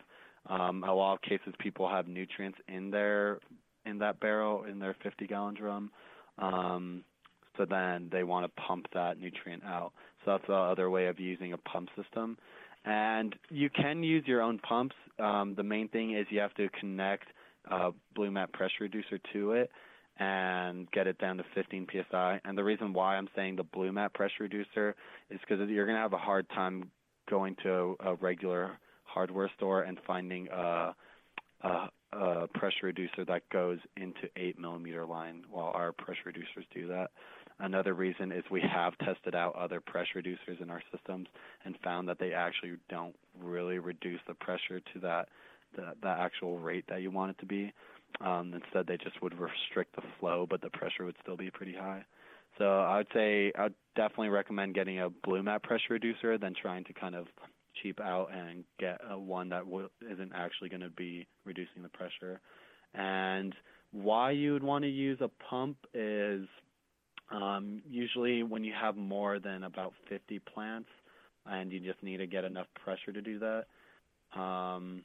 Um, 0.48 0.84
a 0.84 0.94
lot 0.94 1.14
of 1.14 1.22
cases, 1.22 1.54
people 1.60 1.88
have 1.88 2.08
nutrients 2.08 2.58
in 2.68 2.90
their 2.90 3.40
in 3.86 4.00
that 4.00 4.20
barrel 4.20 4.64
in 4.64 4.80
their 4.80 4.96
50 5.04 5.28
gallon 5.28 5.56
drum. 5.56 5.92
Um, 6.38 7.04
so 7.58 7.66
then 7.66 8.10
they 8.12 8.24
want 8.24 8.46
to 8.46 8.62
pump 8.62 8.88
that 8.94 9.20
nutrient 9.20 9.64
out. 9.64 9.92
So 10.24 10.32
that's 10.32 10.48
the 10.48 10.54
other 10.54 10.90
way 10.90 11.08
of 11.08 11.20
using 11.20 11.54
a 11.54 11.58
pump 11.58 11.90
system. 12.02 12.38
And 12.86 13.36
you 13.50 13.70
can 13.70 14.04
use 14.04 14.24
your 14.26 14.42
own 14.42 14.60
pumps. 14.60 14.96
Um, 15.20 15.54
the 15.56 15.64
main 15.64 15.88
thing 15.90 16.16
is 16.16 16.26
you 16.30 16.40
have 16.40 16.54
to 16.56 16.68
connect 16.80 17.28
a 17.70 17.92
Blumat 18.18 18.52
pressure 18.54 18.82
reducer 18.82 19.20
to 19.34 19.52
it 19.54 19.72
and 20.18 20.90
get 20.92 21.08
it 21.08 21.18
down 21.20 21.38
to 21.38 21.44
15 21.56 21.88
psi. 22.10 22.40
And 22.44 22.58
the 22.58 22.64
reason 22.64 22.94
why 22.94 23.18
I'm 23.18 23.30
saying 23.36 23.56
the 23.56 23.64
Blumat 23.64 24.14
pressure 24.14 24.42
reducer 24.42 24.96
is 25.30 25.40
because 25.40 25.68
you're 25.70 25.86
going 25.86 25.96
to 25.96 26.02
have 26.02 26.14
a 26.14 26.18
hard 26.18 26.50
time 26.50 26.92
going 27.30 27.56
to 27.64 27.96
a 28.00 28.16
regular 28.16 28.78
hardware 29.04 29.50
store 29.58 29.84
and 29.84 29.98
finding 30.06 30.48
a, 30.50 30.96
a, 31.62 31.90
a 32.14 32.48
pressure 32.54 32.88
reducer 32.88 33.26
that 33.26 33.48
goes 33.50 33.80
into 33.98 34.28
8 34.36 34.60
millimeter 34.60 35.06
line, 35.06 35.44
while 35.50 35.72
our 35.74 35.92
pressure 35.92 36.28
reducers 36.28 36.66
do 36.74 36.88
that. 36.88 37.12
Another 37.62 37.94
reason 37.94 38.32
is 38.32 38.44
we 38.50 38.62
have 38.62 38.98
tested 38.98 39.36
out 39.36 39.56
other 39.56 39.80
pressure 39.80 40.22
reducers 40.22 40.60
in 40.62 40.72
our 40.72 40.82
systems 40.92 41.28
and 41.64 41.78
found 41.84 42.10
that 42.10 42.18
they 42.18 42.34
actually 42.34 42.74
don't 42.90 43.16
really 43.40 43.78
reduce 43.78 44.20
the 44.28 44.34
pressure 44.34 44.80
to 44.94 45.00
that 45.02 45.30
the, 45.76 45.94
the 46.02 46.10
actual 46.10 46.58
rate 46.58 46.86
that 46.90 47.02
you 47.02 47.12
want 47.12 47.32
it 47.32 47.40
to 47.40 47.46
be. 47.46 47.72
Um, 48.20 48.54
instead, 48.54 48.88
they 48.88 48.98
just 48.98 49.22
would 49.22 49.34
restrict 49.40 49.96
the 49.96 50.02
flow, 50.20 50.46
but 50.50 50.62
the 50.62 50.70
pressure 50.72 51.06
would 51.06 51.16
still 51.22 51.38
be 51.38 51.52
pretty 51.52 51.74
high. 51.74 52.04
So 52.58 52.66
I 52.66 52.98
would 52.98 53.08
say 53.14 53.52
I 53.58 53.64
would 53.64 53.76
definitely 53.96 54.30
recommend 54.30 54.74
getting 54.74 55.00
a 55.00 55.10
Blumat 55.10 55.64
pressure 55.64 55.92
reducer 55.92 56.38
than 56.38 56.54
trying 56.60 56.84
to 56.86 56.94
kind 56.94 57.16
of 57.16 57.28
cheap 57.82 58.00
out 58.02 58.30
and 58.34 58.64
get 58.80 59.00
a 59.10 59.18
one 59.18 59.50
that 59.50 59.66
w- 59.66 59.90
isn't 60.02 60.32
actually 60.36 60.70
going 60.70 60.82
to 60.82 60.90
be 60.90 61.28
reducing 61.46 61.84
the 61.84 61.90
pressure. 61.90 62.42
And 62.94 63.56
why 63.92 64.32
you 64.32 64.54
would 64.54 64.64
want 64.64 64.84
to 64.84 64.90
use 64.90 65.20
a 65.22 65.30
pump 65.50 65.78
is 65.94 66.48
um, 67.32 67.82
usually 67.90 68.44
when 68.44 68.64
you 68.64 68.74
have 68.80 68.96
more 68.98 69.40
than 69.40 69.64
about 69.64 69.94
50 70.10 70.40
plants 70.54 70.90
and 71.46 71.72
you 71.72 71.80
just 71.80 72.02
need 72.04 72.18
to 72.18 72.28
get 72.28 72.44
enough 72.44 72.68
pressure 72.84 73.12
to 73.12 73.22
do 73.22 73.40
that. 73.40 74.40
Um, 74.40 75.04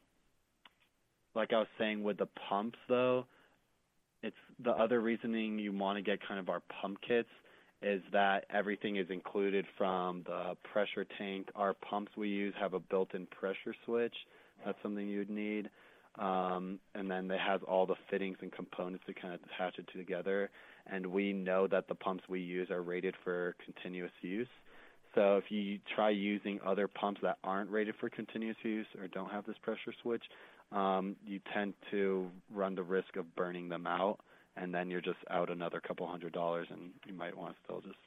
like 1.34 1.52
I 1.52 1.58
was 1.58 1.68
saying 1.78 2.02
with 2.02 2.18
the 2.18 2.28
pumps 2.48 2.78
though, 2.88 3.26
it's 4.22 4.36
the 4.62 4.70
other 4.70 5.00
reasoning 5.00 5.58
you 5.58 5.72
want 5.72 5.98
to 5.98 6.02
get 6.02 6.18
kind 6.26 6.40
of 6.40 6.48
our 6.48 6.62
pump 6.80 6.98
kits 7.06 7.28
is 7.82 8.02
that 8.12 8.46
everything 8.50 8.96
is 8.96 9.06
included 9.10 9.66
from 9.76 10.22
the 10.26 10.56
pressure 10.72 11.06
tank. 11.18 11.48
Our 11.54 11.74
pumps 11.74 12.12
we 12.16 12.28
use 12.28 12.54
have 12.58 12.74
a 12.74 12.80
built-in 12.80 13.26
pressure 13.26 13.74
switch. 13.84 14.14
That's 14.64 14.78
something 14.82 15.06
you'd 15.06 15.30
need. 15.30 15.68
Um, 16.18 16.80
and 16.94 17.10
then 17.10 17.30
it 17.30 17.38
has 17.38 17.60
all 17.68 17.84
the 17.84 17.94
fittings 18.10 18.38
and 18.40 18.50
components 18.50 19.04
to 19.06 19.12
kind 19.12 19.34
of 19.34 19.40
attach 19.44 19.78
it 19.78 19.86
together. 19.96 20.50
And 20.90 21.06
we 21.06 21.32
know 21.32 21.66
that 21.66 21.88
the 21.88 21.94
pumps 21.94 22.24
we 22.28 22.40
use 22.40 22.70
are 22.70 22.82
rated 22.82 23.14
for 23.24 23.54
continuous 23.64 24.12
use. 24.22 24.48
So 25.14 25.36
if 25.36 25.44
you 25.48 25.78
try 25.94 26.10
using 26.10 26.60
other 26.64 26.86
pumps 26.86 27.20
that 27.22 27.38
aren't 27.42 27.70
rated 27.70 27.94
for 27.98 28.10
continuous 28.10 28.56
use 28.62 28.86
or 29.00 29.08
don't 29.08 29.30
have 29.30 29.46
this 29.46 29.56
pressure 29.62 29.94
switch, 30.02 30.22
um, 30.72 31.16
you 31.24 31.40
tend 31.54 31.74
to 31.90 32.28
run 32.54 32.74
the 32.74 32.82
risk 32.82 33.16
of 33.16 33.34
burning 33.34 33.68
them 33.68 33.86
out, 33.86 34.18
and 34.56 34.74
then 34.74 34.90
you're 34.90 35.00
just 35.00 35.18
out 35.30 35.50
another 35.50 35.80
couple 35.80 36.06
hundred 36.06 36.32
dollars, 36.32 36.66
and 36.70 36.90
you 37.06 37.14
might 37.14 37.36
want 37.36 37.54
to 37.54 37.58
still 37.64 37.80
just 37.80 37.98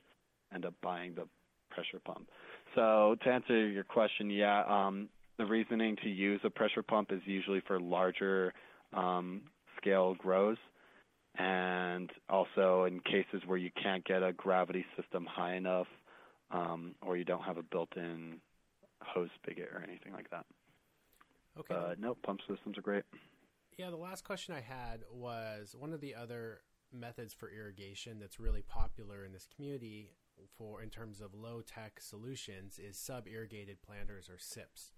end 0.54 0.66
up 0.66 0.74
buying 0.82 1.16
the 1.16 1.28
pressure 1.72 2.00
pump. 2.04 2.28
So 2.76 3.16
to 3.24 3.30
answer 3.30 3.68
your 3.68 3.84
question, 3.84 4.30
yeah, 4.30 4.64
um, 4.68 5.10
the 5.38 5.46
reasoning 5.46 5.96
to 6.04 6.10
use 6.10 6.42
a 6.44 6.50
pressure 6.50 6.84
pump 6.84 7.12
is 7.12 7.22
usually 7.26 7.62
for 7.66 7.80
larger 7.80 8.54
um, 8.94 9.42
scale 9.78 10.16
grows, 10.16 10.58
and 11.38 12.12
also 12.30 12.86
in 12.86 13.00
cases 13.00 13.42
where 13.46 13.58
you 13.58 13.70
can't 13.82 14.04
get 14.06 14.24
a 14.24 14.34
gravity 14.34 14.86
system 14.98 15.26
high 15.26 15.56
enough, 15.56 15.88
um, 16.52 16.96
or 17.02 17.18
you 17.18 17.26
don't 17.26 17.44
have 17.44 17.58
a 17.58 17.64
built-in 17.64 18.40
hose 19.02 19.30
spigot 19.42 19.70
or 19.74 19.84
anything 19.88 20.14
like 20.14 20.30
that. 20.30 20.46
Okay. 21.60 21.74
Uh, 21.74 21.96
no, 21.98 22.16
pump 22.16 22.40
systems 22.48 22.78
are 22.78 22.82
great. 22.82 23.04
Yeah, 23.78 23.90
the 23.90 23.98
last 23.98 24.24
question 24.24 24.54
I 24.54 24.62
had 24.62 25.02
was 25.12 25.76
one 25.78 25.94
of 25.94 26.02
the 26.02 26.16
other 26.16 26.62
methods 26.92 27.34
for 27.34 27.50
irrigation 27.52 28.20
that's 28.20 28.40
really 28.40 28.62
popular 28.62 29.24
in 29.26 29.32
this 29.32 29.48
community 29.56 30.10
for 30.58 30.82
in 30.82 30.90
terms 30.90 31.22
of 31.22 31.34
low 31.34 31.62
tech 31.62 32.00
solutions 32.00 32.80
is 32.80 32.98
sub 32.98 33.28
irrigated 33.28 33.82
planters 33.82 34.30
or 34.30 34.38
SIPs. 34.38 34.94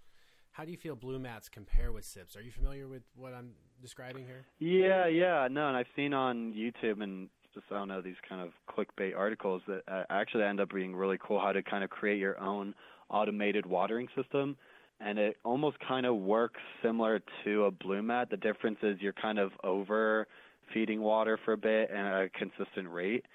How 0.52 0.66
do 0.66 0.72
you 0.72 0.78
feel 0.78 0.96
Blumats 0.96 1.50
compare 1.50 1.92
with 1.92 2.04
SIPs? 2.04 2.36
Are 2.36 2.42
you 2.42 2.52
familiar 2.52 2.88
with 2.88 3.04
what 3.16 3.34
I'm 3.34 3.52
describing 3.82 4.26
here? 4.26 4.46
Yeah, 4.60 5.08
yeah, 5.08 5.48
no, 5.50 5.68
and 5.68 5.78
I've 5.78 5.88
seen 5.96 6.14
on 6.14 6.54
YouTube 6.54 7.02
and 7.02 7.30
just 7.54 7.66
I 7.72 7.76
don't 7.76 7.88
know 7.88 8.02
these 8.02 8.16
kind 8.28 8.42
of 8.42 8.52
clickbait 8.70 9.16
articles 9.16 9.62
that 9.68 9.82
uh, 9.88 10.04
actually 10.10 10.44
end 10.44 10.60
up 10.60 10.74
being 10.74 10.96
really 10.96 11.18
cool. 11.26 11.40
How 11.40 11.52
to 11.52 11.64
kind 11.64 11.84
of 11.84 11.90
create 11.90 12.20
your 12.20 12.40
own 12.40 12.76
automated 13.10 13.66
watering 13.66 14.08
system 14.16 14.58
and 15.04 15.18
it 15.18 15.38
almost 15.44 15.78
kind 15.86 16.06
of 16.06 16.16
works 16.16 16.60
similar 16.84 17.22
to 17.44 17.66
a 17.66 17.72
Blumat. 17.72 18.30
The 18.30 18.38
difference 18.38 18.78
is 18.84 18.98
you're 19.00 19.14
kind 19.14 19.40
of 19.40 19.52
over 19.64 20.28
feeding 20.74 21.02
water 21.02 21.40
for 21.44 21.54
a 21.54 21.58
bit 21.58 21.90
at 21.90 22.06
a 22.06 22.30
consistent 22.30 22.90
rate. 22.90 23.26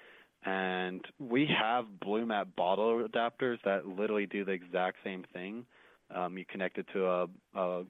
And 0.45 1.03
we 1.19 1.47
have 1.59 1.85
Blumat 2.03 2.55
bottle 2.55 3.05
adapters 3.05 3.57
that 3.65 3.85
literally 3.85 4.25
do 4.25 4.45
the 4.45 4.51
exact 4.51 4.97
same 5.03 5.25
thing. 5.33 5.65
Um, 6.13 6.37
you 6.37 6.45
connect 6.45 6.77
it 6.77 6.85
to 6.93 7.05
a, 7.05 7.27
a 7.55 7.83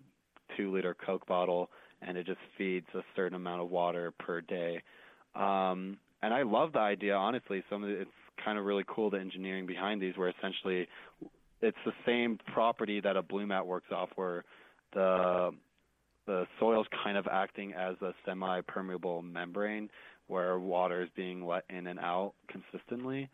two 0.55 0.74
liter 0.74 0.95
Coke 1.05 1.26
bottle, 1.28 1.70
and 2.01 2.18
it 2.18 2.26
just 2.26 2.39
feeds 2.57 2.88
a 2.93 3.01
certain 3.15 3.36
amount 3.36 3.61
of 3.61 3.70
water 3.70 4.11
per 4.20 4.41
day. 4.41 4.82
Um, 5.36 5.97
and 6.22 6.34
I 6.34 6.43
love 6.43 6.74
the 6.74 6.80
idea, 6.80 7.15
honestly. 7.15 7.63
Some 7.70 7.84
of 7.84 7.89
it, 7.89 8.01
it's 8.01 8.11
kind 8.43 8.57
of 8.57 8.65
really 8.65 8.84
cool 8.88 9.09
the 9.09 9.20
engineering 9.20 9.65
behind 9.65 10.01
these, 10.01 10.18
where 10.18 10.30
essentially 10.30 10.88
it's 11.61 11.78
the 11.86 11.93
same 12.05 12.39
property 12.53 13.01
that 13.01 13.18
a 13.18 13.24
Blumat 13.24 13.65
works 13.65 13.91
off, 13.91 14.09
where 14.15 14.43
the 14.93 15.51
the 16.26 16.45
soil's 16.59 16.88
kind 17.03 17.18
of 17.18 17.26
acting 17.32 17.74
as 17.74 17.95
a 18.01 18.11
semi-permeable 18.26 19.22
membrane, 19.22 19.89
where 20.28 20.59
water 20.59 21.01
is 21.01 21.09
being 21.15 21.45
let 21.45 21.63
in 21.70 21.88
and 21.88 21.99
out 21.99 22.34
consistently. 22.49 23.30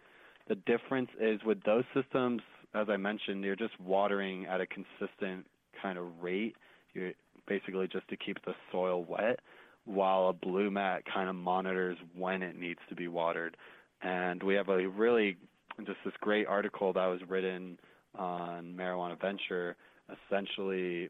The 0.47 0.55
difference 0.55 1.09
is 1.19 1.39
with 1.43 1.63
those 1.63 1.85
systems, 1.95 2.41
as 2.73 2.87
I 2.89 2.97
mentioned, 2.97 3.43
you're 3.43 3.55
just 3.55 3.79
watering 3.79 4.45
at 4.45 4.61
a 4.61 4.65
consistent 4.67 5.45
kind 5.81 5.97
of 5.97 6.05
rate. 6.21 6.55
You're 6.93 7.11
basically 7.47 7.87
just 7.87 8.07
to 8.09 8.17
keep 8.17 8.43
the 8.45 8.53
soil 8.71 9.03
wet, 9.03 9.39
while 9.85 10.29
a 10.29 10.33
Blumat 10.33 11.01
kind 11.13 11.29
of 11.29 11.35
monitors 11.35 11.97
when 12.15 12.41
it 12.41 12.57
needs 12.57 12.79
to 12.89 12.95
be 12.95 13.07
watered. 13.07 13.57
And 14.01 14.41
we 14.41 14.55
have 14.55 14.69
a 14.69 14.87
really 14.87 15.37
just 15.85 15.97
this 16.05 16.13
great 16.21 16.47
article 16.47 16.93
that 16.93 17.05
was 17.05 17.21
written 17.27 17.79
on 18.17 18.75
Marijuana 18.77 19.19
Venture, 19.19 19.75
essentially, 20.09 21.09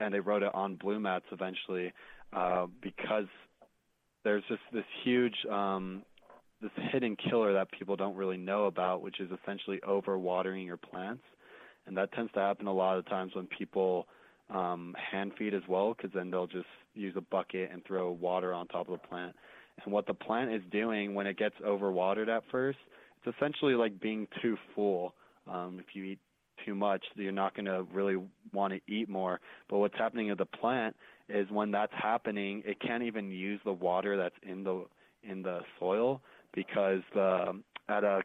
and 0.00 0.12
they 0.12 0.20
wrote 0.20 0.42
it 0.42 0.54
on 0.54 0.76
Blumats 0.76 1.22
eventually, 1.30 1.92
uh, 2.32 2.66
because 2.80 3.26
there's 4.24 4.42
just 4.48 4.62
this 4.72 4.84
huge 5.04 5.36
um, 5.50 6.02
this 6.64 6.84
hidden 6.90 7.14
killer 7.28 7.52
that 7.52 7.70
people 7.72 7.94
don't 7.94 8.16
really 8.16 8.38
know 8.38 8.64
about, 8.64 9.02
which 9.02 9.20
is 9.20 9.30
essentially 9.42 9.80
overwatering 9.86 10.64
your 10.64 10.78
plants, 10.78 11.22
and 11.86 11.96
that 11.96 12.10
tends 12.12 12.32
to 12.32 12.40
happen 12.40 12.66
a 12.66 12.72
lot 12.72 12.96
of 12.96 13.06
times 13.06 13.32
when 13.34 13.46
people 13.46 14.06
um, 14.48 14.96
hand 15.12 15.32
feed 15.38 15.52
as 15.52 15.62
well, 15.68 15.94
because 15.94 16.10
then 16.14 16.30
they'll 16.30 16.46
just 16.46 16.66
use 16.94 17.14
a 17.16 17.20
bucket 17.20 17.70
and 17.70 17.84
throw 17.84 18.10
water 18.12 18.54
on 18.54 18.66
top 18.68 18.88
of 18.88 18.98
the 18.98 19.06
plant. 19.08 19.36
And 19.84 19.92
what 19.92 20.06
the 20.06 20.14
plant 20.14 20.52
is 20.52 20.62
doing 20.72 21.14
when 21.14 21.26
it 21.26 21.36
gets 21.36 21.54
overwatered 21.66 22.28
at 22.28 22.44
first, 22.50 22.78
it's 23.22 23.36
essentially 23.36 23.74
like 23.74 24.00
being 24.00 24.26
too 24.40 24.56
full 24.74 25.14
um, 25.46 25.78
if 25.78 25.94
you 25.94 26.04
eat 26.04 26.18
too 26.64 26.74
much, 26.74 27.04
you're 27.16 27.32
not 27.32 27.54
going 27.54 27.66
to 27.66 27.84
really 27.92 28.16
want 28.54 28.72
to 28.72 28.80
eat 28.90 29.10
more. 29.10 29.40
But 29.68 29.78
what's 29.78 29.98
happening 29.98 30.28
in 30.28 30.38
the 30.38 30.46
plant 30.46 30.96
is 31.28 31.50
when 31.50 31.70
that's 31.70 31.92
happening, 31.92 32.62
it 32.64 32.80
can't 32.80 33.02
even 33.02 33.30
use 33.30 33.60
the 33.64 33.72
water 33.72 34.16
that's 34.16 34.36
in 34.42 34.64
the 34.64 34.86
in 35.22 35.42
the 35.42 35.60
soil 35.78 36.22
because 36.54 37.00
the 37.14 37.60
at 37.88 38.04
a 38.04 38.22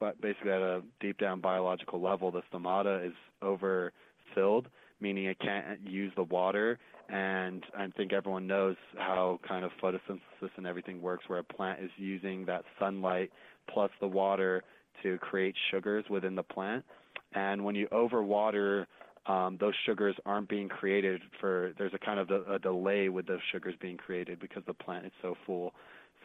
but 0.00 0.20
basically 0.20 0.52
at 0.52 0.60
a 0.60 0.82
deep 1.00 1.18
down 1.18 1.40
biological 1.40 2.00
level, 2.00 2.30
the 2.30 2.42
stomata 2.52 3.04
is 3.04 3.14
overfilled, 3.42 4.68
meaning 5.00 5.24
it 5.24 5.38
can't 5.40 5.80
use 5.88 6.12
the 6.14 6.22
water. 6.22 6.78
And 7.08 7.64
I 7.76 7.88
think 7.96 8.12
everyone 8.12 8.46
knows 8.46 8.76
how 8.96 9.40
kind 9.46 9.64
of 9.64 9.72
photosynthesis 9.82 10.50
and 10.56 10.66
everything 10.66 11.00
works, 11.00 11.24
where 11.26 11.40
a 11.40 11.44
plant 11.44 11.80
is 11.82 11.90
using 11.96 12.44
that 12.46 12.64
sunlight 12.78 13.30
plus 13.72 13.90
the 14.00 14.06
water 14.06 14.62
to 15.02 15.18
create 15.18 15.54
sugars 15.70 16.04
within 16.10 16.34
the 16.34 16.42
plant. 16.42 16.84
And 17.34 17.64
when 17.64 17.74
you 17.74 17.88
overwater, 17.88 18.86
um, 19.26 19.58
those 19.60 19.74
sugars 19.84 20.14
aren't 20.24 20.48
being 20.48 20.68
created 20.68 21.20
for. 21.40 21.72
There's 21.78 21.92
a 21.94 21.98
kind 21.98 22.18
of 22.18 22.30
a, 22.30 22.54
a 22.54 22.58
delay 22.58 23.08
with 23.08 23.26
those 23.26 23.40
sugars 23.52 23.74
being 23.80 23.96
created 23.96 24.40
because 24.40 24.62
the 24.66 24.74
plant 24.74 25.06
is 25.06 25.12
so 25.22 25.34
full. 25.44 25.74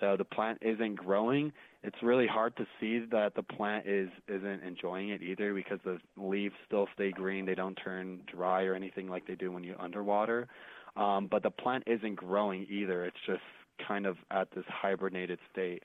So 0.04 0.18
the 0.18 0.26
plant 0.26 0.58
isn't 0.62 0.96
growing, 0.96 1.54
it's 1.82 1.96
really 2.04 2.28
hard 2.28 2.58
to 2.58 2.68
see 2.80 3.06
that 3.12 3.36
the 3.36 3.44
plant 3.44 3.88
is 3.88 4.10
isn't 4.28 4.62
enjoying 4.62 5.10
it 5.10 5.22
either 5.22 5.54
because 5.54 5.80
the 5.86 5.98
leaves 6.18 6.56
still 6.68 6.90
stay 6.94 7.12
green. 7.12 7.46
They 7.46 7.56
don't 7.56 7.76
turn 7.76 8.20
dry 8.30 8.64
or 8.64 8.76
anything 8.76 9.08
like 9.08 9.26
they 9.26 9.36
do 9.36 9.50
when 9.50 9.64
you 9.64 9.76
underwater. 9.80 10.50
Um, 10.98 11.28
but 11.32 11.42
the 11.42 11.52
plant 11.52 11.86
isn't 11.88 12.16
growing 12.16 12.68
either. 12.70 13.06
It's 13.06 13.18
just 13.26 13.42
kind 13.88 14.06
of 14.06 14.18
at 14.30 14.50
this 14.54 14.66
hibernated 14.68 15.40
state. 15.52 15.84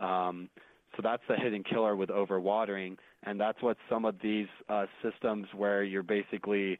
Um, 0.00 0.48
so 0.96 1.02
that's 1.02 1.22
the 1.28 1.36
hidden 1.36 1.62
killer 1.62 1.94
with 1.94 2.08
overwatering, 2.08 2.96
and 3.22 3.40
that's 3.40 3.62
what 3.62 3.76
some 3.88 4.04
of 4.04 4.16
these 4.20 4.48
uh, 4.68 4.86
systems 5.00 5.46
where 5.54 5.84
you're 5.84 6.02
basically 6.02 6.76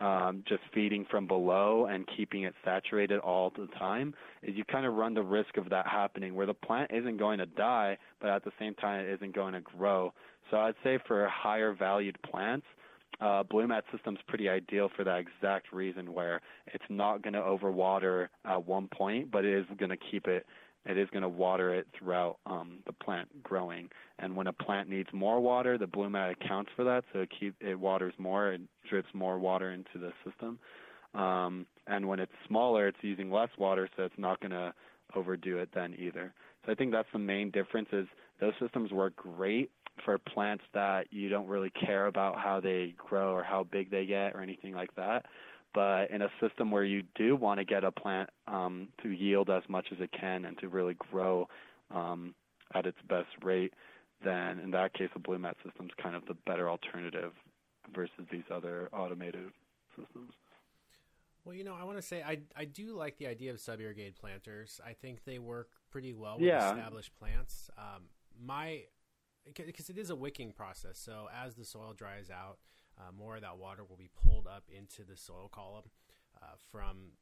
um, 0.00 0.42
just 0.46 0.62
feeding 0.72 1.06
from 1.10 1.26
below 1.26 1.86
and 1.86 2.08
keeping 2.16 2.42
it 2.42 2.54
saturated 2.64 3.20
all 3.20 3.50
the 3.56 3.68
time, 3.78 4.14
is 4.42 4.54
you 4.56 4.64
kind 4.64 4.86
of 4.86 4.94
run 4.94 5.14
the 5.14 5.22
risk 5.22 5.56
of 5.56 5.70
that 5.70 5.86
happening 5.86 6.34
where 6.34 6.46
the 6.46 6.54
plant 6.54 6.90
isn't 6.92 7.16
going 7.16 7.38
to 7.38 7.46
die, 7.46 7.96
but 8.20 8.30
at 8.30 8.44
the 8.44 8.50
same 8.58 8.74
time 8.74 9.04
it 9.04 9.12
isn't 9.14 9.34
going 9.34 9.54
to 9.54 9.60
grow. 9.60 10.12
So 10.50 10.58
I'd 10.58 10.74
say 10.82 10.98
for 11.06 11.28
higher 11.28 11.74
valued 11.74 12.18
plants, 12.22 12.66
uh, 13.20 13.44
Blumat 13.44 13.82
system's 13.92 14.18
pretty 14.26 14.48
ideal 14.48 14.90
for 14.96 15.04
that 15.04 15.20
exact 15.20 15.72
reason 15.72 16.12
where 16.12 16.40
it's 16.66 16.84
not 16.88 17.22
going 17.22 17.34
to 17.34 17.40
overwater 17.40 18.28
at 18.44 18.66
one 18.66 18.88
point, 18.88 19.30
but 19.30 19.44
it 19.44 19.54
is 19.54 19.66
going 19.78 19.90
to 19.90 19.96
keep 20.10 20.26
it 20.26 20.44
it 20.86 20.98
is 20.98 21.08
going 21.10 21.22
to 21.22 21.28
water 21.28 21.74
it 21.74 21.86
throughout 21.98 22.38
um, 22.46 22.78
the 22.86 22.92
plant 22.92 23.42
growing. 23.42 23.88
And 24.18 24.36
when 24.36 24.46
a 24.46 24.52
plant 24.52 24.88
needs 24.88 25.08
more 25.12 25.40
water, 25.40 25.78
the 25.78 25.86
Blumat 25.86 26.32
accounts 26.32 26.70
for 26.76 26.84
that, 26.84 27.04
so 27.12 27.20
it 27.20 27.30
keep 27.38 27.54
it 27.60 27.78
waters 27.78 28.14
more, 28.18 28.52
it 28.52 28.60
drips 28.88 29.08
more 29.14 29.38
water 29.38 29.72
into 29.72 29.98
the 29.98 30.12
system. 30.24 30.58
Um, 31.14 31.66
and 31.86 32.08
when 32.08 32.20
it's 32.20 32.32
smaller, 32.48 32.88
it's 32.88 32.98
using 33.02 33.30
less 33.30 33.50
water, 33.58 33.88
so 33.96 34.02
it's 34.04 34.18
not 34.18 34.40
going 34.40 34.50
to 34.50 34.74
overdo 35.14 35.58
it 35.58 35.70
then 35.74 35.94
either. 35.98 36.32
So 36.64 36.72
I 36.72 36.74
think 36.74 36.92
that's 36.92 37.08
the 37.12 37.18
main 37.18 37.50
difference 37.50 37.88
is 37.92 38.06
those 38.40 38.54
systems 38.60 38.90
work 38.90 39.14
great 39.16 39.70
for 40.04 40.18
plants 40.18 40.64
that 40.74 41.06
you 41.10 41.28
don't 41.28 41.46
really 41.46 41.70
care 41.70 42.06
about 42.06 42.38
how 42.38 42.60
they 42.60 42.94
grow 42.96 43.32
or 43.32 43.42
how 43.42 43.64
big 43.64 43.90
they 43.90 44.06
get 44.06 44.34
or 44.34 44.40
anything 44.40 44.74
like 44.74 44.94
that. 44.96 45.26
But 45.74 46.10
in 46.10 46.22
a 46.22 46.28
system 46.40 46.70
where 46.70 46.84
you 46.84 47.02
do 47.16 47.34
want 47.34 47.58
to 47.58 47.64
get 47.64 47.82
a 47.82 47.90
plant 47.90 48.30
um, 48.46 48.88
to 49.02 49.10
yield 49.10 49.50
as 49.50 49.64
much 49.68 49.88
as 49.90 49.98
it 50.00 50.10
can 50.18 50.44
and 50.44 50.56
to 50.58 50.68
really 50.68 50.94
grow 50.94 51.48
um, 51.92 52.34
at 52.74 52.86
its 52.86 52.98
best 53.08 53.28
rate, 53.42 53.72
then 54.22 54.60
in 54.60 54.70
that 54.70 54.94
case, 54.94 55.10
a 55.16 55.18
Blumat 55.18 55.54
system 55.64 55.86
is 55.86 55.92
kind 56.00 56.14
of 56.14 56.24
the 56.26 56.34
better 56.46 56.70
alternative 56.70 57.32
versus 57.92 58.24
these 58.30 58.44
other 58.50 58.88
automated 58.92 59.50
systems. 59.96 60.32
Well, 61.44 61.54
you 61.54 61.64
know, 61.64 61.74
I 61.78 61.84
want 61.84 61.98
to 61.98 62.02
say 62.02 62.22
I 62.22 62.38
I 62.56 62.64
do 62.64 62.96
like 62.96 63.18
the 63.18 63.26
idea 63.26 63.50
of 63.50 63.60
sub 63.60 63.80
irrigated 63.80 64.16
planters. 64.16 64.80
I 64.84 64.94
think 64.94 65.24
they 65.24 65.38
work 65.38 65.68
pretty 65.90 66.14
well 66.14 66.36
with 66.36 66.46
yeah. 66.46 66.70
established 66.70 67.14
plants. 67.16 67.70
Um, 67.76 68.04
my 68.42 68.84
because 69.54 69.90
it 69.90 69.98
is 69.98 70.08
a 70.08 70.16
wicking 70.16 70.52
process, 70.52 70.98
so 70.98 71.28
as 71.34 71.54
the 71.54 71.66
soil 71.66 71.92
dries 71.94 72.30
out, 72.30 72.58
uh, 72.98 73.12
more 73.16 73.36
of 73.36 73.42
that 73.42 73.58
water 73.58 73.82
will 73.84 73.96
be 73.96 74.10
pulled 74.24 74.46
up 74.46 74.64
into 74.68 75.04
the 75.04 75.16
soil 75.16 75.48
column 75.52 75.84
uh, 76.42 76.54
from 76.70 77.12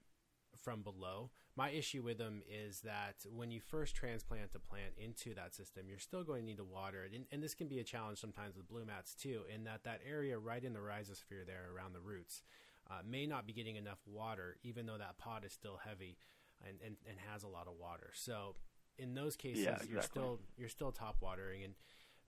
from 0.62 0.82
below. 0.82 1.30
My 1.56 1.70
issue 1.70 2.02
with 2.02 2.18
them 2.18 2.42
is 2.48 2.80
that 2.80 3.16
when 3.30 3.50
you 3.50 3.60
first 3.60 3.94
transplant 3.94 4.50
a 4.54 4.58
plant 4.58 4.92
into 4.96 5.34
that 5.34 5.54
system, 5.54 5.86
you're 5.88 5.98
still 5.98 6.24
going 6.24 6.42
to 6.42 6.46
need 6.46 6.58
to 6.58 6.64
water 6.64 7.04
it, 7.04 7.12
and, 7.14 7.24
and 7.32 7.42
this 7.42 7.54
can 7.54 7.68
be 7.68 7.78
a 7.78 7.84
challenge 7.84 8.18
sometimes 8.18 8.54
with 8.56 8.70
Blumats 8.70 9.16
too. 9.16 9.42
In 9.52 9.64
that 9.64 9.84
that 9.84 10.00
area 10.08 10.38
right 10.38 10.62
in 10.62 10.72
the 10.72 10.80
rhizosphere 10.80 11.46
there 11.46 11.68
around 11.74 11.94
the 11.94 12.00
roots 12.00 12.42
uh, 12.90 13.00
may 13.08 13.26
not 13.26 13.46
be 13.46 13.52
getting 13.52 13.76
enough 13.76 14.00
water, 14.06 14.56
even 14.62 14.86
though 14.86 14.98
that 14.98 15.18
pot 15.18 15.44
is 15.44 15.52
still 15.52 15.78
heavy 15.84 16.18
and, 16.66 16.78
and, 16.84 16.96
and 17.08 17.18
has 17.30 17.42
a 17.42 17.48
lot 17.48 17.66
of 17.66 17.74
water. 17.80 18.10
So 18.14 18.56
in 18.98 19.14
those 19.14 19.36
cases, 19.36 19.64
yeah, 19.64 19.70
exactly. 19.72 19.92
you're 19.92 20.02
still 20.02 20.40
you're 20.56 20.68
still 20.68 20.92
top 20.92 21.16
watering 21.20 21.64
and 21.64 21.74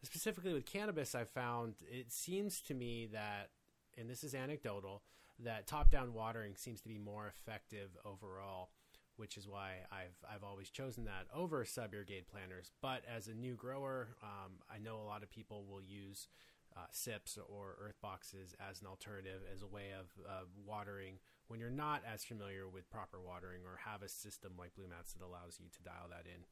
specifically 0.05 0.53
with 0.53 0.67
cannabis, 0.67 1.15
I've 1.15 1.31
found 1.31 1.75
it 1.91 2.13
seems 2.13 2.61
to 2.63 2.75
me 2.75 3.09
that, 3.13 3.51
and 3.99 4.09
this 4.09 4.25
is 4.25 4.35
anecdotal, 4.35 5.03
that 5.41 5.67
top 5.67 5.91
down 5.91 6.15
watering 6.15 6.55
seems 6.57 6.81
to 6.83 6.89
be 6.89 6.99
more 6.99 7.27
effective 7.27 7.91
overall, 8.05 8.71
which 9.17 9.37
is 9.37 9.49
why 9.49 9.79
I've 9.91 10.17
I've 10.33 10.45
always 10.45 10.71
chosen 10.71 11.05
that 11.05 11.27
over 11.35 11.65
sub 11.65 11.95
irrigated 11.95 12.29
planters. 12.29 12.73
But 12.81 13.03
as 13.13 13.29
a 13.29 13.35
new 13.35 13.55
grower, 13.55 14.17
um, 14.23 14.53
I 14.73 14.79
know 14.79 14.97
a 14.97 15.07
lot 15.07 15.23
of 15.23 15.31
people 15.31 15.65
will 15.69 15.83
use 15.83 16.29
uh, 16.77 16.87
sips 16.91 17.39
or 17.49 17.77
earth 17.81 18.01
boxes 18.03 18.55
as 18.59 18.81
an 18.81 18.87
alternative 18.87 19.43
as 19.53 19.63
a 19.63 19.67
way 19.67 19.93
of 19.99 20.07
uh, 20.29 20.45
watering 20.67 21.19
when 21.47 21.61
you're 21.61 21.71
not 21.71 22.03
as 22.11 22.25
familiar 22.25 22.69
with 22.69 22.91
proper 22.91 23.21
watering 23.21 23.61
or 23.65 23.79
have 23.85 24.03
a 24.03 24.09
system 24.09 24.53
like 24.59 24.75
Blumats 24.75 25.13
that 25.13 25.25
allows 25.25 25.59
you 25.61 25.67
to 25.71 25.83
dial 25.83 26.09
that 26.11 26.27
in. 26.27 26.45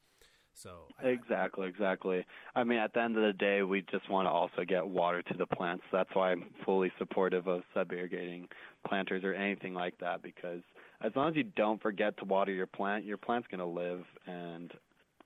So 0.54 0.86
exactly, 1.02 1.66
exactly. 1.66 2.24
I 2.54 2.64
mean, 2.64 2.78
at 2.78 2.92
the 2.92 3.00
end 3.00 3.16
of 3.16 3.22
the 3.22 3.32
day, 3.32 3.62
we 3.62 3.82
just 3.90 4.08
want 4.10 4.26
to 4.26 4.30
also 4.30 4.64
get 4.66 4.86
water 4.86 5.22
to 5.22 5.34
the 5.34 5.46
plants. 5.46 5.84
That's 5.90 6.10
why 6.14 6.32
I'm 6.32 6.44
fully 6.64 6.92
supportive 6.98 7.46
of 7.46 7.62
sub 7.74 7.92
irrigating 7.92 8.48
planters 8.86 9.24
or 9.24 9.34
anything 9.34 9.74
like 9.74 9.98
that. 9.98 10.22
Because 10.22 10.60
as 11.00 11.12
long 11.16 11.30
as 11.30 11.36
you 11.36 11.44
don't 11.44 11.80
forget 11.80 12.16
to 12.18 12.24
water 12.24 12.52
your 12.52 12.66
plant, 12.66 13.04
your 13.04 13.16
plant's 13.16 13.48
going 13.48 13.60
to 13.60 13.66
live, 13.66 14.04
and 14.26 14.72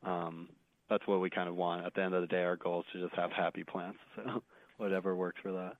um, 0.04 0.48
that's 0.88 1.06
what 1.06 1.20
we 1.20 1.28
kind 1.28 1.48
of 1.48 1.56
want. 1.56 1.84
At 1.84 1.94
the 1.94 2.02
end 2.02 2.14
of 2.14 2.20
the 2.20 2.28
day, 2.28 2.44
our 2.44 2.56
goal 2.56 2.80
is 2.80 2.86
to 2.92 3.02
just 3.06 3.14
have 3.16 3.32
happy 3.32 3.64
plants. 3.64 3.98
So 4.24 4.42
whatever 4.78 5.16
works 5.16 5.40
for 5.42 5.52
that. 5.52 5.76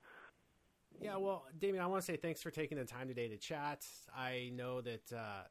Yeah, 0.99 1.17
well, 1.17 1.45
Damien, 1.59 1.83
I 1.83 1.87
want 1.87 2.01
to 2.01 2.05
say 2.05 2.17
thanks 2.17 2.41
for 2.41 2.49
taking 2.49 2.77
the 2.77 2.85
time 2.85 3.07
today 3.07 3.27
to 3.27 3.37
chat. 3.37 3.85
I 4.15 4.51
know 4.55 4.81
that 4.81 5.13
uh, 5.13 5.43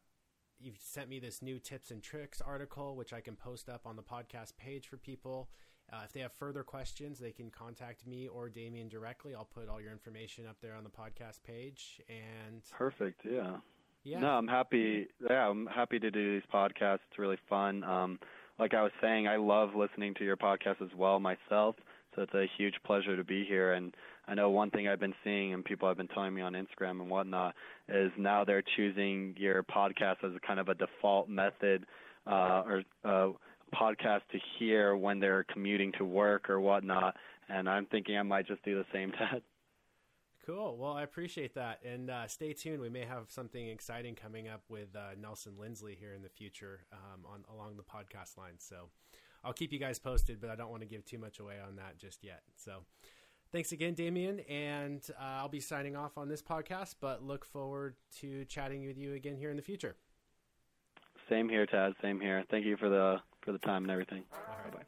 you've 0.61 0.79
sent 0.81 1.09
me 1.09 1.19
this 1.19 1.43
new 1.43 1.59
tips 1.59 1.91
and 1.91 2.03
tricks 2.03 2.41
article, 2.41 2.97
which 2.97 3.13
I 3.13 3.21
can 3.21 3.37
post 3.37 3.69
up 3.69 3.87
on 3.87 3.97
the 3.97 4.03
podcast 4.03 4.57
page 4.57 4.89
for 4.89 4.97
people. 4.97 5.49
Uh, 5.93 6.01
if 6.05 6.13
they 6.13 6.21
have 6.21 6.33
further 6.33 6.65
questions, 6.65 7.19
they 7.19 7.31
can 7.31 7.51
contact 7.51 8.07
me 8.07 8.27
or 8.27 8.49
Damien 8.49 8.89
directly. 8.89 9.35
I'll 9.35 9.45
put 9.45 9.69
all 9.69 9.81
your 9.81 9.93
information 9.93 10.47
up 10.47 10.57
there 10.61 10.75
on 10.75 10.83
the 10.83 10.91
podcast 10.91 11.43
page. 11.45 12.01
And 12.09 12.63
perfect, 12.77 13.21
yeah. 13.25 13.59
Yeah. 14.03 14.21
No, 14.21 14.29
I'm 14.29 14.49
happy. 14.49 15.09
Yeah, 15.29 15.49
I'm 15.49 15.67
happy 15.67 15.99
to 15.99 16.11
do 16.11 16.35
these 16.35 16.49
podcasts. 16.53 17.01
It's 17.11 17.19
really 17.19 17.39
fun. 17.49 17.83
Um, 17.85 18.19
like 18.59 18.73
I 18.73 18.83
was 18.83 18.93
saying, 19.01 19.27
I 19.27 19.37
love 19.37 19.71
listening 19.75 20.15
to 20.15 20.25
your 20.25 20.37
podcast 20.37 20.81
as 20.81 20.95
well 20.97 21.21
myself. 21.21 21.77
So 22.15 22.23
it's 22.23 22.35
a 22.35 22.47
huge 22.57 22.75
pleasure 22.85 23.17
to 23.17 23.25
be 23.25 23.45
here. 23.45 23.75
And 23.75 23.95
I 24.29 24.35
know 24.35 24.51
one 24.51 24.71
thing 24.71 24.89
I've 24.89 25.01
been 25.01 25.15
seeing 25.23 25.55
and 25.55 25.65
people 25.65 25.87
have 25.89 25.97
been 25.97 26.09
telling 26.09 26.35
me 26.35 26.43
on 26.43 26.55
Instagram 26.55 27.01
and 27.01 27.09
whatnot 27.09 27.55
is 27.89 28.11
now 28.19 28.45
they're 28.45 28.65
choosing 28.77 29.35
your 29.39 29.63
podcast 29.63 30.25
as 30.25 30.33
a 30.35 30.47
kind 30.47 30.59
of 30.59 30.69
a 30.69 30.75
default 30.75 31.29
method 31.29 31.87
uh, 32.27 32.63
or 32.67 32.83
uh, 33.05 33.29
podcast 33.75 34.23
to 34.33 34.39
hear 34.59 34.97
when 34.97 35.21
they're 35.21 35.45
commuting 35.53 35.93
to 35.99 36.05
work 36.05 36.51
or 36.51 36.61
whatnot. 36.61 37.15
And 37.49 37.69
I'm 37.69 37.87
thinking 37.87 38.19
I 38.19 38.23
might 38.23 38.49
just 38.49 38.65
do 38.65 38.75
the 38.75 38.85
same, 38.93 39.13
Tad. 39.19 39.43
Cool. 40.45 40.77
Well, 40.77 40.93
I 40.93 41.03
appreciate 41.03 41.55
that. 41.55 41.81
And 41.85 42.09
uh, 42.09 42.29
stay 42.29 42.53
tuned. 42.53 42.81
We 42.81 42.89
may 42.89 43.05
have 43.05 43.27
something 43.29 43.69
exciting 43.69 44.15
coming 44.15 44.47
up 44.47 44.63
with 44.69 44.95
uh, 44.95 45.15
Nelson 45.21 45.55
Lindsley 45.59 45.97
here 45.99 46.15
in 46.15 46.23
the 46.23 46.29
future 46.29 46.85
um, 46.93 47.25
on 47.27 47.45
along 47.53 47.77
the 47.77 47.83
podcast 47.83 48.39
line. 48.39 48.55
So 48.59 48.91
I'll 49.45 49.53
keep 49.53 49.73
you 49.73 49.81
guys 49.81 49.99
posted, 49.99 50.41
but 50.41 50.49
I 50.49 50.55
don't 50.55 50.71
want 50.71 50.83
to 50.83 50.89
give 50.89 51.05
too 51.05 51.19
much 51.19 51.41
away 51.41 51.57
on 51.67 51.77
that 51.77 51.99
just 51.99 52.23
yet. 52.23 52.43
So 52.55 52.85
thanks 53.57 53.73
again, 53.73 53.95
Damien. 53.95 54.41
And 54.51 55.01
uh, 55.19 55.39
I'll 55.41 55.49
be 55.49 55.61
signing 55.61 55.97
off 55.97 56.19
on 56.19 56.29
this 56.29 56.43
podcast, 56.43 56.97
but 57.01 57.23
look 57.23 57.43
forward 57.43 57.95
to 58.21 58.45
chatting 58.45 58.87
with 58.87 58.99
you 58.99 59.15
again 59.15 59.39
here 59.39 59.49
in 59.49 59.57
the 59.57 59.63
future. 59.63 59.97
Same 61.31 61.49
here, 61.49 61.65
Tad. 61.65 61.95
Same 62.03 62.21
here. 62.21 62.45
Thank 62.51 62.67
you 62.67 62.77
for 62.77 62.91
the 62.91 63.17
for 63.41 63.53
the 63.53 63.59
time 63.61 63.85
and 63.85 63.91
everything. 63.91 64.25
All 64.35 64.59
right. 64.63 64.73
Bye. 64.75 64.83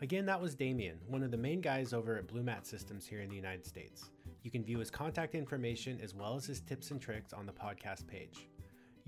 Again, 0.00 0.26
that 0.26 0.40
was 0.40 0.54
Damien, 0.54 0.98
one 1.08 1.24
of 1.24 1.32
the 1.32 1.36
main 1.36 1.60
guys 1.60 1.92
over 1.92 2.16
at 2.16 2.28
Blumat 2.28 2.64
Systems 2.64 3.04
here 3.04 3.20
in 3.20 3.28
the 3.28 3.34
United 3.34 3.66
States. 3.66 4.10
You 4.44 4.52
can 4.52 4.62
view 4.62 4.78
his 4.78 4.92
contact 4.92 5.34
information 5.34 5.98
as 6.00 6.14
well 6.14 6.36
as 6.36 6.46
his 6.46 6.60
tips 6.60 6.92
and 6.92 7.00
tricks 7.00 7.32
on 7.32 7.46
the 7.46 7.52
podcast 7.52 8.06
page. 8.06 8.48